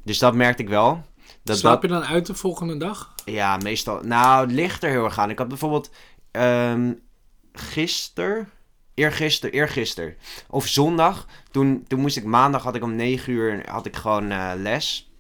Dus 0.04 0.18
dat 0.20 0.36
merkte 0.36 0.62
ik 0.64 0.70
wel. 0.70 1.04
Dat, 1.44 1.58
Slaap 1.58 1.82
dat, 1.82 1.90
je 1.90 1.98
dan 1.98 2.06
uit 2.06 2.26
de 2.26 2.36
volgende 2.36 2.78
dag? 2.78 3.14
ja, 3.26 3.58
meestal. 3.58 4.00
Nou, 4.04 4.42
het 4.42 4.52
ligt 4.52 4.84
er 4.84 4.90
heel 4.90 5.04
erg 5.04 5.20
aan. 5.20 5.30
Ik 5.30 5.38
had 5.38 5.48
bijvoorbeeld 5.48 5.90
ehm 6.32 6.92
gisteren, 7.54 8.50
eergisteren, 8.94 9.56
eergisteren 9.56 10.16
of 10.50 10.68
zondag. 10.68 11.28
Toen, 11.52 11.86
toen 11.88 12.00
moest 12.00 12.18
ik 12.18 12.24
maandag 12.24 12.64
had 12.64 12.76
ik 12.76 12.84
om 12.84 12.96
9 12.96 13.34
uur 13.34 13.70
had 13.70 13.86
ik 13.86 13.96
gewoon 13.96 14.32
eh, 14.32 14.52
les. 14.58 15.12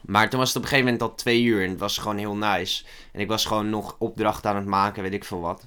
Maar 0.00 0.30
toen 0.30 0.38
was 0.38 0.48
het 0.48 0.56
op 0.56 0.62
een 0.62 0.68
gegeven 0.68 0.92
moment 0.92 1.10
al 1.10 1.16
twee 1.16 1.42
uur 1.42 1.62
en 1.62 1.70
het 1.70 1.78
was 1.78 1.98
gewoon 1.98 2.16
heel 2.18 2.36
nice. 2.36 2.84
En 3.12 3.20
ik 3.20 3.28
was 3.28 3.44
gewoon 3.44 3.70
nog 3.70 3.96
opdrachten 3.98 4.50
aan 4.50 4.56
het 4.56 4.66
maken, 4.66 5.02
weet 5.02 5.12
ik 5.12 5.24
veel 5.24 5.40
wat. 5.40 5.66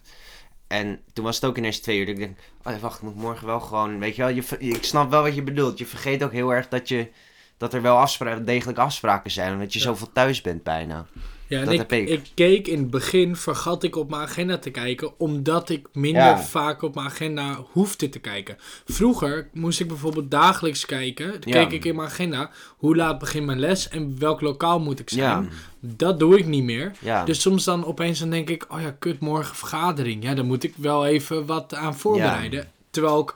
En 0.67 1.01
toen 1.13 1.25
was 1.25 1.36
het 1.36 1.45
ook 1.45 1.58
ineens 1.58 1.80
twee 1.80 1.99
uur. 1.99 2.08
Ik 2.08 2.17
denk, 2.17 2.38
oh 2.63 2.78
wacht, 2.78 2.97
ik 2.97 3.04
moet 3.04 3.15
morgen 3.15 3.47
wel 3.47 3.60
gewoon, 3.60 3.99
weet 3.99 4.15
je 4.15 4.21
wel. 4.21 4.32
Je, 4.32 4.43
ik 4.60 4.84
snap 4.84 5.10
wel 5.10 5.21
wat 5.21 5.36
je 5.36 5.43
bedoelt. 5.43 5.78
Je 5.78 5.86
vergeet 5.86 6.23
ook 6.23 6.32
heel 6.32 6.54
erg 6.54 6.67
dat, 6.67 6.88
je, 6.88 7.10
dat 7.58 7.74
er 7.74 7.82
wel 7.82 7.98
afspraken, 7.98 8.46
degelijk 8.46 8.78
afspraken 8.78 9.32
zijn. 9.32 9.54
Omdat 9.54 9.74
je 9.74 9.80
Ja. 9.80 9.86
zoveel 9.86 10.10
thuis 10.13 10.41
bent 10.41 10.63
bijna. 10.63 11.06
Ja, 11.48 11.60
en 11.60 11.65
Dat 11.65 11.74
ik, 11.74 11.80
heb 11.80 11.91
ik. 11.91 12.10
ik 12.10 12.22
keek 12.34 12.68
in 12.68 12.78
het 12.80 12.89
begin, 12.89 13.36
vergat 13.36 13.84
ik 13.84 13.96
op 13.96 14.10
mijn 14.10 14.22
agenda 14.22 14.58
te 14.58 14.70
kijken, 14.70 15.20
omdat 15.20 15.70
ik 15.70 15.88
minder 15.94 16.22
Ja. 16.22 16.38
vaak 16.41 16.82
op 16.82 16.96
mijn 16.96 17.08
agenda 17.08 17.60
hoefde 17.72 18.10
te 18.10 18.20
kijken. 18.20 18.56
Vroeger 18.86 19.50
moest 19.54 19.80
ik 19.80 19.88
bijvoorbeeld 19.88 20.32
dagelijks 20.32 20.86
kijken. 20.86 21.28
Dan 21.28 21.39
Ja. 21.54 21.63
keek 21.63 21.72
ik 21.72 21.86
in 21.86 21.96
mijn 21.96 22.08
agenda, 22.08 22.50
hoe 22.78 22.96
laat 22.96 23.20
begint 23.20 23.46
mijn 23.46 23.60
les 23.60 23.89
en 23.89 24.20
welk 24.20 24.41
lokaal 24.41 24.80
moet 24.80 25.00
ik 25.00 25.10
zijn. 25.10 25.44
Ja, 25.44 25.50
Dat 25.80 26.20
doe 26.20 26.38
ik 26.38 26.46
niet 26.46 26.63
meer. 26.63 26.91
Dus 27.26 27.41
soms 27.41 27.63
dan 27.63 27.86
opeens 27.86 28.20
dan 28.20 28.30
denk 28.30 28.50
ik, 28.50 28.65
oh 28.70 28.82
ja, 28.82 28.96
kut, 29.00 29.20
morgen 29.20 29.56
vergadering. 29.56 30.24
Ja, 30.24 30.34
dan 30.34 30.46
moet 30.46 30.63
ik 30.63 30.74
wel 30.78 31.06
even 31.06 31.46
wat 31.46 31.74
aan 31.76 31.96
voorbereiden. 31.96 32.68
Terwijl 32.89 33.20
ik 33.20 33.34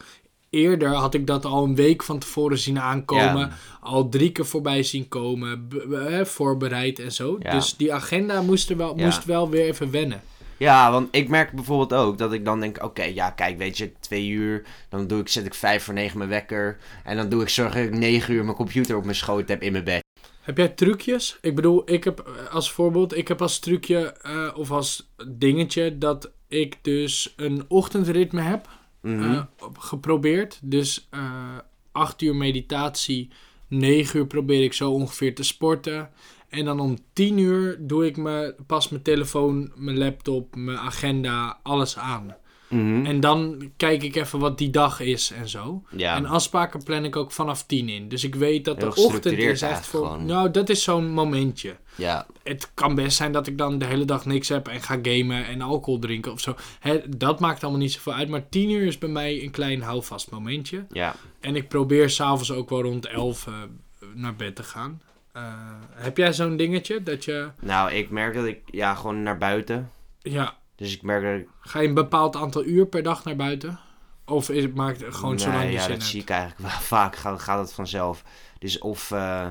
eerder 0.50 0.90
had 0.90 1.14
ik 1.14 1.28
dat 1.28 1.46
al 1.46 1.64
een 1.64 1.76
week 1.76 2.04
van 2.04 2.20
tevoren 2.20 2.60
zien 2.60 2.80
aankomen. 2.80 3.40
Ja. 3.40 3.58
Al 3.82 4.10
drie 4.10 4.32
keer 4.32 4.46
voorbij 4.46 4.84
zien 4.84 5.08
komen, 5.08 5.68
hè, 5.90 6.26
voorbereid 6.26 7.00
en 7.00 7.12
zo. 7.12 7.38
Ja. 7.40 7.52
Dus 7.52 7.76
die 7.76 7.94
agenda 7.94 8.42
moest, 8.42 8.70
er 8.70 8.78
wel, 8.78 8.96
moest 8.96 9.26
wel 9.26 9.50
weer 9.50 9.66
even 9.66 9.92
wennen. 9.92 10.22
Ja, 10.58 10.92
want 10.92 11.08
ik 11.12 11.30
merk 11.30 11.52
bijvoorbeeld 11.52 11.94
ook 11.94 12.18
dat 12.18 12.34
ik 12.34 12.46
dan 12.46 12.60
denk, 12.60 12.84
oké, 12.84 13.04
ja, 13.04 13.30
kijk, 13.30 13.58
weet 13.58 13.78
je, 13.78 13.92
twee 14.00 14.28
uur, 14.28 14.64
dan 14.90 15.08
doe 15.08 15.20
ik, 15.20 15.28
zet 15.28 15.46
ik 15.46 15.54
vijf 15.54 15.84
voor 15.84 15.94
negen 15.94 16.18
mijn 16.18 16.30
wekker. 16.30 16.78
En 17.04 17.16
dan 17.18 17.30
doe 17.30 17.42
ik, 17.42 17.50
zorg 17.50 17.74
dat 17.74 17.84
ik 17.84 17.94
negen 17.94 18.34
uur 18.34 18.44
mijn 18.44 18.56
computer 18.56 18.98
op 18.98 19.04
mijn 19.04 19.16
schoot 19.16 19.48
heb 19.48 19.62
in 19.62 19.72
mijn 19.72 19.84
bed. 19.84 20.04
Heb 20.42 20.58
jij 20.58 20.68
trucjes? 20.68 21.38
Ik 21.42 21.56
bedoel, 21.56 21.92
ik 21.92 22.04
heb 22.04 22.20
eh, 22.20 22.54
als 22.54 22.72
voorbeeld, 22.72 23.18
ik 23.18 23.28
heb 23.28 23.42
als 23.42 23.60
trucje 23.60 24.14
eh, 24.22 24.48
of 24.56 24.72
als 24.72 25.12
dingetje 25.28 25.98
dat 25.98 26.32
ik 26.48 26.78
dus 26.82 27.34
een 27.36 27.66
ochtendritme 27.68 28.42
heb. 28.42 28.68
Mhm. 29.02 29.24
eh, 29.24 29.44
geprobeerd. 29.74 30.60
Dus 30.64 31.08
eh 31.10 31.58
8 31.92 32.22
uur 32.22 32.36
meditatie, 32.36 33.30
9 33.68 34.20
uur 34.20 34.28
probeer 34.28 34.64
ik 34.64 34.74
zo 34.74 34.92
ongeveer 34.92 35.36
te 35.36 35.44
sporten. 35.44 36.10
En 36.50 36.66
dan 36.66 36.80
om 36.80 36.98
10 37.14 37.38
uur 37.38 37.78
doe 37.88 38.06
ik 38.06 38.18
me, 38.18 38.56
pas 38.68 38.90
mijn 38.90 39.04
telefoon, 39.04 39.72
mijn 39.76 39.98
laptop, 39.98 40.56
mijn 40.56 40.78
agenda, 40.78 41.60
alles 41.64 41.98
aan. 41.98 42.36
Mhm. 42.70 43.06
En 43.06 43.20
dan 43.20 43.72
kijk 43.78 44.04
ik 44.04 44.16
even 44.16 44.40
wat 44.40 44.58
die 44.58 44.70
dag 44.70 45.00
is 45.00 45.32
en 45.32 45.50
zo. 45.50 45.84
ja. 45.90 46.16
En 46.16 46.26
afspraken 46.26 46.84
plan 46.84 47.06
ik 47.06 47.16
ook 47.16 47.32
vanaf 47.32 47.64
10 47.64 47.90
in. 47.90 48.10
Dus 48.10 48.24
ik 48.24 48.36
weet 48.36 48.66
dat 48.66 48.78
Heel 48.78 48.90
de 48.90 49.02
ochtend 49.02 49.38
is 49.38 49.62
echt 49.62 49.88
voor... 49.88 50.06
gewoon. 50.06 50.26
Nou, 50.26 50.52
dat 50.52 50.70
is 50.70 50.84
zo'n 50.84 51.10
momentje 51.12 51.76
ja. 52.00 52.26
het 52.44 52.72
kan 52.74 52.96
best 52.96 53.18
zijn 53.18 53.32
dat 53.32 53.48
ik 53.48 53.58
dan 53.58 53.78
de 53.78 53.86
hele 53.86 54.06
dag 54.06 54.26
niks 54.26 54.50
heb 54.50 54.68
en 54.68 54.82
ga 54.82 55.00
gamen 55.02 55.46
en 55.46 55.62
alcohol 55.62 56.00
drinken 56.00 56.32
of 56.32 56.40
zo. 56.40 56.56
Hè, 56.80 57.02
dat 57.18 57.40
maakt 57.40 57.64
allemaal 57.64 57.82
niet 57.82 57.92
zoveel 57.92 58.14
uit. 58.14 58.30
Maar 58.30 58.50
10 58.50 58.70
uur 58.70 58.86
is 58.86 58.98
bij 58.98 59.10
mij 59.10 59.44
een 59.44 59.52
klein 59.52 59.82
houvast 59.82 60.32
momentje. 60.32 60.86
Ja. 60.90 61.16
En 61.40 61.56
ik 61.56 61.68
probeer 61.68 62.10
s'avonds 62.10 62.52
ook 62.52 62.70
wel 62.70 62.82
rond 62.82 63.06
11 63.06 63.48
eh, 63.48 63.54
naar 64.14 64.36
bed 64.36 64.56
te 64.56 64.64
gaan. 64.64 65.02
Eh, 65.32 65.44
heb 65.92 66.18
jij 66.18 66.34
zo'n 66.34 66.58
dingetje 66.58 67.04
dat 67.04 67.26
je. 67.26 67.50
Nou, 67.60 67.92
ik 67.92 68.10
merk 68.10 68.34
dat 68.34 68.46
ik, 68.46 68.62
ja, 68.66 68.96
gewoon 68.96 69.24
naar 69.24 69.38
buiten. 69.38 69.92
Ja, 70.22 70.58
Dus 70.80 70.96
ik 70.96 71.02
merk 71.02 71.24
dat 71.24 71.39
ik... 71.39 71.70
ga 71.70 71.80
je 71.80 71.88
een 71.88 71.94
bepaald 71.94 72.36
aantal 72.36 72.65
uur 72.65 72.86
per 72.88 73.04
dag 73.04 73.24
naar 73.24 73.36
buiten? 73.36 73.80
Of 74.26 74.50
is 74.50 74.63
het 74.63 74.76
maakt 74.76 75.02
het 75.02 75.15
gewoon 75.15 75.36
nee, 75.36 75.44
zolang 75.44 75.63
je 75.63 75.72
ja, 75.72 75.80
zin 75.80 75.89
dat 75.89 75.98
hebt? 75.98 76.04
zie 76.04 76.22
ik 76.22 76.30
eigenlijk 76.30 76.62
wel 76.72 76.80
vaak, 76.98 77.15
gaat, 77.15 77.39
gaat 77.39 77.60
het 77.60 77.74
vanzelf. 77.74 78.24
Dus 78.60 78.78
of, 78.78 79.12
eh 79.12 79.48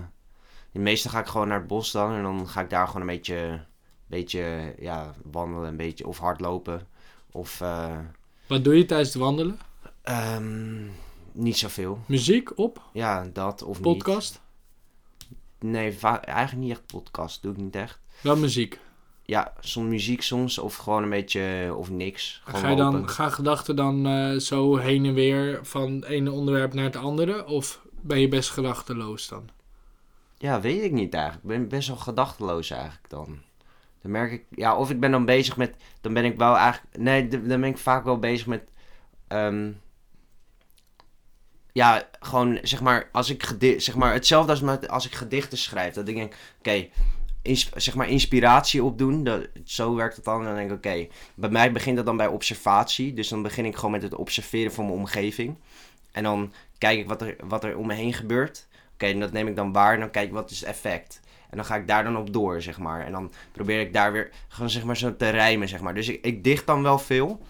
meestal 0.73 1.11
ga 1.11 1.19
ik 1.21 1.27
gewoon 1.27 1.49
naar 1.49 1.59
het 1.59 1.67
bos 1.67 1.91
dan. 1.91 2.13
En 2.13 2.23
dan 2.23 2.49
ga 2.49 2.61
ik 2.61 2.71
daar 2.71 2.87
gewoon 2.87 3.01
een 3.01 3.07
beetje, 3.07 3.65
beetje 4.07 4.75
ja, 4.79 5.15
wandelen, 5.31 5.69
een 5.69 5.77
beetje, 5.77 6.07
of 6.07 6.19
hardlopen. 6.19 6.87
Of, 7.33 7.61
eh 7.61 7.99
Wat 8.47 8.65
doe 8.65 8.77
je 8.77 8.85
tijdens 8.85 9.13
het 9.13 9.23
wandelen? 9.23 9.59
ehm, 10.03 10.87
niet 11.33 11.57
zoveel. 11.57 12.01
Muziek 12.07 12.59
op? 12.59 12.83
Ja, 12.93 13.27
dat 13.33 13.63
of 13.63 13.81
Podcast? 13.81 14.41
niet. 15.59 15.73
Nee, 15.73 15.99
eigenlijk 16.01 16.57
niet 16.57 16.71
echt 16.71 16.87
podcast. 16.87 17.43
Doe 17.43 17.53
ik 17.53 17.59
niet 17.59 17.77
echt. 17.77 18.01
Wel 18.21 18.37
muziek. 18.37 18.81
Ja, 19.31 19.53
soms 19.61 19.89
muziek 19.89 20.23
soms. 20.23 20.59
Of 20.59 20.77
gewoon 20.77 21.03
een 21.03 21.11
beetje, 21.11 21.75
of 21.77 21.91
niks. 21.91 22.41
Gewoon 22.45 22.61
Ga 22.61 22.69
je 22.71 22.77
dan, 22.77 23.09
gaan 23.09 23.33
gedachten 23.33 23.77
dan 23.77 24.07
eh, 24.07 24.37
zo 24.37 24.77
heen 24.77 25.05
en 25.07 25.15
weer 25.15 25.59
van 25.63 25.93
het 25.93 26.05
ene 26.05 26.31
onderwerp 26.31 26.75
naar 26.75 26.85
het 26.85 26.97
andere? 26.97 27.47
Of 27.47 27.81
ben 28.01 28.21
je 28.21 28.29
best 28.29 28.51
gedachteloos 28.51 29.29
dan? 29.29 29.49
Ja, 30.39 30.61
weet 30.61 30.83
ik 30.83 30.93
niet 30.93 31.15
eigenlijk. 31.15 31.45
Ik 31.45 31.51
ben 31.51 31.69
best 31.69 31.89
wel 31.89 31.97
gedachteloos 31.97 32.71
eigenlijk 32.71 33.09
dan. 33.09 33.39
Dan 34.03 34.11
merk 34.11 34.33
ik, 34.33 34.45
ja, 34.51 34.77
of 34.77 34.91
ik 34.91 35.01
ben 35.01 35.11
dan 35.11 35.25
bezig 35.25 35.57
met, 35.57 35.75
dan 36.01 36.13
ben 36.15 36.25
ik 36.25 36.37
wel 36.37 36.57
eigenlijk, 36.57 36.97
nee, 36.99 37.29
dan 37.29 37.61
ben 37.61 37.65
ik 37.65 37.79
vaak 37.79 38.05
wel 38.05 38.19
bezig 38.19 38.47
met, 38.47 38.71
ehm, 39.27 39.71
ja, 41.73 42.09
gewoon 42.21 42.59
zeg 42.63 42.81
maar, 42.81 43.09
als 43.13 43.31
ik 43.31 43.43
gedi- 43.43 43.81
zeg 43.81 43.95
maar, 43.95 44.13
hetzelfde 44.13 44.51
als 44.51 44.61
met, 44.61 44.89
als 44.89 45.07
ik 45.07 45.15
gedichten 45.15 45.59
schrijf. 45.59 45.95
Dat 45.95 46.09
ik 46.09 46.15
denk, 46.15 46.35
oké, 46.59 46.89
zeg 47.57 47.95
maar 47.95 48.09
inspiratie 48.09 48.85
opdoen, 48.85 49.25
dat, 49.25 49.49
zo 49.65 49.95
werkt 49.95 50.17
het 50.17 50.25
dan. 50.25 50.41
En 50.41 50.47
dan 50.47 50.55
denk 50.55 50.71
ik, 50.71 50.77
oké, 50.77 51.07
bij 51.35 51.51
mij 51.51 51.73
begint 51.73 51.97
dat 51.97 52.07
dan 52.07 52.17
bij 52.17 52.27
observatie. 52.27 53.15
Dus 53.15 53.29
dan 53.29 53.43
begin 53.43 53.65
ik 53.65 53.75
gewoon 53.75 53.91
met 53.91 54.03
het 54.03 54.15
observeren 54.15 54.73
van 54.73 54.85
mijn 54.85 54.99
omgeving. 54.99 55.57
En 56.13 56.23
dan 56.23 56.53
kijk 56.79 56.99
ik 56.99 57.09
wat 57.09 57.23
er, 57.23 57.37
wat 57.45 57.65
er 57.65 57.77
om 57.77 57.87
me 57.87 57.95
heen 57.95 58.13
gebeurt. 58.13 58.67
Oké, 58.93 59.07
en 59.07 59.21
dat 59.21 59.33
neem 59.33 59.49
ik 59.49 59.57
dan 59.57 59.73
waar 59.73 59.95
en 59.95 60.01
dan 60.01 60.11
kijk 60.11 60.27
ik 60.27 60.33
wat 60.33 60.51
is 60.51 60.61
het 60.61 60.69
effect. 60.69 61.21
En 61.51 61.57
dan 61.57 61.67
ga 61.67 61.77
ik 61.77 61.87
daar 61.87 62.05
dan 62.05 62.17
op 62.17 62.33
door, 62.33 62.63
zeg 62.63 62.79
maar. 62.79 63.05
En 63.05 63.13
dan 63.13 63.33
probeer 63.53 63.81
ik 63.81 63.93
daar 63.93 64.13
weer 64.13 64.31
gewoon 64.49 64.71
zeg 64.71 64.85
maar 64.85 64.97
zo 64.97 65.17
te 65.17 65.29
rijmen, 65.29 65.69
zeg 65.69 65.81
maar. 65.81 65.95
Dus 65.95 66.09
ik, 66.09 66.25
ik 66.25 66.45
dicht 66.45 66.67
dan 66.67 66.83
wel 66.83 66.99
veel. 66.99 67.41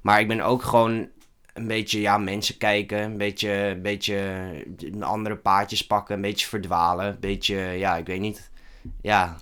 Maar 0.00 0.20
ik 0.20 0.28
ben 0.28 0.40
ook 0.40 0.62
gewoon 0.62 1.08
een 1.52 1.66
beetje, 1.66 2.00
ja, 2.00 2.18
mensen 2.18 2.56
kijken. 2.56 3.02
Een 3.02 3.16
beetje, 3.16 3.50
een 3.50 3.82
beetje 3.82 4.54
andere 5.00 5.36
paadjes 5.36 5.86
pakken. 5.86 6.14
Een 6.14 6.20
beetje 6.20 6.46
verdwalen. 6.46 7.06
Een 7.06 7.20
beetje, 7.20 7.56
ja, 7.56 7.96
ik 7.96 8.06
weet 8.06 8.20
niet. 8.20 8.50
Ja, 9.00 9.36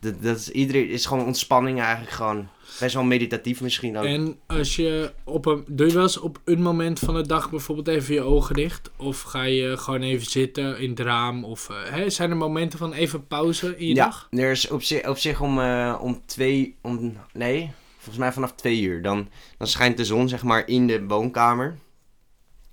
Dat, 0.00 0.22
dat 0.22 0.36
is, 0.36 0.50
iedereen 0.50 0.88
is 0.88 1.06
gewoon 1.06 1.26
ontspanning 1.26 1.80
eigenlijk 1.80 2.10
gewoon. 2.10 2.48
Best 2.80 2.94
wel 2.94 3.04
meditatief 3.04 3.60
misschien 3.60 3.98
ook. 3.98 4.04
En 4.04 4.38
als 4.46 4.76
je 4.76 5.12
op 5.24 5.46
een. 5.46 5.64
Doe 5.66 5.86
je 5.86 5.92
wel 5.92 6.02
eens 6.02 6.18
op 6.18 6.40
een 6.44 6.62
moment 6.62 6.98
van 6.98 7.14
de 7.14 7.26
dag 7.26 7.50
bijvoorbeeld 7.50 7.88
even 7.88 8.14
je 8.14 8.20
ogen 8.20 8.54
dicht? 8.54 8.90
Of 8.96 9.20
ga 9.20 9.42
je 9.42 9.76
gewoon 9.76 10.02
even 10.02 10.30
zitten 10.30 10.78
in 10.78 10.90
het 10.90 11.00
raam? 11.00 11.44
Of 11.44 11.68
eh, 11.70 11.76
hè, 11.92 12.10
zijn 12.10 12.30
er 12.30 12.36
momenten 12.36 12.78
van 12.78 12.92
even 12.92 13.26
pauze 13.26 13.78
in 13.78 13.86
je 13.86 13.94
ja, 13.94 14.04
dag? 14.04 14.28
er 14.30 14.50
is 14.50 14.68
op 14.68 14.82
zich, 14.82 15.08
op 15.08 15.18
zich 15.18 15.40
om, 15.40 15.60
eh, 15.60 15.98
om 16.00 16.22
twee, 16.26 16.76
om, 16.80 17.16
nee, 17.32 17.70
volgens 17.96 18.18
mij 18.18 18.32
vanaf 18.32 18.52
twee 18.52 18.80
uur. 18.80 19.02
Dan, 19.02 19.28
dan 19.58 19.66
schijnt 19.66 19.96
de 19.96 20.04
zon 20.04 20.28
zeg 20.28 20.42
maar 20.42 20.68
in 20.68 20.86
de 20.86 21.04
woonkamer. 21.06 21.78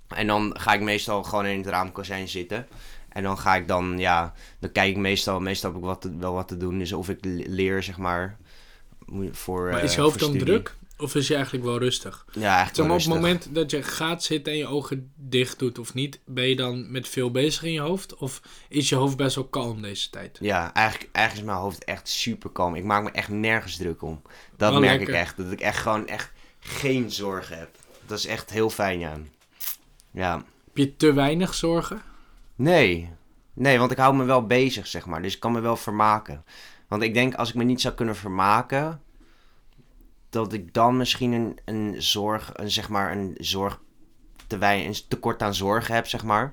En 0.08 0.26
dan 0.26 0.54
ga 0.58 0.72
ik 0.72 0.80
meestal 0.80 1.22
gewoon 1.22 1.46
in 1.46 1.58
het 1.58 1.66
raamkozijn 1.66 2.28
zitten. 2.28 2.66
En 3.08 3.22
dan 3.22 3.38
ga 3.38 3.56
ik 3.56 3.68
dan, 3.68 3.98
ja, 3.98 4.32
dan 4.58 4.72
kijk 4.72 4.90
ik 4.90 4.96
meestal, 4.96 5.40
meestal 5.40 5.70
heb 5.70 5.78
ik 5.80 5.84
wat 5.86 6.00
te- 6.00 6.16
wel 6.16 6.32
wat 6.34 6.48
te 6.48 6.56
doen. 6.56 6.78
Dus 6.78 6.92
of 6.92 7.08
ik 7.08 7.24
le- 7.24 7.44
leer, 7.46 7.82
zeg 7.82 7.98
maar, 7.98 8.36
voor 9.30 9.70
Maar 9.70 9.82
is 9.84 9.90
je 9.92 9.96
eh, 9.98 10.02
hoofd 10.04 10.18
dan 10.18 10.28
studie. 10.28 10.46
druk? 10.46 10.76
Of 11.00 11.14
is 11.14 11.28
je 11.28 11.34
eigenlijk 11.34 11.64
wel 11.64 11.78
rustig? 11.78 12.24
Ja, 12.32 12.40
eigenlijk 12.40 12.68
Zeg 12.68 12.76
wel 12.76 12.86
maar, 12.86 12.94
op 12.94 13.02
het 13.02 13.12
rustig. 13.12 13.30
moment 13.46 13.54
dat 13.54 13.70
je 13.70 13.82
gaat 13.82 14.22
zitten 14.22 14.52
en 14.52 14.58
je 14.58 14.66
ogen 14.66 15.12
dicht 15.16 15.58
doet 15.58 15.78
of 15.78 15.94
niet, 15.94 16.20
ben 16.24 16.48
je 16.48 16.56
dan 16.56 16.90
met 16.90 17.08
veel 17.08 17.30
bezig 17.30 17.62
in 17.62 17.72
je 17.72 17.80
hoofd? 17.80 18.16
Of 18.16 18.40
is 18.68 18.88
je 18.88 18.94
hoofd 18.94 19.16
best 19.16 19.34
wel 19.34 19.44
kalm 19.44 19.82
deze 19.82 20.10
tijd? 20.10 20.38
Ja, 20.40 20.74
eigenlijk, 20.74 21.08
eigenlijk 21.12 21.46
is 21.46 21.52
mijn 21.52 21.64
hoofd 21.64 21.84
echt 21.84 22.08
super 22.08 22.50
kalm. 22.50 22.74
Ik 22.74 22.84
maak 22.84 23.02
me 23.02 23.10
echt 23.10 23.28
nergens 23.28 23.76
druk 23.76 24.02
om. 24.02 24.22
Dat 24.56 24.70
Wel 24.70 24.80
merk 24.80 24.96
lekker. 24.98 25.14
ik 25.14 25.20
echt. 25.20 25.36
Dat 25.36 25.52
ik 25.52 25.60
echt 25.60 25.78
gewoon 25.78 26.06
echt 26.06 26.32
geen 26.60 27.10
zorgen 27.10 27.58
heb. 27.58 27.70
Dat 28.06 28.18
is 28.18 28.26
echt 28.26 28.50
heel 28.50 28.70
fijn, 28.70 28.98
ja. 28.98 29.16
Ja. 30.10 30.34
Heb 30.64 30.76
je 30.76 30.96
te 30.96 31.12
weinig 31.12 31.54
zorgen? 31.54 32.02
Nee. 32.58 33.10
Nee, 33.52 33.78
want 33.78 33.90
ik 33.90 33.98
hou 33.98 34.16
me 34.16 34.24
wel 34.24 34.46
bezig, 34.46 34.86
zeg 34.86 35.06
maar. 35.06 35.22
Dus 35.22 35.34
ik 35.34 35.40
kan 35.40 35.52
me 35.52 35.60
wel 35.60 35.76
vermaken. 35.76 36.44
Want 36.88 37.02
ik 37.02 37.14
denk, 37.14 37.34
als 37.34 37.48
ik 37.48 37.54
me 37.54 37.64
niet 37.64 37.80
zou 37.80 37.94
kunnen 37.94 38.16
vermaken... 38.16 39.02
dat 40.30 40.52
ik 40.52 40.74
dan 40.74 40.96
misschien 40.96 41.32
een, 41.32 41.58
een 41.64 42.02
zorg... 42.02 42.50
Een, 42.54 42.70
zeg 42.70 42.88
maar, 42.88 43.12
een 43.12 43.34
zorg... 43.38 43.80
Te 44.46 44.58
wij, 44.58 44.86
een 44.86 44.94
tekort 45.08 45.42
aan 45.42 45.54
zorgen 45.54 45.94
heb, 45.94 46.06
zeg 46.06 46.24
maar. 46.24 46.50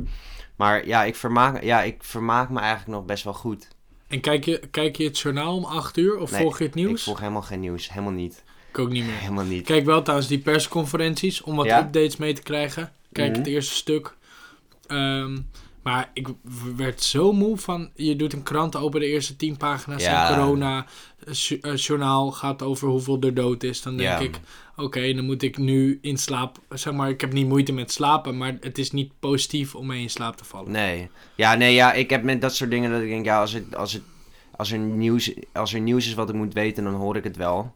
Maar 0.56 0.88
ja 0.88 1.04
ik, 1.04 1.16
vermaak, 1.16 1.64
ja, 1.64 1.82
ik 1.82 2.04
vermaak 2.04 2.50
me 2.50 2.60
eigenlijk 2.60 2.90
nog 2.98 3.06
best 3.06 3.24
wel 3.24 3.34
goed. 3.34 3.68
En 4.08 4.22
kijk 4.22 4.46
je, 4.46 4.60
kijk 4.72 4.96
je 4.96 5.04
het 5.04 5.20
journaal 5.20 5.56
om 5.56 5.66
8 5.66 5.98
uur 5.98 6.18
of 6.18 6.32
Nee, 6.32 6.42
volg 6.42 6.58
je 6.58 6.64
het 6.64 6.76
nieuws? 6.76 7.00
Ik 7.00 7.06
volg 7.06 7.20
helemaal 7.20 7.42
geen 7.42 7.60
nieuws. 7.60 7.90
Helemaal 7.90 8.12
niet. 8.12 8.44
Ik 8.70 8.80
ook 8.80 8.90
niet 8.90 9.06
meer. 9.06 9.16
Helemaal 9.18 9.44
niet. 9.44 9.66
Kijk 9.66 9.86
wel 9.86 10.02
trouwens 10.02 10.30
die 10.30 10.40
persconferenties 10.40 11.42
om 11.42 11.56
wat 11.56 11.66
Ja? 11.66 11.80
updates 11.80 12.18
mee 12.18 12.34
te 12.34 12.42
krijgen. 12.42 12.92
Kijk 13.12 13.30
Mhm. 13.30 13.40
het 13.40 13.48
eerste 13.48 13.74
stuk. 13.74 14.16
Ehm, 14.88 15.38
maar 15.86 16.10
ik 16.14 16.28
werd 16.76 17.02
zo 17.04 17.32
moe 17.34 17.58
van... 17.58 17.90
Je 17.96 18.16
doet 18.16 18.34
een 18.34 18.44
krant 18.44 18.76
open, 18.76 19.00
de 19.00 19.06
eerste 19.08 19.36
tien 19.36 19.58
pagina's 19.58 20.04
Ja. 20.04 20.30
en 20.30 20.36
corona. 20.36 20.86
eh, 21.26 21.34
jo- 21.34 21.74
journaal 21.74 22.32
gaat 22.32 22.62
over 22.62 22.88
hoeveel 22.88 23.20
er 23.22 23.34
dood 23.34 23.64
is. 23.64 23.82
Dan 23.82 23.98
denk 23.98 24.10
Ja. 24.10 24.26
ik, 24.26 24.40
oké, 24.76 25.14
dan 25.14 25.26
moet 25.26 25.42
ik 25.42 25.58
nu 25.58 26.00
in 26.02 26.18
slaap... 26.18 26.58
Zeg 26.70 26.94
maar, 26.94 27.10
ik 27.10 27.22
heb 27.22 27.34
niet 27.34 27.48
moeite 27.48 27.72
met 27.72 27.92
slapen, 27.92 28.38
maar 28.38 28.58
het 28.60 28.78
is 28.78 28.92
niet 28.92 29.12
positief 29.20 29.76
om 29.76 29.86
mee 29.86 30.02
in 30.02 30.10
slaap 30.10 30.36
te 30.36 30.46
vallen. 30.46 30.72
Nee. 30.72 31.10
Ja, 31.36 31.56
nee, 31.56 31.74
ja, 31.74 31.94
ik 31.94 32.10
heb 32.10 32.24
met 32.24 32.42
dat 32.42 32.56
soort 32.56 32.70
dingen 32.70 32.92
dat 32.92 33.02
ik 33.02 33.08
denk, 33.10 33.26
ja, 33.26 33.40
als, 33.40 33.54
het, 33.54 33.76
als, 33.76 33.94
het, 33.94 34.04
als, 34.56 34.72
er, 34.72 34.78
nieuws, 34.80 35.34
als 35.54 35.74
er 35.74 35.80
nieuws 35.80 36.08
is 36.08 36.14
wat 36.14 36.30
ik 36.30 36.36
moet 36.36 36.54
weten, 36.54 36.84
dan 36.84 36.94
hoor 36.94 37.16
ik 37.16 37.24
het 37.24 37.38
wel. 37.38 37.76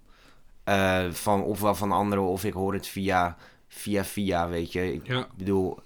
Eh, 0.64 1.06
van, 1.12 1.44
ofwel 1.44 1.76
van 1.76 1.92
anderen, 1.92 2.24
of 2.24 2.44
ik 2.44 2.54
hoor 2.54 2.74
het 2.74 2.88
via, 2.88 3.38
via, 3.68 4.06
via, 4.06 4.48
weet 4.50 4.72
je. 4.72 4.94
Ik 4.94 5.08
Ja. 5.08 5.28
bedoel, 5.38 5.78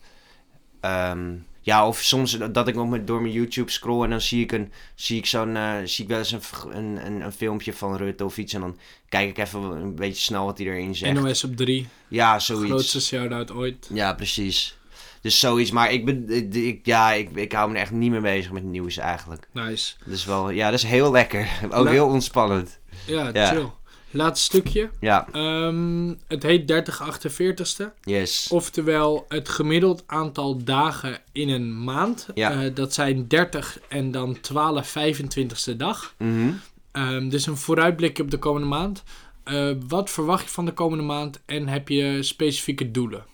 ehm, 0.80 1.34
ja, 1.66 1.88
of 1.88 2.00
soms 2.00 2.38
dat 2.52 2.68
ik 2.68 2.86
met, 2.86 3.08
door 3.08 3.22
mijn 3.22 3.34
YouTube 3.34 3.72
scroll 3.72 4.04
en 4.04 4.10
dan 4.10 4.22
zie 4.22 4.44
ik, 4.44 4.52
een, 4.52 4.72
zie 4.96 5.18
ik 5.18 5.26
zo'n, 5.26 5.56
eh, 5.56 5.74
zie 5.84 6.04
ik 6.04 6.10
wel 6.10 6.18
eens 6.20 6.32
een, 6.32 6.42
een, 6.78 7.06
een, 7.06 7.22
een 7.22 7.32
filmpje 7.32 7.74
van 7.74 7.96
Rutte 7.98 8.26
of 8.26 8.38
iets 8.38 8.54
en 8.54 8.62
dan 8.62 8.78
kijk 9.10 9.30
ik 9.30 9.38
even 9.38 9.62
een 9.62 9.96
beetje 9.96 10.22
snel 10.24 10.46
wat 10.46 10.58
hij 10.58 10.68
erin 10.68 10.96
zegt. 10.96 11.14
NOS 11.22 11.44
op 11.44 11.56
3, 11.56 11.88
ja, 12.08 12.40
zoiets. 12.40 12.70
grootste 12.70 13.02
shout-out 13.02 13.52
ooit. 13.52 13.90
Ja, 13.94 14.14
precies. 14.14 14.78
Dus 15.22 15.40
zoiets, 15.40 15.72
maar 15.72 15.92
ik 15.92 16.06
ben, 16.06 16.30
ik, 16.68 16.86
ja, 16.86 17.12
ik, 17.12 17.30
ik 17.36 17.52
hou 17.52 17.72
me 17.72 17.78
echt 17.78 17.92
niet 17.92 18.12
meer 18.12 18.22
bezig 18.22 18.52
met 18.52 18.64
nieuws 18.64 18.98
eigenlijk. 18.98 19.48
Nice. 19.52 19.94
Dus 20.06 20.26
wel, 20.26 20.50
ja, 20.50 20.70
dat 20.70 20.80
is 20.80 20.86
heel 20.86 21.12
lekker. 21.12 21.48
Ook 21.72 21.90
heel 21.90 22.08
ontspannend. 22.08 22.80
Ja, 23.06 23.30
Ja. 23.34 23.46
chill. 23.48 23.70
Laatste 24.14 24.46
stukje. 24.46 24.90
Ja, 25.00 25.28
Ehm, 25.32 26.14
het 26.28 26.44
heet 26.44 26.68
3048ste. 26.68 27.94
yes. 28.04 28.48
Oftewel 28.52 29.26
het 29.30 29.50
gemiddeld 29.50 30.04
aantal 30.06 30.64
dagen 30.64 31.20
in 31.32 31.50
een 31.50 31.84
maand. 31.84 32.28
Ja. 32.34 32.52
Eh, 32.64 32.76
dat 32.76 32.94
zijn 32.94 33.28
30 33.28 33.80
en 33.90 34.12
dan 34.12 34.40
12 34.42 34.88
25ste 34.88 35.76
dag. 35.76 36.14
Mhm. 36.18 36.52
Ehm, 36.92 37.30
dus 37.30 37.46
een 37.46 37.58
vooruitblikje 37.58 38.24
op 38.24 38.32
de 38.32 38.40
komende 38.40 38.68
maand. 38.68 39.04
Eh, 39.44 39.70
wat 39.88 40.10
verwacht 40.10 40.44
je 40.44 40.50
van 40.50 40.66
de 40.66 40.74
komende 40.74 41.04
maand 41.04 41.42
en 41.46 41.68
heb 41.68 41.90
je 41.90 42.24
specifieke 42.24 42.92
doelen? 42.92 43.26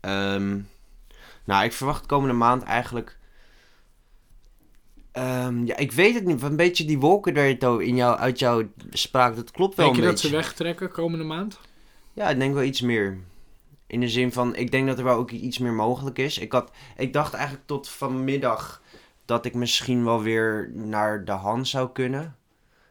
Ehm, 0.00 0.58
nou, 1.44 1.64
ik 1.64 1.72
verwacht 1.72 2.06
komende 2.06 2.34
maand 2.34 2.62
eigenlijk... 2.62 3.18
Ehm, 5.12 5.64
ja, 5.64 5.76
ik 5.76 5.92
weet 5.92 6.14
het 6.14 6.24
niet. 6.24 6.42
Een 6.42 6.56
beetje 6.56 6.84
die 6.84 6.98
wolken 6.98 7.36
in 7.80 7.96
jou, 7.96 8.18
uit 8.18 8.38
jouw 8.38 8.62
spraak, 8.90 9.36
dat 9.36 9.50
klopt 9.50 9.76
wel 9.76 9.84
Denk 9.86 9.96
je 9.96 10.02
een 10.02 10.08
dat 10.08 10.20
ze 10.20 10.26
beetje. 10.26 10.42
wegtrekken 10.42 10.90
komende 10.90 11.24
maand? 11.24 11.60
Ja, 12.12 12.28
ik 12.28 12.38
denk 12.38 12.54
wel 12.54 12.62
iets 12.62 12.80
meer. 12.80 13.18
In 13.86 14.00
de 14.00 14.08
zin 14.08 14.32
van, 14.32 14.56
ik 14.56 14.70
denk 14.70 14.86
dat 14.86 14.98
er 14.98 15.04
wel 15.04 15.16
ook 15.16 15.30
iets 15.30 15.58
meer 15.58 15.72
mogelijk 15.72 16.18
is. 16.18 16.38
Ik, 16.38 16.52
had, 16.52 16.70
ik 16.96 17.12
dacht 17.12 17.34
eigenlijk 17.34 17.66
tot 17.66 17.88
vanmiddag 17.88 18.82
dat 19.24 19.44
ik 19.44 19.54
misschien 19.54 20.04
wel 20.04 20.22
weer 20.22 20.70
naar 20.74 21.24
de 21.24 21.32
hand 21.32 21.68
zou 21.68 21.88
kunnen. 21.92 22.36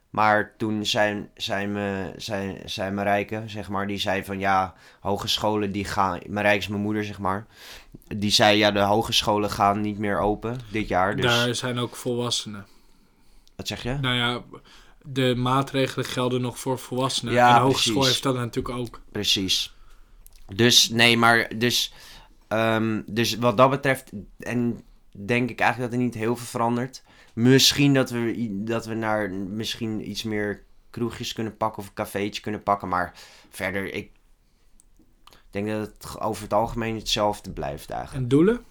Maar 0.10 0.54
toen 0.58 0.86
zei, 0.86 1.30
zei, 1.36 1.68
me, 1.68 2.14
zei, 2.16 2.62
zei 2.66 2.92
Marijke, 2.92 3.44
zeg 3.46 3.70
maar, 3.70 3.88
die 3.88 3.98
zei 3.98 4.24
van 4.24 4.40
ja, 4.40 4.74
hogescholen 5.00 5.72
die 5.72 5.86
gaan... 5.86 6.20
Marijke 6.30 6.58
is 6.58 6.68
mijn 6.68 6.82
moeder, 6.82 7.04
zeg 7.04 7.20
maar. 7.20 7.46
Die 8.18 8.32
zei 8.32 8.58
ja, 8.58 8.72
de 8.72 8.80
hogescholen 8.80 9.50
gaan 9.50 9.82
niet 9.82 9.98
meer 9.98 10.20
open 10.20 10.60
dit 10.72 10.88
jaar. 10.88 11.16
Dus, 11.16 11.26
Daar 11.26 11.56
zijn 11.56 11.80
ook 11.80 11.96
volwassenen. 11.96 12.66
wat 13.56 13.68
zeg 13.68 13.84
je? 13.84 13.98
Nou 14.02 14.16
ja, 14.16 14.42
de 15.04 15.36
maatregelen 15.36 16.06
gelden 16.06 16.42
nog 16.42 16.60
voor 16.60 16.80
volwassenen. 16.80 17.34
Ja, 17.34 17.48
en 17.50 17.56
de 17.56 17.62
hogeschool 17.62 17.94
precies. 17.94 18.12
heeft 18.12 18.24
dat 18.24 18.36
natuurlijk 18.36 18.76
ook. 18.78 19.02
Precies. 19.12 19.74
Dus 20.56 20.90
nee, 20.90 21.18
maar 21.18 21.52
dus, 21.58 21.94
ehm, 22.48 23.02
dus 23.06 23.38
wat 23.38 23.58
dat 23.58 23.70
betreft, 23.70 24.12
en 24.40 24.84
denk 25.12 25.50
ik 25.50 25.60
eigenlijk 25.60 25.92
dat 25.92 26.00
er 26.00 26.06
niet 26.06 26.16
heel 26.16 26.36
veel 26.36 26.46
verandert. 26.46 27.04
Misschien 27.34 27.94
dat 27.94 28.10
we, 28.10 28.48
dat 28.64 28.86
we 28.86 28.94
naar 28.94 29.32
misschien 29.32 30.10
iets 30.10 30.24
meer 30.24 30.64
kroegjes 30.90 31.34
kunnen 31.34 31.58
pakken 31.58 31.82
of 31.82 31.88
een 31.88 31.94
cafeetje 31.94 32.42
kunnen 32.42 32.64
pakken. 32.64 32.88
Maar 32.88 33.14
verder, 33.50 33.94
ik 33.94 34.10
denk 35.52 35.68
dat 35.68 35.80
het 35.80 36.22
over 36.22 36.44
het 36.44 36.54
algemeen 36.54 36.96
hetzelfde 36.96 37.52
blijft 37.52 37.90
eigenlijk. 37.90 38.24
En 38.24 38.30
doelen? 38.30 38.66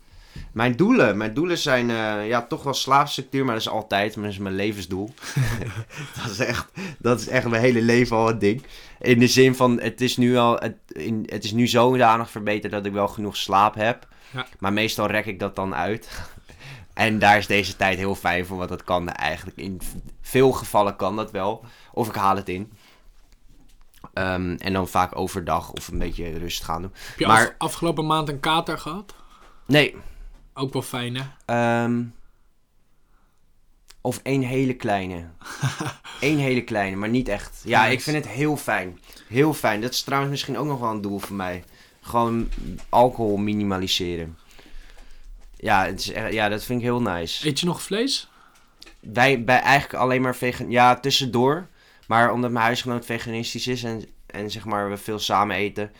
Mijn 0.52 0.76
doelen, 0.76 1.16
mijn 1.16 1.34
doelen 1.34 1.58
zijn 1.58 1.90
eh, 1.90 2.28
ja, 2.28 2.42
toch 2.42 2.62
wel 2.62 2.74
slaapstructuur, 2.74 3.44
maar 3.44 3.54
dat 3.54 3.62
is 3.62 3.68
altijd, 3.68 4.14
maar 4.14 4.24
dat 4.24 4.32
is 4.32 4.38
mijn 4.38 4.54
levensdoel. 4.54 5.14
dat, 6.22 6.30
is 6.30 6.38
echt, 6.38 6.66
dat 6.98 7.20
is 7.20 7.28
echt 7.28 7.48
mijn 7.48 7.62
hele 7.62 7.82
leven 7.82 8.16
al 8.16 8.26
het 8.26 8.40
ding. 8.40 8.62
In 9.00 9.18
de 9.18 9.26
zin 9.26 9.54
van, 9.54 9.80
het 9.80 10.00
is 10.00 10.16
nu 10.16 10.36
al, 10.36 10.56
het, 10.56 10.76
in, 10.86 11.26
het 11.26 11.44
is 11.44 11.52
nu 11.52 11.66
zodanig 11.66 12.30
verbeterd 12.30 12.72
dat 12.72 12.86
ik 12.86 12.92
wel 12.92 13.08
genoeg 13.08 13.36
slaap 13.36 13.74
heb. 13.74 14.08
Ja. 14.32 14.46
Maar 14.58 14.72
meestal 14.72 15.06
rek 15.06 15.26
ik 15.26 15.38
dat 15.38 15.56
dan 15.56 15.74
uit. 15.74 16.08
en 16.94 17.18
daar 17.18 17.38
is 17.38 17.46
deze 17.46 17.76
tijd 17.76 17.98
heel 17.98 18.14
fijn 18.14 18.46
voor, 18.46 18.56
want 18.56 18.68
dat 18.68 18.84
kan 18.84 19.08
eigenlijk. 19.08 19.56
In 19.56 19.80
veel 20.20 20.52
gevallen 20.52 20.96
kan 20.96 21.16
dat 21.16 21.30
wel. 21.30 21.64
Of 21.92 22.08
ik 22.08 22.14
haal 22.14 22.36
het 22.36 22.48
in. 22.48 22.72
Ehm, 24.12 24.54
en 24.58 24.72
dan 24.72 24.88
vaak 24.88 25.16
overdag 25.16 25.72
of 25.72 25.88
een 25.88 25.98
beetje 25.98 26.38
rust 26.38 26.64
gaan 26.64 26.82
doen. 26.82 26.92
Heb 26.94 27.18
je 27.18 27.26
Maar- 27.26 27.46
af- 27.48 27.54
afgelopen 27.58 28.06
maand 28.06 28.28
een 28.28 28.40
kater 28.40 28.78
gehad? 28.78 29.14
Nee, 29.66 29.96
Ook 30.54 30.72
wel 30.72 30.82
fijn, 30.82 31.16
hè? 31.16 31.22
Ehm, 31.44 32.02
of 34.00 34.20
één 34.22 34.42
hele 34.42 34.74
kleine. 34.74 35.28
Eén 36.20 36.38
hele 36.38 36.64
kleine, 36.64 36.96
maar 36.96 37.08
niet 37.08 37.28
echt. 37.28 37.60
Ja, 37.64 37.80
Nice. 37.82 37.92
ik 37.92 38.00
vind 38.00 38.16
het 38.16 38.28
heel 38.28 38.56
fijn. 38.56 38.98
Heel 39.28 39.54
fijn. 39.54 39.80
Dat 39.80 39.90
is 39.92 40.02
trouwens 40.02 40.30
misschien 40.30 40.58
ook 40.58 40.66
nog 40.66 40.80
wel 40.80 40.90
een 40.90 41.00
doel 41.00 41.18
voor 41.18 41.36
mij. 41.36 41.64
Gewoon 42.00 42.48
alcohol 42.88 43.36
minimaliseren. 43.36 44.38
Ja, 45.56 45.84
het 45.86 46.00
is, 46.00 46.10
echt- 46.12 46.32
ja 46.32 46.48
dat 46.48 46.64
vind 46.64 46.78
ik 46.80 46.84
heel 46.84 47.02
nice. 47.02 47.48
Eet 47.48 47.60
je 47.60 47.66
nog 47.66 47.82
vlees? 47.82 48.28
Wij, 49.00 49.44
bij 49.44 49.60
eigenlijk 49.60 50.02
alleen 50.02 50.22
maar 50.22 50.36
vegan... 50.36 50.70
Ja, 50.70 51.00
tussendoor. 51.00 51.66
Maar 52.10 52.32
omdat 52.32 52.50
mijn 52.50 52.64
huisgenoot 52.64 53.04
veganistisch 53.04 53.66
is 53.66 53.82
en, 53.84 54.04
en 54.26 54.50
zeg 54.50 54.64
maar 54.64 54.90
we 54.90 54.96
veel 54.96 55.18
samen 55.18 55.56
eten... 55.56 55.90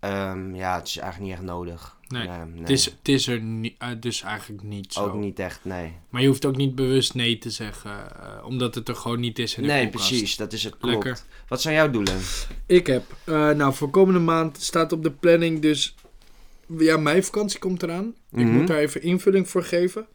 ehm, 0.00 0.54
ja, 0.54 0.74
het 0.78 0.86
is 0.86 0.96
eigenlijk 0.96 1.30
niet 1.30 1.38
echt 1.40 1.48
nodig. 1.50 1.96
Nee. 2.08 2.28
nee. 2.28 2.60
Het, 2.60 2.70
is, 2.70 2.84
het 2.84 3.08
is 3.08 3.26
er 3.26 3.40
ni- 3.40 3.74
eh, 3.78 3.88
dus 4.00 4.22
eigenlijk 4.22 4.62
niet 4.62 4.92
zo. 4.92 5.04
Ook 5.04 5.14
niet 5.14 5.38
echt, 5.38 5.60
nee. 5.64 5.92
Maar 6.08 6.20
je 6.22 6.26
hoeft 6.28 6.44
ook 6.44 6.56
niet 6.56 6.74
bewust 6.74 7.14
nee 7.14 7.38
te 7.38 7.50
zeggen, 7.50 7.90
eh, 8.22 8.44
omdat 8.46 8.74
het 8.74 8.88
er 8.88 8.96
gewoon 8.96 9.20
niet 9.20 9.38
is 9.38 9.54
in 9.56 9.62
de 9.62 9.68
Nee, 9.68 9.82
koelkast. 9.82 10.08
precies. 10.08 10.36
Dat 10.36 10.52
is 10.52 10.64
het. 10.64 10.76
Klopt. 10.78 11.04
Lekker. 11.04 11.22
Wat 11.48 11.60
zijn 11.62 11.74
jouw 11.74 11.90
doelen? 11.90 12.18
Ik 12.66 12.86
heb, 12.86 13.04
eh, 13.24 13.50
nou 13.50 13.74
voor 13.74 13.90
komende 13.90 14.20
maand 14.20 14.60
staat 14.62 14.92
op 14.92 15.02
de 15.02 15.10
planning 15.10 15.60
dus, 15.62 15.94
ja 16.78 16.96
mijn 16.96 17.24
vakantie 17.24 17.58
komt 17.58 17.82
eraan. 17.82 18.06
Ik 18.32 18.44
Mhm. 18.44 18.50
moet 18.50 18.66
daar 18.66 18.78
even 18.78 19.02
invulling 19.02 19.48
voor 19.48 19.62
geven. 19.64 20.06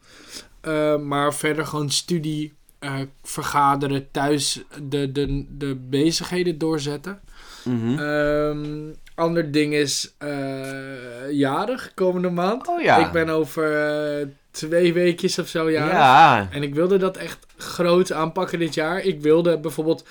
Eh, 0.60 0.98
maar 0.98 1.34
verder 1.34 1.66
gewoon 1.66 1.90
studie 1.90 2.52
eh, 2.82 2.94
vergaderen, 3.22 4.10
thuis 4.10 4.62
de, 4.82 5.12
de, 5.12 5.46
de 5.48 5.76
bezigheden 5.76 6.58
doorzetten. 6.58 7.20
Ehm, 7.64 8.92
ander 9.14 9.50
ding 9.50 9.74
is 9.74 10.14
eh, 10.18 11.30
jarig 11.30 11.92
komende 11.94 12.30
maand. 12.30 12.68
oh 12.68 12.80
ja. 12.80 13.06
Ik 13.06 13.12
ben 13.12 13.28
over 13.28 13.88
eh, 14.20 14.26
twee 14.50 14.92
weekjes 14.92 15.38
of 15.38 15.48
zo 15.48 15.70
jarig. 15.70 15.92
Ja. 15.92 16.48
En 16.50 16.62
ik 16.62 16.74
wilde 16.74 16.96
dat 16.96 17.16
echt 17.16 17.38
groot 17.56 18.12
aanpakken 18.12 18.58
dit 18.58 18.74
jaar. 18.74 19.04
Ik 19.04 19.20
wilde 19.20 19.58
bijvoorbeeld 19.58 20.04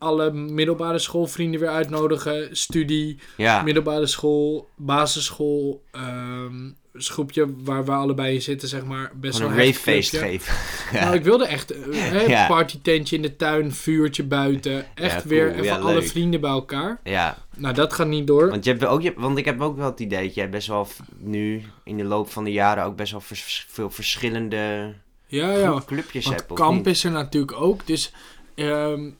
alle 0.00 0.30
middelbare 0.32 0.98
schoolvrienden 0.98 1.60
weer 1.60 1.68
uitnodigen. 1.68 2.56
Studie, 2.56 3.18
Ja. 3.36 3.62
middelbare 3.62 4.06
school, 4.06 4.68
basisschool. 4.76 5.82
ehm 5.90 6.54
groepje 6.92 7.46
waar 7.64 7.84
we 7.84 7.90
allebei 7.92 8.34
in 8.34 8.42
zitten, 8.42 8.68
zeg 8.68 8.84
maar. 8.84 9.10
Best 9.14 9.38
wel 9.38 9.48
een 9.48 9.56
ravefeest 9.56 10.16
geven. 10.16 10.54
Nou, 11.00 11.14
ik 11.14 11.24
wilde 11.24 11.46
echt 11.46 11.70
eh, 11.70 11.78
hè, 12.12 12.20
Ja. 12.20 12.46
partytentje 12.46 13.16
in 13.16 13.22
de 13.22 13.36
tuin, 13.36 13.72
vuurtje 13.72 14.24
buiten. 14.24 14.86
Echt 14.96 15.16
cool. 15.16 15.28
weer 15.28 15.54
even 15.54 15.80
alle 15.80 15.92
leuk. 15.94 16.06
vrienden 16.08 16.40
bij 16.40 16.50
elkaar. 16.50 17.00
Ja. 17.04 17.38
Nou, 17.56 17.74
dat 17.74 17.92
gaat 17.92 18.06
niet 18.06 18.26
door. 18.26 18.48
Want, 18.48 18.64
je 18.64 18.70
hebt 18.70 18.84
ook, 18.84 19.02
je, 19.02 19.12
want 19.16 19.38
ik 19.38 19.44
heb 19.44 19.60
ook 19.60 19.76
wel 19.76 19.86
het 19.90 20.00
idee 20.00 20.24
dat 20.26 20.34
jij 20.34 20.50
best 20.50 20.66
wel 20.68 20.88
nu 21.18 21.62
in 21.84 21.96
de 21.96 22.04
loop 22.04 22.30
van 22.30 22.44
de 22.44 22.52
jaren 22.52 22.84
ook 22.84 22.96
best 22.96 23.12
wel 23.12 23.20
vers- 23.20 23.66
veel 23.68 23.90
verschillende 23.90 24.94
Ja, 25.26 25.52
ja. 25.52 25.82
clubjes 25.86 26.24
Want 26.24 26.36
hebt. 26.40 26.52
kamp 26.52 26.86
is 26.86 27.04
er 27.04 27.10
natuurlijk 27.10 27.60
ook. 27.60 27.86
Dus 27.86 28.12
ehm, 28.54 29.10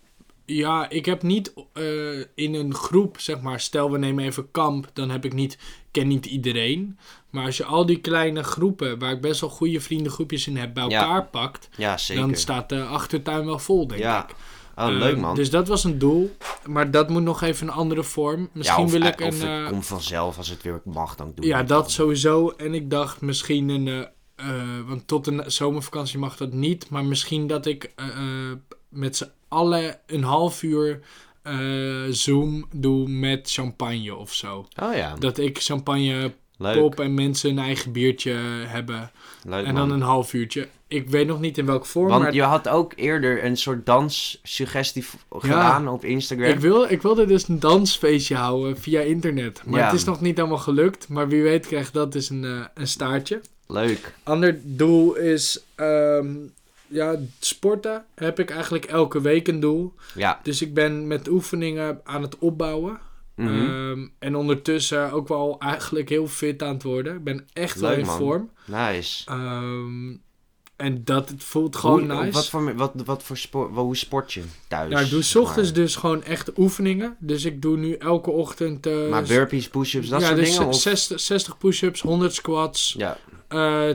ja, 0.54 0.88
ik 0.90 1.04
heb 1.06 1.22
niet 1.22 1.52
eh, 1.72 1.84
in 2.34 2.54
een 2.54 2.74
groep, 2.74 3.20
zeg 3.20 3.40
maar, 3.40 3.60
stel 3.60 3.90
we 3.90 3.98
nemen 3.98 4.24
even 4.24 4.50
kamp, 4.50 4.90
dan 4.92 5.10
heb 5.10 5.24
ik 5.24 5.32
niet, 5.32 5.58
ken 5.90 6.08
niet 6.08 6.26
iedereen. 6.26 6.98
Maar 7.30 7.44
als 7.44 7.56
je 7.56 7.64
al 7.64 7.86
die 7.86 8.00
kleine 8.00 8.42
groepen, 8.42 8.98
waar 8.98 9.12
ik 9.12 9.20
best 9.20 9.40
wel 9.40 9.50
goede 9.50 9.80
vriendengroepjes 9.80 10.46
in 10.46 10.56
heb, 10.56 10.74
bij 10.74 10.86
Ja. 10.88 11.00
elkaar 11.00 11.26
pakt, 11.26 11.68
Ja, 11.76 11.96
zeker. 11.96 12.22
dan 12.22 12.34
staat 12.34 12.68
de 12.68 12.82
achtertuin 12.84 13.44
wel 13.46 13.58
vol, 13.58 13.86
denk 13.86 14.00
ja. 14.00 14.24
ik. 14.28 14.34
Oh, 14.76 14.86
leuk 14.88 15.12
Ehm, 15.12 15.20
man. 15.20 15.34
Dus 15.34 15.50
dat 15.50 15.68
was 15.68 15.84
een 15.84 15.98
doel, 15.98 16.36
maar 16.66 16.90
dat 16.90 17.08
moet 17.08 17.22
nog 17.22 17.42
even 17.42 17.66
een 17.68 17.72
andere 17.74 18.02
vorm. 18.02 18.48
Misschien 18.52 18.84
of, 18.84 18.90
wil 18.90 19.00
ik 19.02 19.20
of 19.20 19.40
een... 19.40 19.48
het 19.48 19.62
eh, 19.64 19.68
komt 19.68 19.86
vanzelf 19.86 20.36
als 20.36 20.48
het 20.48 20.62
weer 20.62 20.80
mag, 20.84 21.14
dan 21.16 21.32
doe 21.34 21.46
ja, 21.46 21.58
dat 21.62 21.68
dan. 21.68 21.90
sowieso. 21.90 22.48
En 22.56 22.74
ik 22.74 22.90
dacht 22.90 23.20
misschien 23.20 23.68
een. 23.68 23.88
eh, 24.36 24.46
want 24.86 25.06
tot 25.06 25.26
een 25.26 25.42
zomervakantie 25.46 26.18
mag 26.18 26.36
dat 26.36 26.52
niet. 26.52 26.90
Maar 26.90 27.04
misschien 27.04 27.46
dat 27.46 27.66
ik 27.66 27.92
met 28.88 29.16
z'n 29.16 29.30
allen 29.50 29.98
een 30.06 30.22
half 30.22 30.62
uur 30.62 31.00
eh, 31.42 31.56
Zoom 32.10 32.64
doe 32.74 33.08
met 33.08 33.50
champagne 33.50 34.14
of 34.14 34.34
zo. 34.34 34.66
Oh 34.82 34.94
ja, 34.94 35.14
Dat 35.18 35.38
ik 35.38 35.58
champagne 35.58 36.32
leuk. 36.58 36.78
pop 36.78 37.00
en 37.00 37.14
mensen 37.14 37.50
een 37.50 37.58
eigen 37.58 37.92
biertje 37.92 38.32
hebben. 38.66 39.10
leuk 39.44 39.66
en 39.66 39.74
man. 39.74 39.88
dan 39.88 39.96
een 40.00 40.06
half 40.06 40.32
uurtje. 40.32 40.68
Ik 40.88 41.08
weet 41.08 41.26
nog 41.26 41.40
niet 41.40 41.58
in 41.58 41.66
welke 41.66 41.86
vorm. 41.86 42.08
Want 42.08 42.22
maar 42.22 42.34
je 42.34 42.42
had 42.42 42.68
ook 42.68 42.92
eerder 42.96 43.44
een 43.44 43.56
soort 43.56 43.86
danssuggestie 43.86 45.04
gedaan 45.30 45.88
op 45.88 46.04
Instagram. 46.04 46.48
ik, 46.50 46.58
wil, 46.58 46.84
ik 46.90 47.02
wilde 47.02 47.26
dus 47.26 47.48
een 47.48 47.60
dansfeestje 47.60 48.34
houden 48.34 48.78
via 48.78 49.00
internet. 49.00 49.62
Maar 49.66 49.78
Ja. 49.80 49.86
het 49.86 49.94
is 49.94 50.04
nog 50.04 50.20
niet 50.20 50.38
allemaal 50.38 50.58
gelukt. 50.58 51.08
Maar 51.08 51.28
wie 51.28 51.42
weet 51.42 51.66
krijgt 51.66 51.92
dat 51.92 52.12
dus 52.12 52.30
een, 52.30 52.44
eh, 52.44 52.64
een 52.74 52.88
staartje. 52.88 53.40
Leuk. 53.66 54.14
Ander 54.22 54.60
doel 54.62 55.14
is 55.16 55.64
ehm, 55.74 56.34
ja, 56.90 57.16
sporten. 57.38 58.04
Heb 58.14 58.38
ik 58.38 58.50
eigenlijk 58.50 58.84
elke 58.84 59.20
week 59.20 59.48
een 59.48 59.60
doel. 59.60 59.94
Ja. 60.14 60.40
Dus 60.42 60.62
ik 60.62 60.74
ben 60.74 61.06
met 61.06 61.28
oefeningen 61.28 62.00
aan 62.04 62.22
het 62.22 62.38
opbouwen. 62.38 62.98
Mhm. 63.34 63.48
Ehm, 63.48 64.06
en 64.18 64.36
ondertussen 64.36 65.12
ook 65.12 65.28
wel 65.28 65.56
eigenlijk 65.58 66.08
heel 66.08 66.26
fit 66.26 66.62
aan 66.62 66.72
het 66.74 66.82
worden. 66.82 67.14
Ik 67.16 67.24
ben 67.24 67.46
echt 67.52 67.80
wel 67.80 67.92
in 67.92 68.06
man. 68.06 68.16
vorm. 68.18 68.50
nice. 68.66 69.24
Ehm, 69.30 70.14
en 70.76 71.04
dat 71.04 71.28
het 71.28 71.44
voelt 71.44 71.76
gewoon 71.76 72.10
Hoe- 72.10 72.20
nice. 72.22 72.32
Wat 72.32 72.48
voor, 72.48 72.74
wat, 72.74 72.92
wat 73.04 73.22
voor 73.22 73.36
sport, 73.36 73.74
hoe 73.74 73.96
sport 73.96 74.32
je 74.32 74.42
thuis? 74.68 74.90
ja, 74.92 75.00
ik 75.00 75.10
doe 75.10 75.22
's 75.22 75.34
ochtends 75.34 75.70
maar? 75.72 75.80
dus 75.80 75.96
gewoon 75.96 76.22
echt 76.22 76.58
oefeningen. 76.58 77.16
Dus 77.18 77.44
ik 77.44 77.62
doe 77.62 77.76
nu 77.76 77.94
elke 77.94 78.30
ochtend... 78.30 78.86
eh, 78.86 79.08
Maar 79.08 79.22
burpees, 79.22 79.68
push-ups, 79.68 80.08
dat 80.08 80.20
ja, 80.20 80.26
soort 80.26 80.38
dus 80.38 80.50
dingen? 80.52 80.66
Of? 80.68 80.80
60, 80.80 81.20
60 81.20 81.58
push-ups, 81.58 82.00
100 82.00 82.34
squats, 82.34 82.94
Ja, 82.98 83.18
Eh 83.50 83.88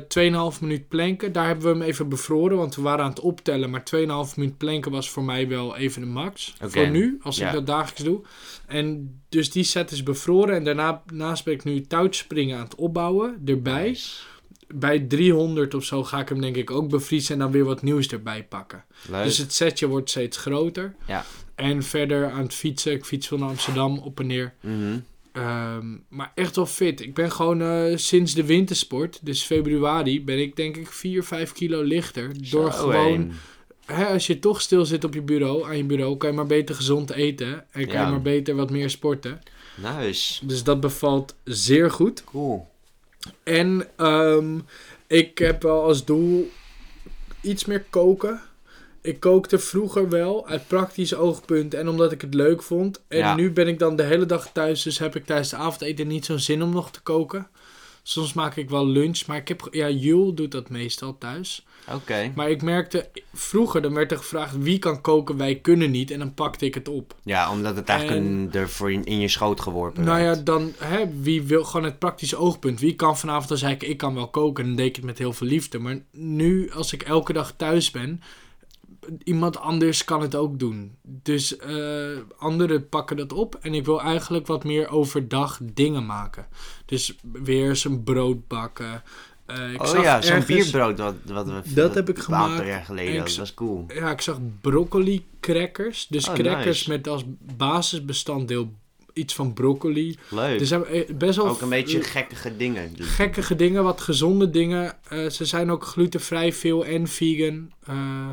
2,5 0.54 0.60
minuut 0.62 0.88
planken. 0.88 1.32
Daar 1.32 1.46
hebben 1.48 1.64
we 1.66 1.72
hem 1.72 1.82
even 1.82 2.10
bevroren, 2.10 2.58
want 2.58 2.76
we 2.76 2.82
waren 2.82 3.04
aan 3.04 3.10
het 3.10 3.20
optellen. 3.20 3.70
Maar 3.70 3.84
2,5 3.84 4.36
minuut 4.36 4.58
planken 4.58 4.92
was 4.92 5.10
voor 5.10 5.24
mij 5.24 5.48
wel 5.48 5.76
even 5.78 6.02
de 6.02 6.08
max. 6.08 6.54
Voor 6.62 6.90
nu, 6.90 7.18
als 7.22 7.38
Ja. 7.38 7.48
ik 7.48 7.54
dat 7.54 7.66
dagelijks 7.68 8.04
doe. 8.04 8.22
En 8.68 9.20
dus 9.30 9.52
die 9.52 9.64
set 9.64 9.92
is 9.92 10.04
bevroren. 10.04 10.56
En 10.56 10.64
daarna 10.64 11.04
naast 11.14 11.44
ben 11.44 11.54
ik 11.54 11.64
nu 11.64 11.82
touwspringen 11.82 12.58
aan 12.58 12.64
het 12.64 12.76
opbouwen, 12.76 13.42
erbij. 13.46 13.88
Nice. 13.88 14.22
Bij 14.68 15.00
300 15.00 15.74
of 15.74 15.84
zo 15.84 16.04
ga 16.04 16.20
ik 16.20 16.30
hem 16.30 16.42
denk 16.42 16.56
ik 16.56 16.72
ook 16.72 16.90
bevriezen 16.90 17.34
en 17.34 17.40
dan 17.40 17.52
weer 17.52 17.64
wat 17.64 17.82
nieuws 17.82 18.08
erbij 18.08 18.44
pakken. 18.44 18.84
Leuk. 19.10 19.24
Dus 19.24 19.38
het 19.38 19.54
setje 19.54 19.88
wordt 19.88 20.10
steeds 20.10 20.38
groter. 20.38 20.96
Ja. 21.08 21.26
En 21.56 21.84
verder 21.84 22.32
aan 22.32 22.42
het 22.44 22.54
fietsen. 22.54 22.92
Ik 22.92 23.06
fiets 23.06 23.28
van 23.28 23.42
Amsterdam 23.42 23.98
op 23.98 24.20
en 24.20 24.28
neer. 24.28 24.54
Mhm. 24.62 24.98
Ehm, 25.36 25.86
maar 26.10 26.32
echt 26.36 26.56
wel 26.56 26.66
fit. 26.66 27.02
Ik 27.02 27.14
ben 27.14 27.32
gewoon 27.32 27.62
eh, 27.62 27.98
sinds 27.98 28.34
de 28.34 28.46
wintersport, 28.46 29.20
dus 29.22 29.44
februari, 29.44 30.24
ben 30.24 30.40
ik 30.40 30.56
denk 30.56 30.78
ik 30.78 30.88
4, 30.88 31.24
5 31.24 31.52
kilo 31.52 31.82
lichter. 31.82 32.50
Door 32.50 32.72
gewoon, 32.72 33.32
hè, 33.86 34.06
als 34.06 34.28
je 34.28 34.40
toch 34.40 34.62
stil 34.62 34.86
zit 34.86 35.04
op 35.04 35.14
je 35.14 35.22
bureau, 35.22 35.66
aan 35.66 35.78
je 35.78 35.84
bureau, 35.84 36.18
kan 36.18 36.30
je 36.30 36.36
maar 36.36 36.46
beter 36.46 36.76
gezond 36.76 37.12
eten. 37.12 37.66
En 37.72 37.86
kan 37.86 37.94
Ja. 37.94 38.06
je 38.06 38.12
maar 38.12 38.22
beter 38.22 38.56
wat 38.56 38.70
meer 38.70 38.90
sporten. 38.90 39.42
Nice. 40.00 40.46
Dus 40.46 40.64
dat 40.64 40.80
bevalt 40.80 41.36
zeer 41.44 41.92
goed. 41.92 42.24
Cool. 42.24 42.68
En 43.44 43.88
ehm, 43.96 44.60
ik 45.08 45.38
heb 45.38 45.62
wel 45.62 45.84
als 45.84 46.06
doel 46.06 46.52
iets 47.42 47.66
meer 47.66 47.84
koken. 47.90 48.42
Ik 49.06 49.20
kookte 49.20 49.60
vroeger 49.60 50.10
wel 50.10 50.48
uit 50.48 50.68
praktisch 50.68 51.16
oogpunt 51.16 51.74
en 51.74 51.88
omdat 51.90 52.12
ik 52.12 52.22
het 52.22 52.34
leuk 52.34 52.62
vond. 52.64 53.02
En 53.08 53.18
Ja. 53.18 53.36
nu 53.36 53.52
ben 53.52 53.68
ik 53.68 53.80
dan 53.80 53.96
de 53.96 54.04
hele 54.04 54.26
dag 54.26 54.50
thuis, 54.52 54.82
dus 54.84 55.00
heb 55.00 55.16
ik 55.16 55.26
tijdens 55.26 55.50
de 55.50 55.56
avondeten 55.56 56.08
niet 56.08 56.26
zo'n 56.26 56.40
zin 56.40 56.64
om 56.64 56.70
nog 56.70 56.92
te 56.92 57.02
koken. 57.02 57.48
Soms 58.04 58.34
maak 58.34 58.56
ik 58.56 58.70
wel 58.70 58.88
lunch, 58.88 59.26
maar 59.26 59.38
ik 59.38 59.48
heb, 59.48 59.68
ja, 59.72 59.90
Jul 59.90 60.34
doet 60.34 60.52
dat 60.52 60.70
meestal 60.70 61.18
thuis. 61.18 61.66
Oké. 61.94 62.32
Maar 62.36 62.50
ik 62.50 62.62
merkte, 62.62 63.10
vroeger 63.34 63.82
dan 63.82 63.94
werd 63.94 64.12
er 64.12 64.18
gevraagd 64.18 64.58
wie 64.58 64.80
kan 64.80 65.02
koken, 65.02 65.38
wij 65.38 65.56
kunnen 65.56 65.92
niet. 65.92 66.12
En 66.12 66.20
dan 66.20 66.34
pakte 66.34 66.66
ik 66.66 66.74
het 66.74 66.88
op. 66.88 67.16
Ja, 67.24 67.52
omdat 67.52 67.76
het 67.76 67.90
eigenlijk 67.90 68.26
En- 68.26 68.50
er 68.60 68.70
voor 68.70 68.92
in, 68.92 69.04
in 69.04 69.20
je 69.20 69.28
schoot 69.28 69.62
geworpen 69.62 70.04
Nou 70.04 70.20
ja, 70.20 70.26
werd. 70.26 70.46
dan, 70.46 70.74
hè, 70.78 71.04
wie 71.22 71.42
wil 71.44 71.64
gewoon 71.64 71.86
het 71.86 72.00
praktische 72.00 72.36
oogpunt. 72.38 72.80
Wie 72.80 72.96
kan 72.96 73.18
vanavond, 73.18 73.48
dan 73.50 73.58
zei 73.58 73.74
ik, 73.74 73.84
ik 73.84 73.98
kan 73.98 74.16
wel 74.16 74.28
koken. 74.30 74.64
En 74.64 74.70
dan 74.70 74.78
deed 74.78 74.88
ik 74.88 74.96
het 74.96 75.06
met 75.06 75.18
heel 75.18 75.34
veel 75.34 75.48
liefde. 75.48 75.80
Maar 75.80 75.98
nu, 76.12 76.72
als 76.72 76.94
ik 76.94 77.04
elke 77.04 77.34
dag 77.34 77.54
thuis 77.58 77.92
ben, 77.92 78.22
iemand 79.24 79.58
anders 79.58 80.04
kan 80.04 80.22
het 80.22 80.36
ook 80.36 80.60
doen. 80.60 80.96
Dus 81.04 81.58
eh, 81.58 82.18
anderen 82.38 82.90
pakken 82.90 83.18
dat 83.18 83.34
op. 83.34 83.58
En 83.62 83.74
ik 83.74 83.86
wil 83.86 84.02
eigenlijk 84.02 84.48
wat 84.48 84.64
meer 84.64 84.90
overdag 84.90 85.60
dingen 85.64 86.06
maken. 86.06 86.48
Dus 86.86 87.16
weer 87.44 87.70
eens 87.70 87.84
een 87.86 88.04
brood 88.04 88.48
bakken. 88.48 89.04
Eh, 89.46 89.74
ik 89.74 89.82
oh 89.82 89.88
zag 89.88 90.04
ja, 90.04 90.22
zo'n 90.22 90.44
bierbrood 90.48 91.00
wat, 91.00 91.16
wat 91.26 91.46
we 91.46 91.62
Dat 91.74 91.96
heb 91.96 92.10
ik 92.10 92.18
een 92.18 92.34
aantal 92.34 92.50
gemaakt. 92.50 92.68
jaar 92.68 92.84
geleden. 92.86 93.26
Dat 93.26 93.36
was 93.36 93.54
cool. 93.54 93.86
Ja, 93.88 94.12
ik 94.12 94.22
zag 94.22 94.40
broccoli 94.62 95.26
crackers. 95.40 96.08
Dus 96.10 96.28
Oh, 96.28 96.34
crackers 96.34 96.66
nice. 96.66 96.90
met 96.90 97.08
als 97.08 97.24
basisbestanddeel 97.58 98.74
iets 99.14 99.34
van 99.34 99.54
broccoli. 99.54 100.18
Leuk. 100.30 100.60
Dus 100.60 100.70
hebben 100.70 100.90
eh, 100.90 101.16
best 101.16 101.36
wel 101.36 101.48
ook 101.48 101.62
een 101.62 101.70
beetje 101.70 102.04
gekkige 102.04 102.58
dingen. 102.58 102.92
gekkige 102.98 103.56
dingen, 103.56 103.84
wat 103.84 104.02
gezonde 104.02 104.50
dingen. 104.50 104.94
Ze 105.10 105.46
zijn 105.46 105.72
ook 105.72 105.84
glutenvrij 105.86 106.54
veel 106.54 106.86
en 106.86 107.08
vegan. 107.08 107.72
Eh, 107.86 108.30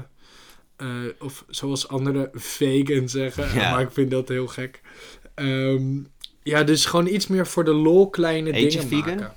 eh, 0.82 0.88
of 1.18 1.44
zoals 1.48 1.88
anderen 1.88 2.30
vegan 2.32 3.08
zeggen. 3.08 3.54
Ja. 3.60 3.70
Maar 3.70 3.80
ik 3.80 3.90
vind 3.90 4.10
dat 4.10 4.28
heel 4.28 4.46
gek. 4.46 4.80
Ehm, 5.34 5.98
ja, 6.42 6.62
dus 6.62 6.84
gewoon 6.84 7.06
iets 7.06 7.26
meer 7.26 7.46
voor 7.46 7.64
de 7.64 7.72
lol 7.72 8.10
kleine 8.10 8.56
Eet 8.56 8.70
dingen 8.70 8.88
vegan? 8.88 9.16
maken. 9.16 9.34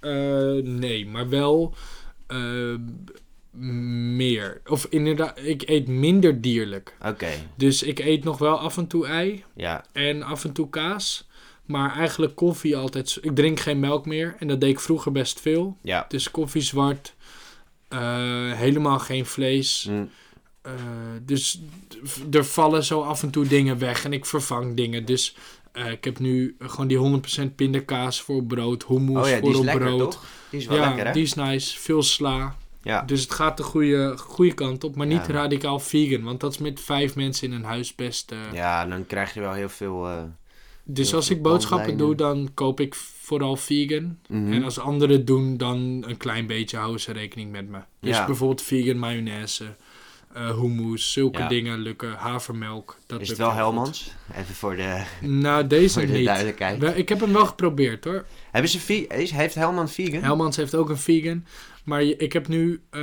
Eh, 0.00 0.72
nee, 0.72 1.06
maar 1.06 1.28
wel 1.28 1.74
eh, 2.26 2.74
meer. 4.16 4.60
Of 4.66 4.86
inderdaad, 4.90 5.38
ik 5.42 5.68
eet 5.68 5.88
minder 5.88 6.40
dierlijk. 6.40 6.96
Oké, 7.04 7.30
Dus 7.56 7.82
ik 7.82 7.98
eet 7.98 8.24
nog 8.24 8.38
wel 8.38 8.58
af 8.58 8.76
en 8.76 8.86
toe 8.86 9.06
ei 9.06 9.44
ja. 9.56 9.84
en 9.92 10.22
af 10.22 10.44
en 10.44 10.52
toe 10.52 10.70
kaas. 10.70 11.28
Maar 11.64 11.96
eigenlijk 11.96 12.34
koffie 12.34 12.76
altijd. 12.76 13.18
Ik 13.20 13.34
drink 13.34 13.60
geen 13.60 13.80
melk 13.80 14.06
meer. 14.06 14.36
En 14.38 14.48
dat 14.48 14.60
deed 14.60 14.70
ik 14.70 14.80
vroeger 14.80 15.12
best 15.12 15.40
veel. 15.40 15.78
Ja. 15.82 16.04
Dus 16.08 16.30
koffie 16.30 16.62
zwart. 16.62 17.14
helemaal 18.54 18.98
geen 18.98 19.26
vlees. 19.26 19.86
Mm. 19.90 20.10
Eh, 20.64 20.72
dus 21.22 21.60
er 22.30 22.44
vallen 22.44 22.84
zo 22.84 23.00
af 23.00 23.22
en 23.22 23.30
toe 23.30 23.46
dingen 23.46 23.78
weg. 23.78 24.04
En 24.04 24.12
ik 24.12 24.26
vervang 24.26 24.76
dingen. 24.76 25.04
Dus 25.04 25.36
eh, 25.72 25.90
ik 25.90 26.04
heb 26.04 26.18
nu 26.18 26.56
gewoon 26.58 26.86
die 26.86 27.20
100% 27.50 27.54
pindakaas 27.54 28.20
voor 28.20 28.44
brood. 28.44 28.84
Hummus 28.86 29.22
Oh 29.22 29.28
ja, 29.28 29.32
die 29.34 29.40
voor 29.40 29.50
is 29.50 29.56
op 29.58 29.64
lekker 29.64 29.84
brood. 29.84 30.10
toch? 30.10 30.24
Die 30.50 30.60
is 30.60 30.66
wel 30.66 30.76
ja, 30.76 30.86
lekker 30.86 31.06
hè? 31.06 31.12
die 31.12 31.22
is 31.22 31.34
nice. 31.34 31.78
Veel 31.80 32.02
sla. 32.02 32.56
Ja. 32.82 33.02
Dus 33.02 33.20
het 33.20 33.32
gaat 33.32 33.56
de 33.56 33.62
goede, 33.62 34.14
goede 34.18 34.54
kant 34.54 34.84
op. 34.84 34.96
Maar 34.96 35.06
niet 35.06 35.26
Ja. 35.26 35.32
radicaal 35.32 35.78
vegan. 35.80 36.22
Want 36.22 36.40
dat 36.40 36.52
is 36.52 36.58
met 36.58 36.80
vijf 36.80 37.14
mensen 37.14 37.48
in 37.48 37.54
een 37.54 37.64
huis 37.64 37.94
best... 37.94 38.30
eh, 38.32 38.38
ja, 38.52 38.86
dan 38.86 39.06
krijg 39.06 39.34
je 39.34 39.40
wel 39.40 39.52
heel 39.52 39.68
veel... 39.68 40.08
dus 40.84 41.06
Heel 41.08 41.16
als 41.16 41.26
veel 41.26 41.36
ik 41.36 41.42
boodschappen 41.42 41.96
bandlijnen. 41.96 42.16
doe, 42.16 42.26
dan 42.44 42.50
koop 42.54 42.80
ik 42.80 42.94
vooral 42.94 43.56
vegan. 43.56 44.18
mhm. 44.28 44.52
En 44.52 44.64
als 44.64 44.78
anderen 44.78 45.24
doen, 45.24 45.56
dan 45.56 46.04
een 46.06 46.16
klein 46.16 46.46
beetje 46.46 46.76
houden 46.76 47.00
ze 47.00 47.12
rekening 47.12 47.50
met 47.52 47.68
me. 47.68 47.78
Dus 48.00 48.16
Ja. 48.16 48.26
bijvoorbeeld 48.26 48.62
vegan 48.62 48.98
mayonaise. 48.98 49.64
Eh 50.34 50.50
hummus, 50.60 51.12
zulke 51.12 51.38
Ja. 51.38 51.48
dingen 51.48 51.78
lukken. 51.78 52.12
Havermelk. 52.12 52.96
Dat 53.06 53.20
Is 53.20 53.28
het 53.28 53.38
wel 53.38 53.48
goed. 53.48 53.56
Helmans? 53.56 54.10
Even 54.36 54.54
voor 54.54 54.76
de, 54.76 55.02
Nou, 55.20 55.66
deze 55.76 55.98
voor 55.98 56.06
de 56.08 56.12
niet. 56.12 56.24
duidelijkheid. 56.26 56.96
Ik 56.96 57.08
heb 57.08 57.20
hem 57.20 57.32
wel 57.32 57.46
geprobeerd 57.46 58.04
hoor. 58.04 58.24
Hebben 58.50 58.70
ze 58.70 59.06
is, 59.08 59.30
heeft 59.30 59.54
Helman 59.54 59.88
vegan? 59.88 60.22
Helmans 60.22 60.56
heeft 60.56 60.74
ook 60.74 60.88
een 60.88 60.98
vegan. 60.98 61.44
Maar 61.84 62.02
je- 62.04 62.16
ik 62.16 62.32
heb 62.32 62.48
nu 62.48 62.80
eh, 62.90 63.00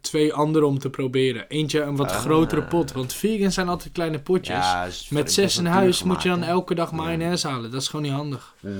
twee 0.00 0.32
andere 0.32 0.64
om 0.66 0.78
te 0.78 0.90
proberen. 0.90 1.44
Eentje 1.48 1.80
een 1.82 1.96
wat 1.96 2.10
Ah. 2.10 2.16
grotere 2.20 2.62
pot. 2.62 2.92
Want 2.92 3.12
vegans 3.12 3.54
zijn 3.54 3.68
altijd 3.68 3.92
kleine 3.92 4.18
potjes. 4.20 4.56
ja, 4.56 4.88
Met 5.10 5.32
zes 5.32 5.58
in 5.58 5.66
huis 5.66 6.02
moet 6.02 6.22
je 6.22 6.28
dan 6.28 6.42
elke 6.42 6.74
dag 6.74 6.90
Ja. 6.90 6.96
mayonaise 6.96 7.48
halen. 7.48 7.70
Dat 7.70 7.80
is 7.80 7.88
gewoon 7.88 8.04
niet 8.04 8.14
handig. 8.14 8.54
Mhm. 8.60 8.72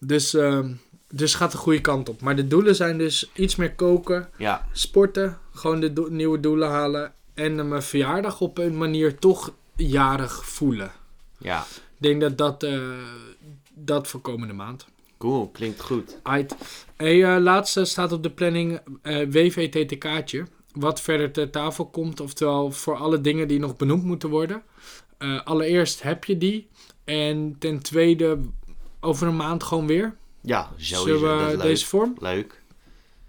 Dus, 0.00 0.34
ehm, 0.34 0.72
dus 1.10 1.34
gaat 1.34 1.52
de 1.52 1.58
goede 1.58 1.80
kant 1.80 2.08
op. 2.08 2.20
Maar 2.20 2.36
de 2.36 2.46
doelen 2.48 2.74
zijn 2.76 2.98
dus 2.98 3.30
iets 3.34 3.56
meer 3.56 3.74
koken, 3.74 4.28
Ja, 4.38 4.66
sporten, 4.72 5.38
gewoon 5.52 5.80
de 5.80 5.92
do- 5.92 6.08
nieuwe 6.10 6.40
doelen 6.40 6.68
halen. 6.68 7.12
En 7.34 7.68
mijn 7.68 7.82
verjaardag 7.82 8.40
op 8.40 8.58
een 8.58 8.76
manier 8.76 9.18
toch 9.18 9.52
jarig 9.76 10.46
voelen. 10.46 10.90
ja. 11.38 11.66
Ik 12.00 12.04
denk 12.04 12.20
dat 12.20 12.38
dat, 12.38 12.62
eh, 12.62 12.80
dat 13.74 14.08
voor 14.08 14.20
komende 14.20 14.54
maand. 14.54 14.86
Cool, 15.18 15.48
klinkt 15.48 15.80
goed. 15.80 16.18
Aight. 16.22 16.54
Hey, 16.96 17.24
eh, 17.34 17.40
laatste 17.42 17.84
staat 17.84 18.12
op 18.12 18.22
de 18.22 18.30
planning 18.30 18.80
eh 19.02 19.26
WVTTK'tje. 19.30 20.46
Wat 20.72 21.00
verder 21.00 21.32
ter 21.32 21.50
tafel 21.50 21.86
komt. 21.86 22.20
Oftewel 22.20 22.70
voor 22.70 22.96
alle 22.96 23.20
dingen 23.20 23.48
die 23.48 23.58
nog 23.58 23.76
benoemd 23.76 24.04
moeten 24.04 24.28
worden. 24.28 24.62
Allereerst 25.44 26.02
heb 26.02 26.24
je 26.24 26.38
die. 26.38 26.68
En 27.04 27.56
ten 27.58 27.78
tweede 27.82 28.38
over 29.00 29.26
een 29.26 29.36
maand 29.36 29.62
gewoon 29.62 29.86
weer. 29.86 30.16
Ja, 30.48 30.70
sowieso. 30.76 31.04
Zullen 31.18 31.38
dat 31.38 31.38
we 31.46 31.46
is 31.46 31.52
leuk. 31.56 31.62
deze 31.62 31.86
vorm? 31.86 32.14
Leuk. 32.18 32.62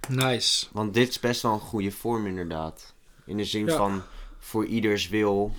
Nice. 0.09 0.67
Want 0.71 0.93
dit 0.93 1.09
is 1.09 1.19
best 1.19 1.41
wel 1.41 1.53
een 1.53 1.59
goede 1.59 1.91
vorm 1.91 2.25
inderdaad. 2.27 2.93
In 3.25 3.37
de 3.37 3.45
zin 3.45 3.65
Ja. 3.65 3.75
van 3.75 4.01
voor 4.39 4.65
ieders 4.65 5.09
wil. 5.09 5.53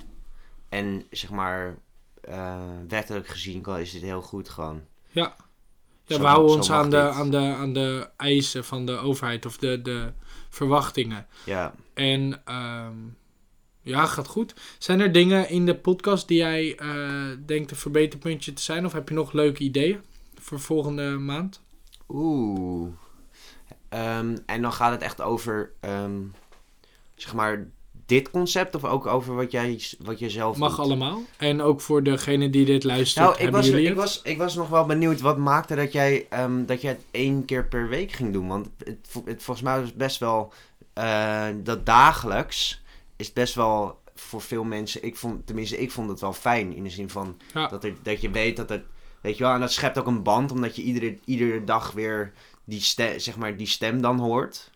En 0.69 1.05
zeg 1.09 1.29
maar, 1.29 1.77
eh, 2.21 2.61
wettelijk 2.87 3.27
gezien 3.27 3.61
kan- 3.61 3.79
is 3.79 3.91
dit 3.91 4.01
heel 4.01 4.21
goed 4.21 4.49
gewoon. 4.49 4.81
Ja. 5.11 5.35
Ja, 6.05 6.15
Zo 6.17 6.21
we 6.21 6.27
houden 6.27 6.55
ons 6.55 6.71
aan 6.71 6.89
de, 6.89 6.97
aan, 6.97 7.31
de, 7.31 7.37
aan 7.37 7.73
de 7.73 8.09
eisen 8.17 8.65
van 8.65 8.85
de 8.85 8.97
overheid 8.97 9.45
of 9.45 9.57
de, 9.57 9.81
de 9.81 10.11
verwachtingen. 10.49 11.27
Ja. 11.45 11.73
En 11.93 12.41
ehm, 12.45 12.95
ja, 13.81 14.05
gaat 14.05 14.27
goed. 14.27 14.53
Zijn 14.77 14.99
er 14.99 15.11
dingen 15.11 15.49
in 15.49 15.65
de 15.65 15.75
podcast 15.75 16.27
die 16.27 16.37
jij 16.37 16.75
eh, 16.77 17.29
denkt 17.45 17.71
een 17.71 17.77
verbeterpuntje 17.77 18.53
te 18.53 18.61
zijn? 18.61 18.85
Of 18.85 18.93
heb 18.93 19.09
je 19.09 19.15
nog 19.15 19.31
leuke 19.33 19.63
ideeën 19.63 19.99
voor 20.41 20.59
volgende 20.59 21.03
maand? 21.17 21.61
Oeh. 22.09 22.87
Ehm, 23.89 24.37
en 24.45 24.61
dan 24.61 24.73
gaat 24.73 24.91
het 24.91 25.01
echt 25.01 25.21
over, 25.21 25.71
ehm, 25.79 26.19
zeg 27.15 27.33
maar, 27.33 27.67
dit 28.05 28.31
concept 28.31 28.75
of 28.75 28.83
ook 28.85 29.07
over 29.07 29.35
wat 29.35 29.51
jij, 29.51 29.81
wat 29.99 30.19
jij 30.19 30.29
zelf 30.29 30.57
Mag 30.57 30.75
doet? 30.75 30.85
allemaal. 30.85 31.21
En 31.37 31.61
ook 31.61 31.81
voor 31.81 32.03
degene 32.03 32.49
die 32.49 32.65
dit 32.65 32.83
luistert, 32.83 33.25
Nou, 33.25 33.39
ik 33.47 33.51
was, 33.51 33.67
ik, 33.67 33.87
het? 33.87 33.95
was, 33.97 34.21
ik 34.23 34.37
was 34.37 34.55
nog 34.55 34.69
wel 34.69 34.85
benieuwd 34.85 35.21
wat 35.21 35.37
maakte 35.37 35.75
dat 35.75 35.91
jij, 35.91 36.25
ehm, 36.29 36.65
dat 36.65 36.81
jij 36.81 36.91
het 36.91 37.03
één 37.11 37.45
keer 37.45 37.67
per 37.67 37.87
week 37.89 38.11
ging 38.11 38.33
doen. 38.33 38.47
Want 38.47 38.69
het, 38.83 39.07
het, 39.25 39.43
volgens 39.43 39.61
mij 39.65 39.79
was 39.81 39.93
best 39.93 40.19
wel, 40.19 40.53
eh, 40.93 41.47
dat 41.63 41.85
dagelijks 41.85 42.81
is 43.15 43.33
best 43.33 43.55
wel 43.55 43.99
voor 44.15 44.41
veel 44.41 44.63
mensen, 44.63 45.03
ik 45.03 45.15
vond, 45.17 45.45
tenminste 45.47 45.77
ik 45.77 45.91
vond 45.91 46.09
het 46.09 46.19
wel 46.19 46.33
fijn. 46.33 46.73
In 46.75 46.83
de 46.83 46.89
zin 46.89 47.09
van 47.09 47.37
Ja. 47.53 47.67
dat, 47.67 47.83
er, 47.83 47.93
dat 48.03 48.21
je 48.21 48.29
weet 48.29 48.55
dat 48.57 48.69
het, 48.69 48.83
weet 49.21 49.37
je 49.37 49.43
wel, 49.43 49.53
en 49.53 49.59
dat 49.59 49.71
schept 49.71 49.97
ook 49.97 50.07
een 50.07 50.23
band. 50.23 50.51
Omdat 50.51 50.75
je 50.75 50.81
iedere, 50.81 51.17
iedere 51.25 51.63
dag 51.63 51.91
weer 51.91 52.33
die 52.63 52.81
stem, 52.81 53.19
zeg 53.19 53.37
maar, 53.37 53.57
die 53.57 53.67
stem 53.67 54.01
dan 54.01 54.19
hoort. 54.19 54.69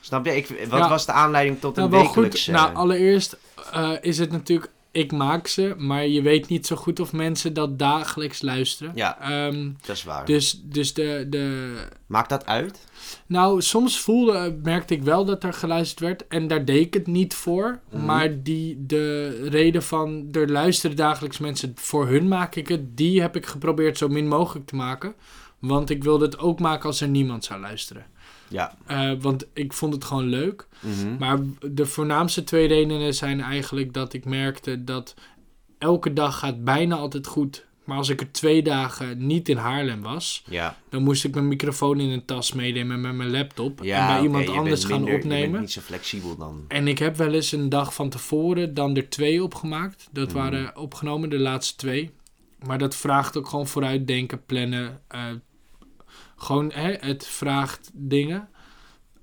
Snap 0.00 0.24
je? 0.26 0.36
Ik, 0.36 0.46
wat 0.68 0.78
Ja. 0.78 0.88
was 0.88 1.06
de 1.06 1.12
aanleiding 1.12 1.60
tot 1.60 1.76
Nou, 1.76 1.92
een 1.94 2.00
wekelijkse... 2.02 2.50
Nou, 2.50 2.74
allereerst 2.74 3.36
eh, 3.72 3.92
is 4.00 4.18
het 4.18 4.30
natuurlijk... 4.32 4.72
Ik 4.94 5.12
maak 5.12 5.46
ze, 5.46 5.74
maar 5.78 6.06
je 6.06 6.22
weet 6.22 6.48
niet 6.48 6.66
zo 6.66 6.76
goed 6.76 7.00
of 7.00 7.12
mensen 7.12 7.54
dat 7.54 7.78
dagelijks 7.78 8.42
luisteren. 8.42 8.92
Ja. 8.94 9.20
Ehm, 9.20 9.70
dat 9.86 9.96
is 9.96 10.04
waar. 10.04 10.24
dus 10.24 10.60
dus 10.64 10.94
de, 10.94 11.26
de, 11.28 11.74
Maakt 12.06 12.28
dat 12.28 12.46
uit? 12.46 12.86
Nou, 13.26 13.62
soms 13.62 14.00
voelde, 14.00 14.58
merkte 14.62 14.94
ik 14.94 15.02
wel 15.02 15.24
dat 15.24 15.44
er 15.44 15.52
geluisterd 15.52 16.00
werd. 16.00 16.26
En 16.26 16.46
daar 16.46 16.64
deed 16.64 16.86
ik 16.86 16.94
het 16.94 17.06
niet 17.06 17.34
voor. 17.34 17.80
Mhm. 17.90 18.04
Maar 18.04 18.42
die, 18.42 18.86
de 18.86 19.28
reden 19.48 19.82
van 19.82 20.28
er 20.32 20.50
luisteren 20.50 20.96
dagelijks 20.96 21.38
mensen, 21.38 21.72
voor 21.74 22.08
hun 22.08 22.28
maak 22.28 22.54
ik 22.54 22.68
het. 22.68 22.96
Die 22.96 23.20
heb 23.20 23.36
ik 23.36 23.46
geprobeerd 23.46 23.98
zo 23.98 24.08
min 24.08 24.28
mogelijk 24.28 24.66
te 24.66 24.76
maken. 24.76 25.14
Want 25.58 25.90
ik 25.90 26.04
wilde 26.04 26.24
het 26.24 26.38
ook 26.38 26.60
maken 26.60 26.86
als 26.86 27.00
er 27.00 27.08
niemand 27.08 27.44
zou 27.44 27.60
luisteren. 27.60 28.06
Ja. 28.48 28.76
Eh, 28.86 29.12
want 29.20 29.46
ik 29.52 29.72
vond 29.72 29.94
het 29.94 30.04
gewoon 30.04 30.26
leuk. 30.28 30.66
Mhm. 30.80 31.16
Maar 31.18 31.38
de 31.70 31.86
voornaamste 31.86 32.44
twee 32.44 32.66
redenen 32.66 33.14
zijn 33.14 33.40
eigenlijk 33.40 33.92
dat 33.92 34.12
ik 34.12 34.24
merkte 34.24 34.84
dat 34.84 35.14
elke 35.78 36.12
dag 36.12 36.38
gaat 36.38 36.64
bijna 36.64 36.96
altijd 36.96 37.26
goed. 37.26 37.66
Maar 37.84 37.96
als 37.96 38.08
ik 38.08 38.20
er 38.20 38.32
twee 38.32 38.62
dagen 38.62 39.26
niet 39.26 39.48
in 39.48 39.56
Haarlem 39.56 40.02
was, 40.02 40.44
Ja. 40.50 40.76
dan 40.88 41.02
moest 41.02 41.24
ik 41.24 41.34
mijn 41.34 41.48
microfoon 41.48 42.00
in 42.00 42.10
een 42.10 42.24
tas 42.24 42.52
meenemen 42.52 43.00
met 43.00 43.14
mijn 43.14 43.30
laptop. 43.30 43.82
Ja, 43.82 44.08
en 44.08 44.14
bij 44.14 44.22
iemand 44.22 44.48
anders 44.48 44.84
gaan 44.84 44.96
minder- 44.96 45.12
Je 45.14 45.18
opnemen. 45.22 45.50
bent 45.50 45.60
niet 45.62 45.72
zo 45.72 45.80
flexibel 45.80 46.36
dan. 46.36 46.64
En 46.68 46.88
ik 46.88 46.98
heb 46.98 47.16
wel 47.16 47.32
eens 47.32 47.52
een 47.52 47.68
dag 47.68 47.94
van 47.94 48.08
tevoren 48.08 48.74
dan 48.74 48.96
er 48.96 49.08
twee 49.08 49.42
opgemaakt. 49.42 50.08
Dat 50.12 50.28
Mhm. 50.28 50.36
waren 50.36 50.76
opgenomen, 50.76 51.30
de 51.30 51.38
laatste 51.38 51.76
twee. 51.76 52.10
Maar 52.66 52.78
dat 52.78 52.96
vraagt 52.96 53.36
ook 53.36 53.48
gewoon 53.48 53.66
vooruitdenken, 53.66 54.44
plannen. 54.46 55.00
eh, 55.08 55.20
gewoon, 56.36 56.70
hè, 56.72 56.92
het 57.00 57.26
vraagt 57.26 57.90
dingen. 57.92 58.48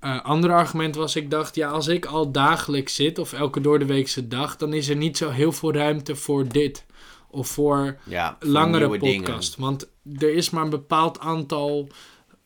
Eh 0.00 0.24
ander 0.24 0.52
argument 0.52 0.94
was, 0.94 1.16
ik 1.16 1.30
dacht, 1.30 1.54
ja, 1.54 1.68
als 1.68 1.86
ik 1.88 2.04
al 2.06 2.30
dagelijks 2.32 2.94
zit, 2.94 3.18
of 3.18 3.32
elke 3.32 3.60
doordeweekse 3.60 4.28
dag, 4.28 4.56
dan 4.56 4.72
is 4.72 4.88
er 4.88 4.96
niet 4.96 5.16
zo 5.16 5.30
heel 5.30 5.52
veel 5.52 5.72
ruimte 5.72 6.16
voor 6.16 6.48
dit. 6.48 6.84
Of 7.30 7.48
voor 7.48 7.96
Ja, 8.04 8.36
voor 8.40 8.48
langere 8.50 8.98
podcast. 8.98 9.56
Want 9.56 9.88
er 10.18 10.34
is 10.34 10.50
maar 10.50 10.64
een 10.64 10.70
bepaald 10.70 11.18
aantal 11.18 11.88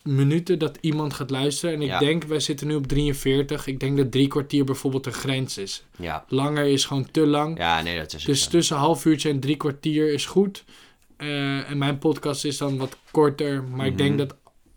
minuten 0.03 0.59
dat 0.59 0.79
iemand 0.81 1.15
gaat 1.15 1.31
luisteren. 1.31 1.75
En 1.75 1.83
ik 1.83 1.89
Ja. 1.89 1.99
denk, 1.99 2.25
wij 2.25 2.41
zitten 2.41 2.67
nu 2.67 2.75
op 2.75 2.87
43. 2.87 3.67
Ik 3.67 3.81
denk 3.81 3.97
dat 3.97 4.13
drie 4.13 4.29
kwartier 4.29 4.65
bijvoorbeeld 4.65 5.05
de 5.05 5.13
grens 5.13 5.59
is. 5.59 5.85
Ja. 5.97 6.25
Langer 6.29 6.65
is 6.65 6.85
gewoon 6.85 7.11
te 7.11 7.27
lang. 7.27 7.59
ja, 7.59 7.83
nee, 7.83 7.99
dat 7.99 8.15
is 8.15 8.25
dus 8.25 8.43
zo. 8.43 8.51
tussen 8.51 8.77
half 8.77 9.05
uurtje 9.05 9.31
en 9.31 9.41
drie 9.41 9.57
kwartier 9.57 10.13
is 10.13 10.27
goed. 10.27 10.65
Eh, 11.17 11.71
en 11.71 11.79
mijn 11.79 11.99
podcast 11.99 12.45
is 12.45 12.59
dan 12.59 12.77
wat 12.77 12.97
korter. 13.11 13.63
Maar 13.63 13.87
ik 13.87 13.93
Mhm. 13.93 14.03
denk 14.03 14.19
dat 14.19 14.35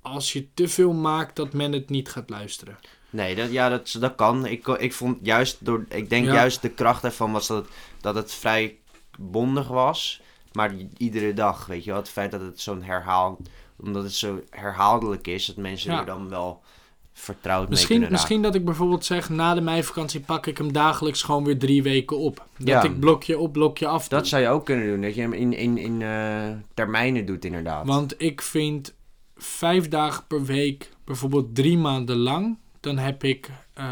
als 0.09 0.33
je 0.33 0.47
te 0.53 0.67
veel 0.67 0.93
maakt, 0.93 1.35
dat 1.35 1.53
men 1.53 1.71
het 1.71 1.89
niet 1.89 2.09
gaat 2.09 2.29
luisteren. 2.29 2.77
Nee, 3.09 3.35
dat, 3.35 3.51
ja, 3.51 3.69
dat, 3.69 3.95
dat 3.99 4.15
kan. 4.15 4.45
Ik, 4.45 4.67
ik 4.67 4.93
vond 4.93 5.17
juist 5.21 5.65
door... 5.65 5.85
Ik 5.89 6.09
denk 6.09 6.25
Ja. 6.25 6.33
juist 6.33 6.61
de 6.61 6.69
kracht 6.69 7.03
ervan 7.03 7.31
was 7.31 7.47
dat, 7.47 7.67
dat 8.01 8.15
het 8.15 8.33
vrij 8.33 8.77
bondig 9.19 9.67
was. 9.67 10.21
Maar 10.51 10.71
iedere 10.97 11.33
dag, 11.33 11.65
weet 11.65 11.83
je 11.83 11.89
wel. 11.91 11.99
Het 11.99 12.09
feit 12.09 12.31
dat 12.31 12.41
het 12.41 12.61
zo'n 12.61 12.83
herhaal... 12.83 13.37
Omdat 13.83 14.03
het 14.03 14.13
zo 14.13 14.41
herhaaldelijk 14.49 15.27
is, 15.27 15.45
dat 15.45 15.55
mensen 15.55 15.91
Ja. 15.91 15.99
er 15.99 16.05
dan 16.05 16.29
wel 16.29 16.61
vertrouwd 17.13 17.61
mee 17.61 17.69
Misschien, 17.69 17.97
raken. 17.97 18.11
misschien 18.11 18.41
dat 18.41 18.55
ik 18.55 18.65
bijvoorbeeld 18.65 19.05
zeg, 19.05 19.29
na 19.29 19.53
de 19.53 19.61
meivakantie 19.61 20.19
pak 20.19 20.47
ik 20.47 20.57
hem 20.57 20.73
dagelijks 20.73 21.21
gewoon 21.23 21.43
weer 21.43 21.57
drie 21.59 21.83
weken 21.83 22.17
op. 22.17 22.45
Dat 22.57 22.67
Ja. 22.67 22.83
ik 22.83 22.99
blokje 22.99 23.39
op, 23.39 23.51
blokje 23.53 23.87
af 23.87 24.07
doe. 24.07 24.17
Dat 24.19 24.27
zou 24.27 24.41
je 24.41 24.47
ook 24.47 24.65
kunnen 24.65 24.87
doen. 24.87 25.01
Dat 25.01 25.15
je 25.15 25.21
hem 25.21 25.33
in, 25.33 25.53
in, 25.53 25.77
in 25.77 26.01
eh, 26.01 26.49
termijnen 26.73 27.25
doet, 27.25 27.45
inderdaad. 27.45 27.85
Want 27.85 28.21
ik 28.21 28.41
vind 28.41 28.93
vijf 29.39 29.87
dagen 29.87 30.23
per 30.27 30.43
week, 30.45 30.89
bijvoorbeeld 31.05 31.55
drie 31.55 31.77
maanden 31.77 32.17
lang, 32.17 32.57
dan 32.79 32.97
heb 32.97 33.23
ik 33.23 33.49
eh, 33.73 33.85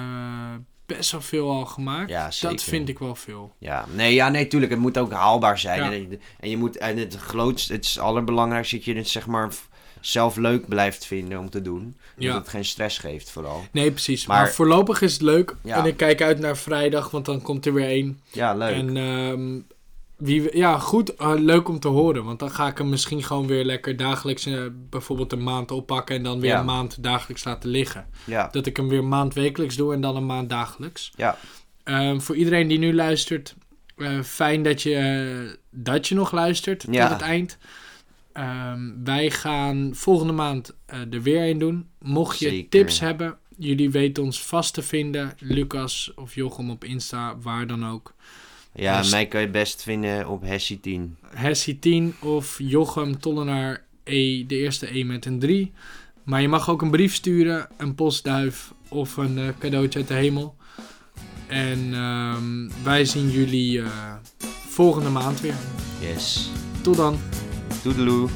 best 0.85 1.11
wel 1.11 1.21
veel 1.21 1.49
al 1.51 1.65
gemaakt. 1.65 2.09
Ja, 2.09 2.29
dat 2.41 2.63
vind 2.63 2.89
ik 2.89 2.99
wel 2.99 3.15
veel. 3.15 3.53
Ja, 3.57 3.85
nee, 3.93 4.13
ja, 4.13 4.29
nee, 4.29 4.47
tuurlijk. 4.47 4.71
Het 4.71 4.81
moet 4.81 4.97
ook 4.97 5.11
haalbaar 5.11 5.59
zijn. 5.59 5.79
Ja. 5.83 5.91
En, 5.91 6.09
je- 6.09 6.19
en 6.39 6.49
je 6.49 6.57
moet, 6.57 6.77
en 6.77 6.97
het 6.97 7.15
grootste, 7.15 7.73
het 7.73 7.85
is 7.85 7.99
allerbelangrijkste 7.99 8.75
dat 8.75 8.85
je 8.85 8.95
het 8.95 9.07
zeg 9.09 9.27
maar 9.27 9.51
zelf 10.01 10.35
leuk 10.35 10.67
blijft 10.67 11.05
vinden 11.05 11.39
om 11.39 11.49
te 11.49 11.61
doen. 11.61 11.97
Ja. 12.17 12.31
Dat 12.31 12.41
het 12.41 12.49
geen 12.49 12.65
stress 12.65 12.97
geeft, 12.97 13.29
vooral. 13.31 13.63
Nee, 13.71 13.91
precies. 13.91 14.25
Maar, 14.25 14.41
Maar- 14.41 14.51
voorlopig 14.51 15.01
is 15.01 15.13
het 15.13 15.21
leuk. 15.21 15.55
Ja. 15.63 15.77
En 15.77 15.85
ik 15.85 15.97
kijk 15.97 16.21
uit 16.21 16.39
naar 16.39 16.57
vrijdag, 16.57 17.09
want 17.11 17.25
dan 17.25 17.41
komt 17.41 17.65
er 17.65 17.73
weer 17.73 17.87
één. 17.87 18.21
Ja, 18.31 18.53
leuk. 18.55 18.73
En 18.75 18.97
ehm, 18.97 19.59
wie, 20.17 20.57
ja, 20.57 20.79
goed. 20.79 21.15
eh, 21.15 21.33
leuk 21.35 21.67
om 21.69 21.79
te 21.79 21.87
horen. 21.87 22.23
Want 22.23 22.39
dan 22.39 22.51
ga 22.51 22.67
ik 22.67 22.77
hem 22.77 22.89
misschien 22.89 23.23
gewoon 23.23 23.47
weer 23.47 23.65
lekker 23.65 23.97
dagelijks, 23.97 24.45
eh, 24.45 24.61
bijvoorbeeld 24.89 25.31
een 25.31 25.43
maand 25.43 25.71
oppakken 25.71 26.15
en 26.15 26.23
dan 26.23 26.39
weer 26.39 26.49
Ja. 26.51 26.59
een 26.59 26.65
maand 26.65 27.03
dagelijks 27.03 27.43
laten 27.43 27.69
liggen. 27.69 28.07
ja, 28.25 28.47
Dat 28.51 28.65
ik 28.65 28.77
hem 28.77 28.87
weer 28.89 28.99
een 28.99 29.07
maand 29.07 29.33
wekelijks 29.33 29.75
doe 29.75 29.93
en 29.93 30.01
dan 30.01 30.15
een 30.15 30.25
maand 30.25 30.49
dagelijks. 30.49 31.11
ja, 31.15 31.37
Ehm, 31.83 32.19
voor 32.19 32.35
iedereen 32.35 32.67
die 32.67 32.79
nu 32.79 32.93
luistert, 32.93 33.55
eh, 33.97 34.21
fijn 34.21 34.63
dat 34.63 34.81
je, 34.81 35.57
dat 35.71 36.07
je 36.07 36.15
nog 36.15 36.31
luistert 36.31 36.85
Ja. 36.91 37.01
tot 37.07 37.17
het 37.17 37.27
eind. 37.27 37.57
Ehm, 38.33 38.79
wij 39.03 39.29
gaan 39.31 39.89
volgende 39.93 40.33
maand 40.33 40.75
er 40.85 41.21
weer 41.21 41.49
een 41.49 41.57
doen. 41.57 41.87
Mocht 42.01 42.39
je 42.39 42.49
Zeker. 42.49 42.69
tips 42.69 42.99
hebben, 42.99 43.37
jullie 43.57 43.89
weten 43.91 44.23
ons 44.23 44.43
vast 44.43 44.73
te 44.73 44.81
vinden. 44.81 45.33
Lucas 45.39 46.11
of 46.15 46.35
Jochem 46.35 46.69
op 46.69 46.83
Insta, 46.83 47.37
waar 47.37 47.67
dan 47.67 47.87
ook. 47.87 48.13
Ja. 48.73 49.01
Dus- 49.01 49.11
mij 49.11 49.25
kan 49.25 49.41
je 49.41 49.49
best 49.49 49.83
vinden 49.83 50.29
op 50.29 50.41
Hessie 50.41 50.79
10. 50.79 51.17
Hessie 51.35 51.79
10 51.79 52.15
of 52.19 52.55
Jochem 52.57 53.19
Tollenaar 53.19 53.85
E, 54.03 54.45
de 54.45 54.55
eerste 54.55 54.97
E 54.97 55.03
met 55.03 55.25
een 55.25 55.39
3. 55.39 55.71
Maar 56.23 56.41
je 56.41 56.47
mag 56.47 56.69
ook 56.69 56.81
een 56.81 56.91
brief 56.91 57.13
sturen, 57.13 57.67
een 57.77 57.95
postduif 57.95 58.73
of 58.89 59.17
een 59.17 59.37
eh, 59.37 59.47
cadeautje 59.59 59.99
uit 59.99 60.07
de 60.07 60.13
hemel. 60.13 60.55
En 61.47 61.93
ehm, 61.93 62.83
wij 62.83 63.05
zien 63.05 63.29
jullie 63.29 63.81
eh, 63.81 64.13
volgende 64.67 65.09
maand 65.09 65.41
weer. 65.41 65.55
Yes. 65.99 66.49
Tot 66.81 66.95
dan. 66.95 67.19
Toedeloe. 67.81 68.29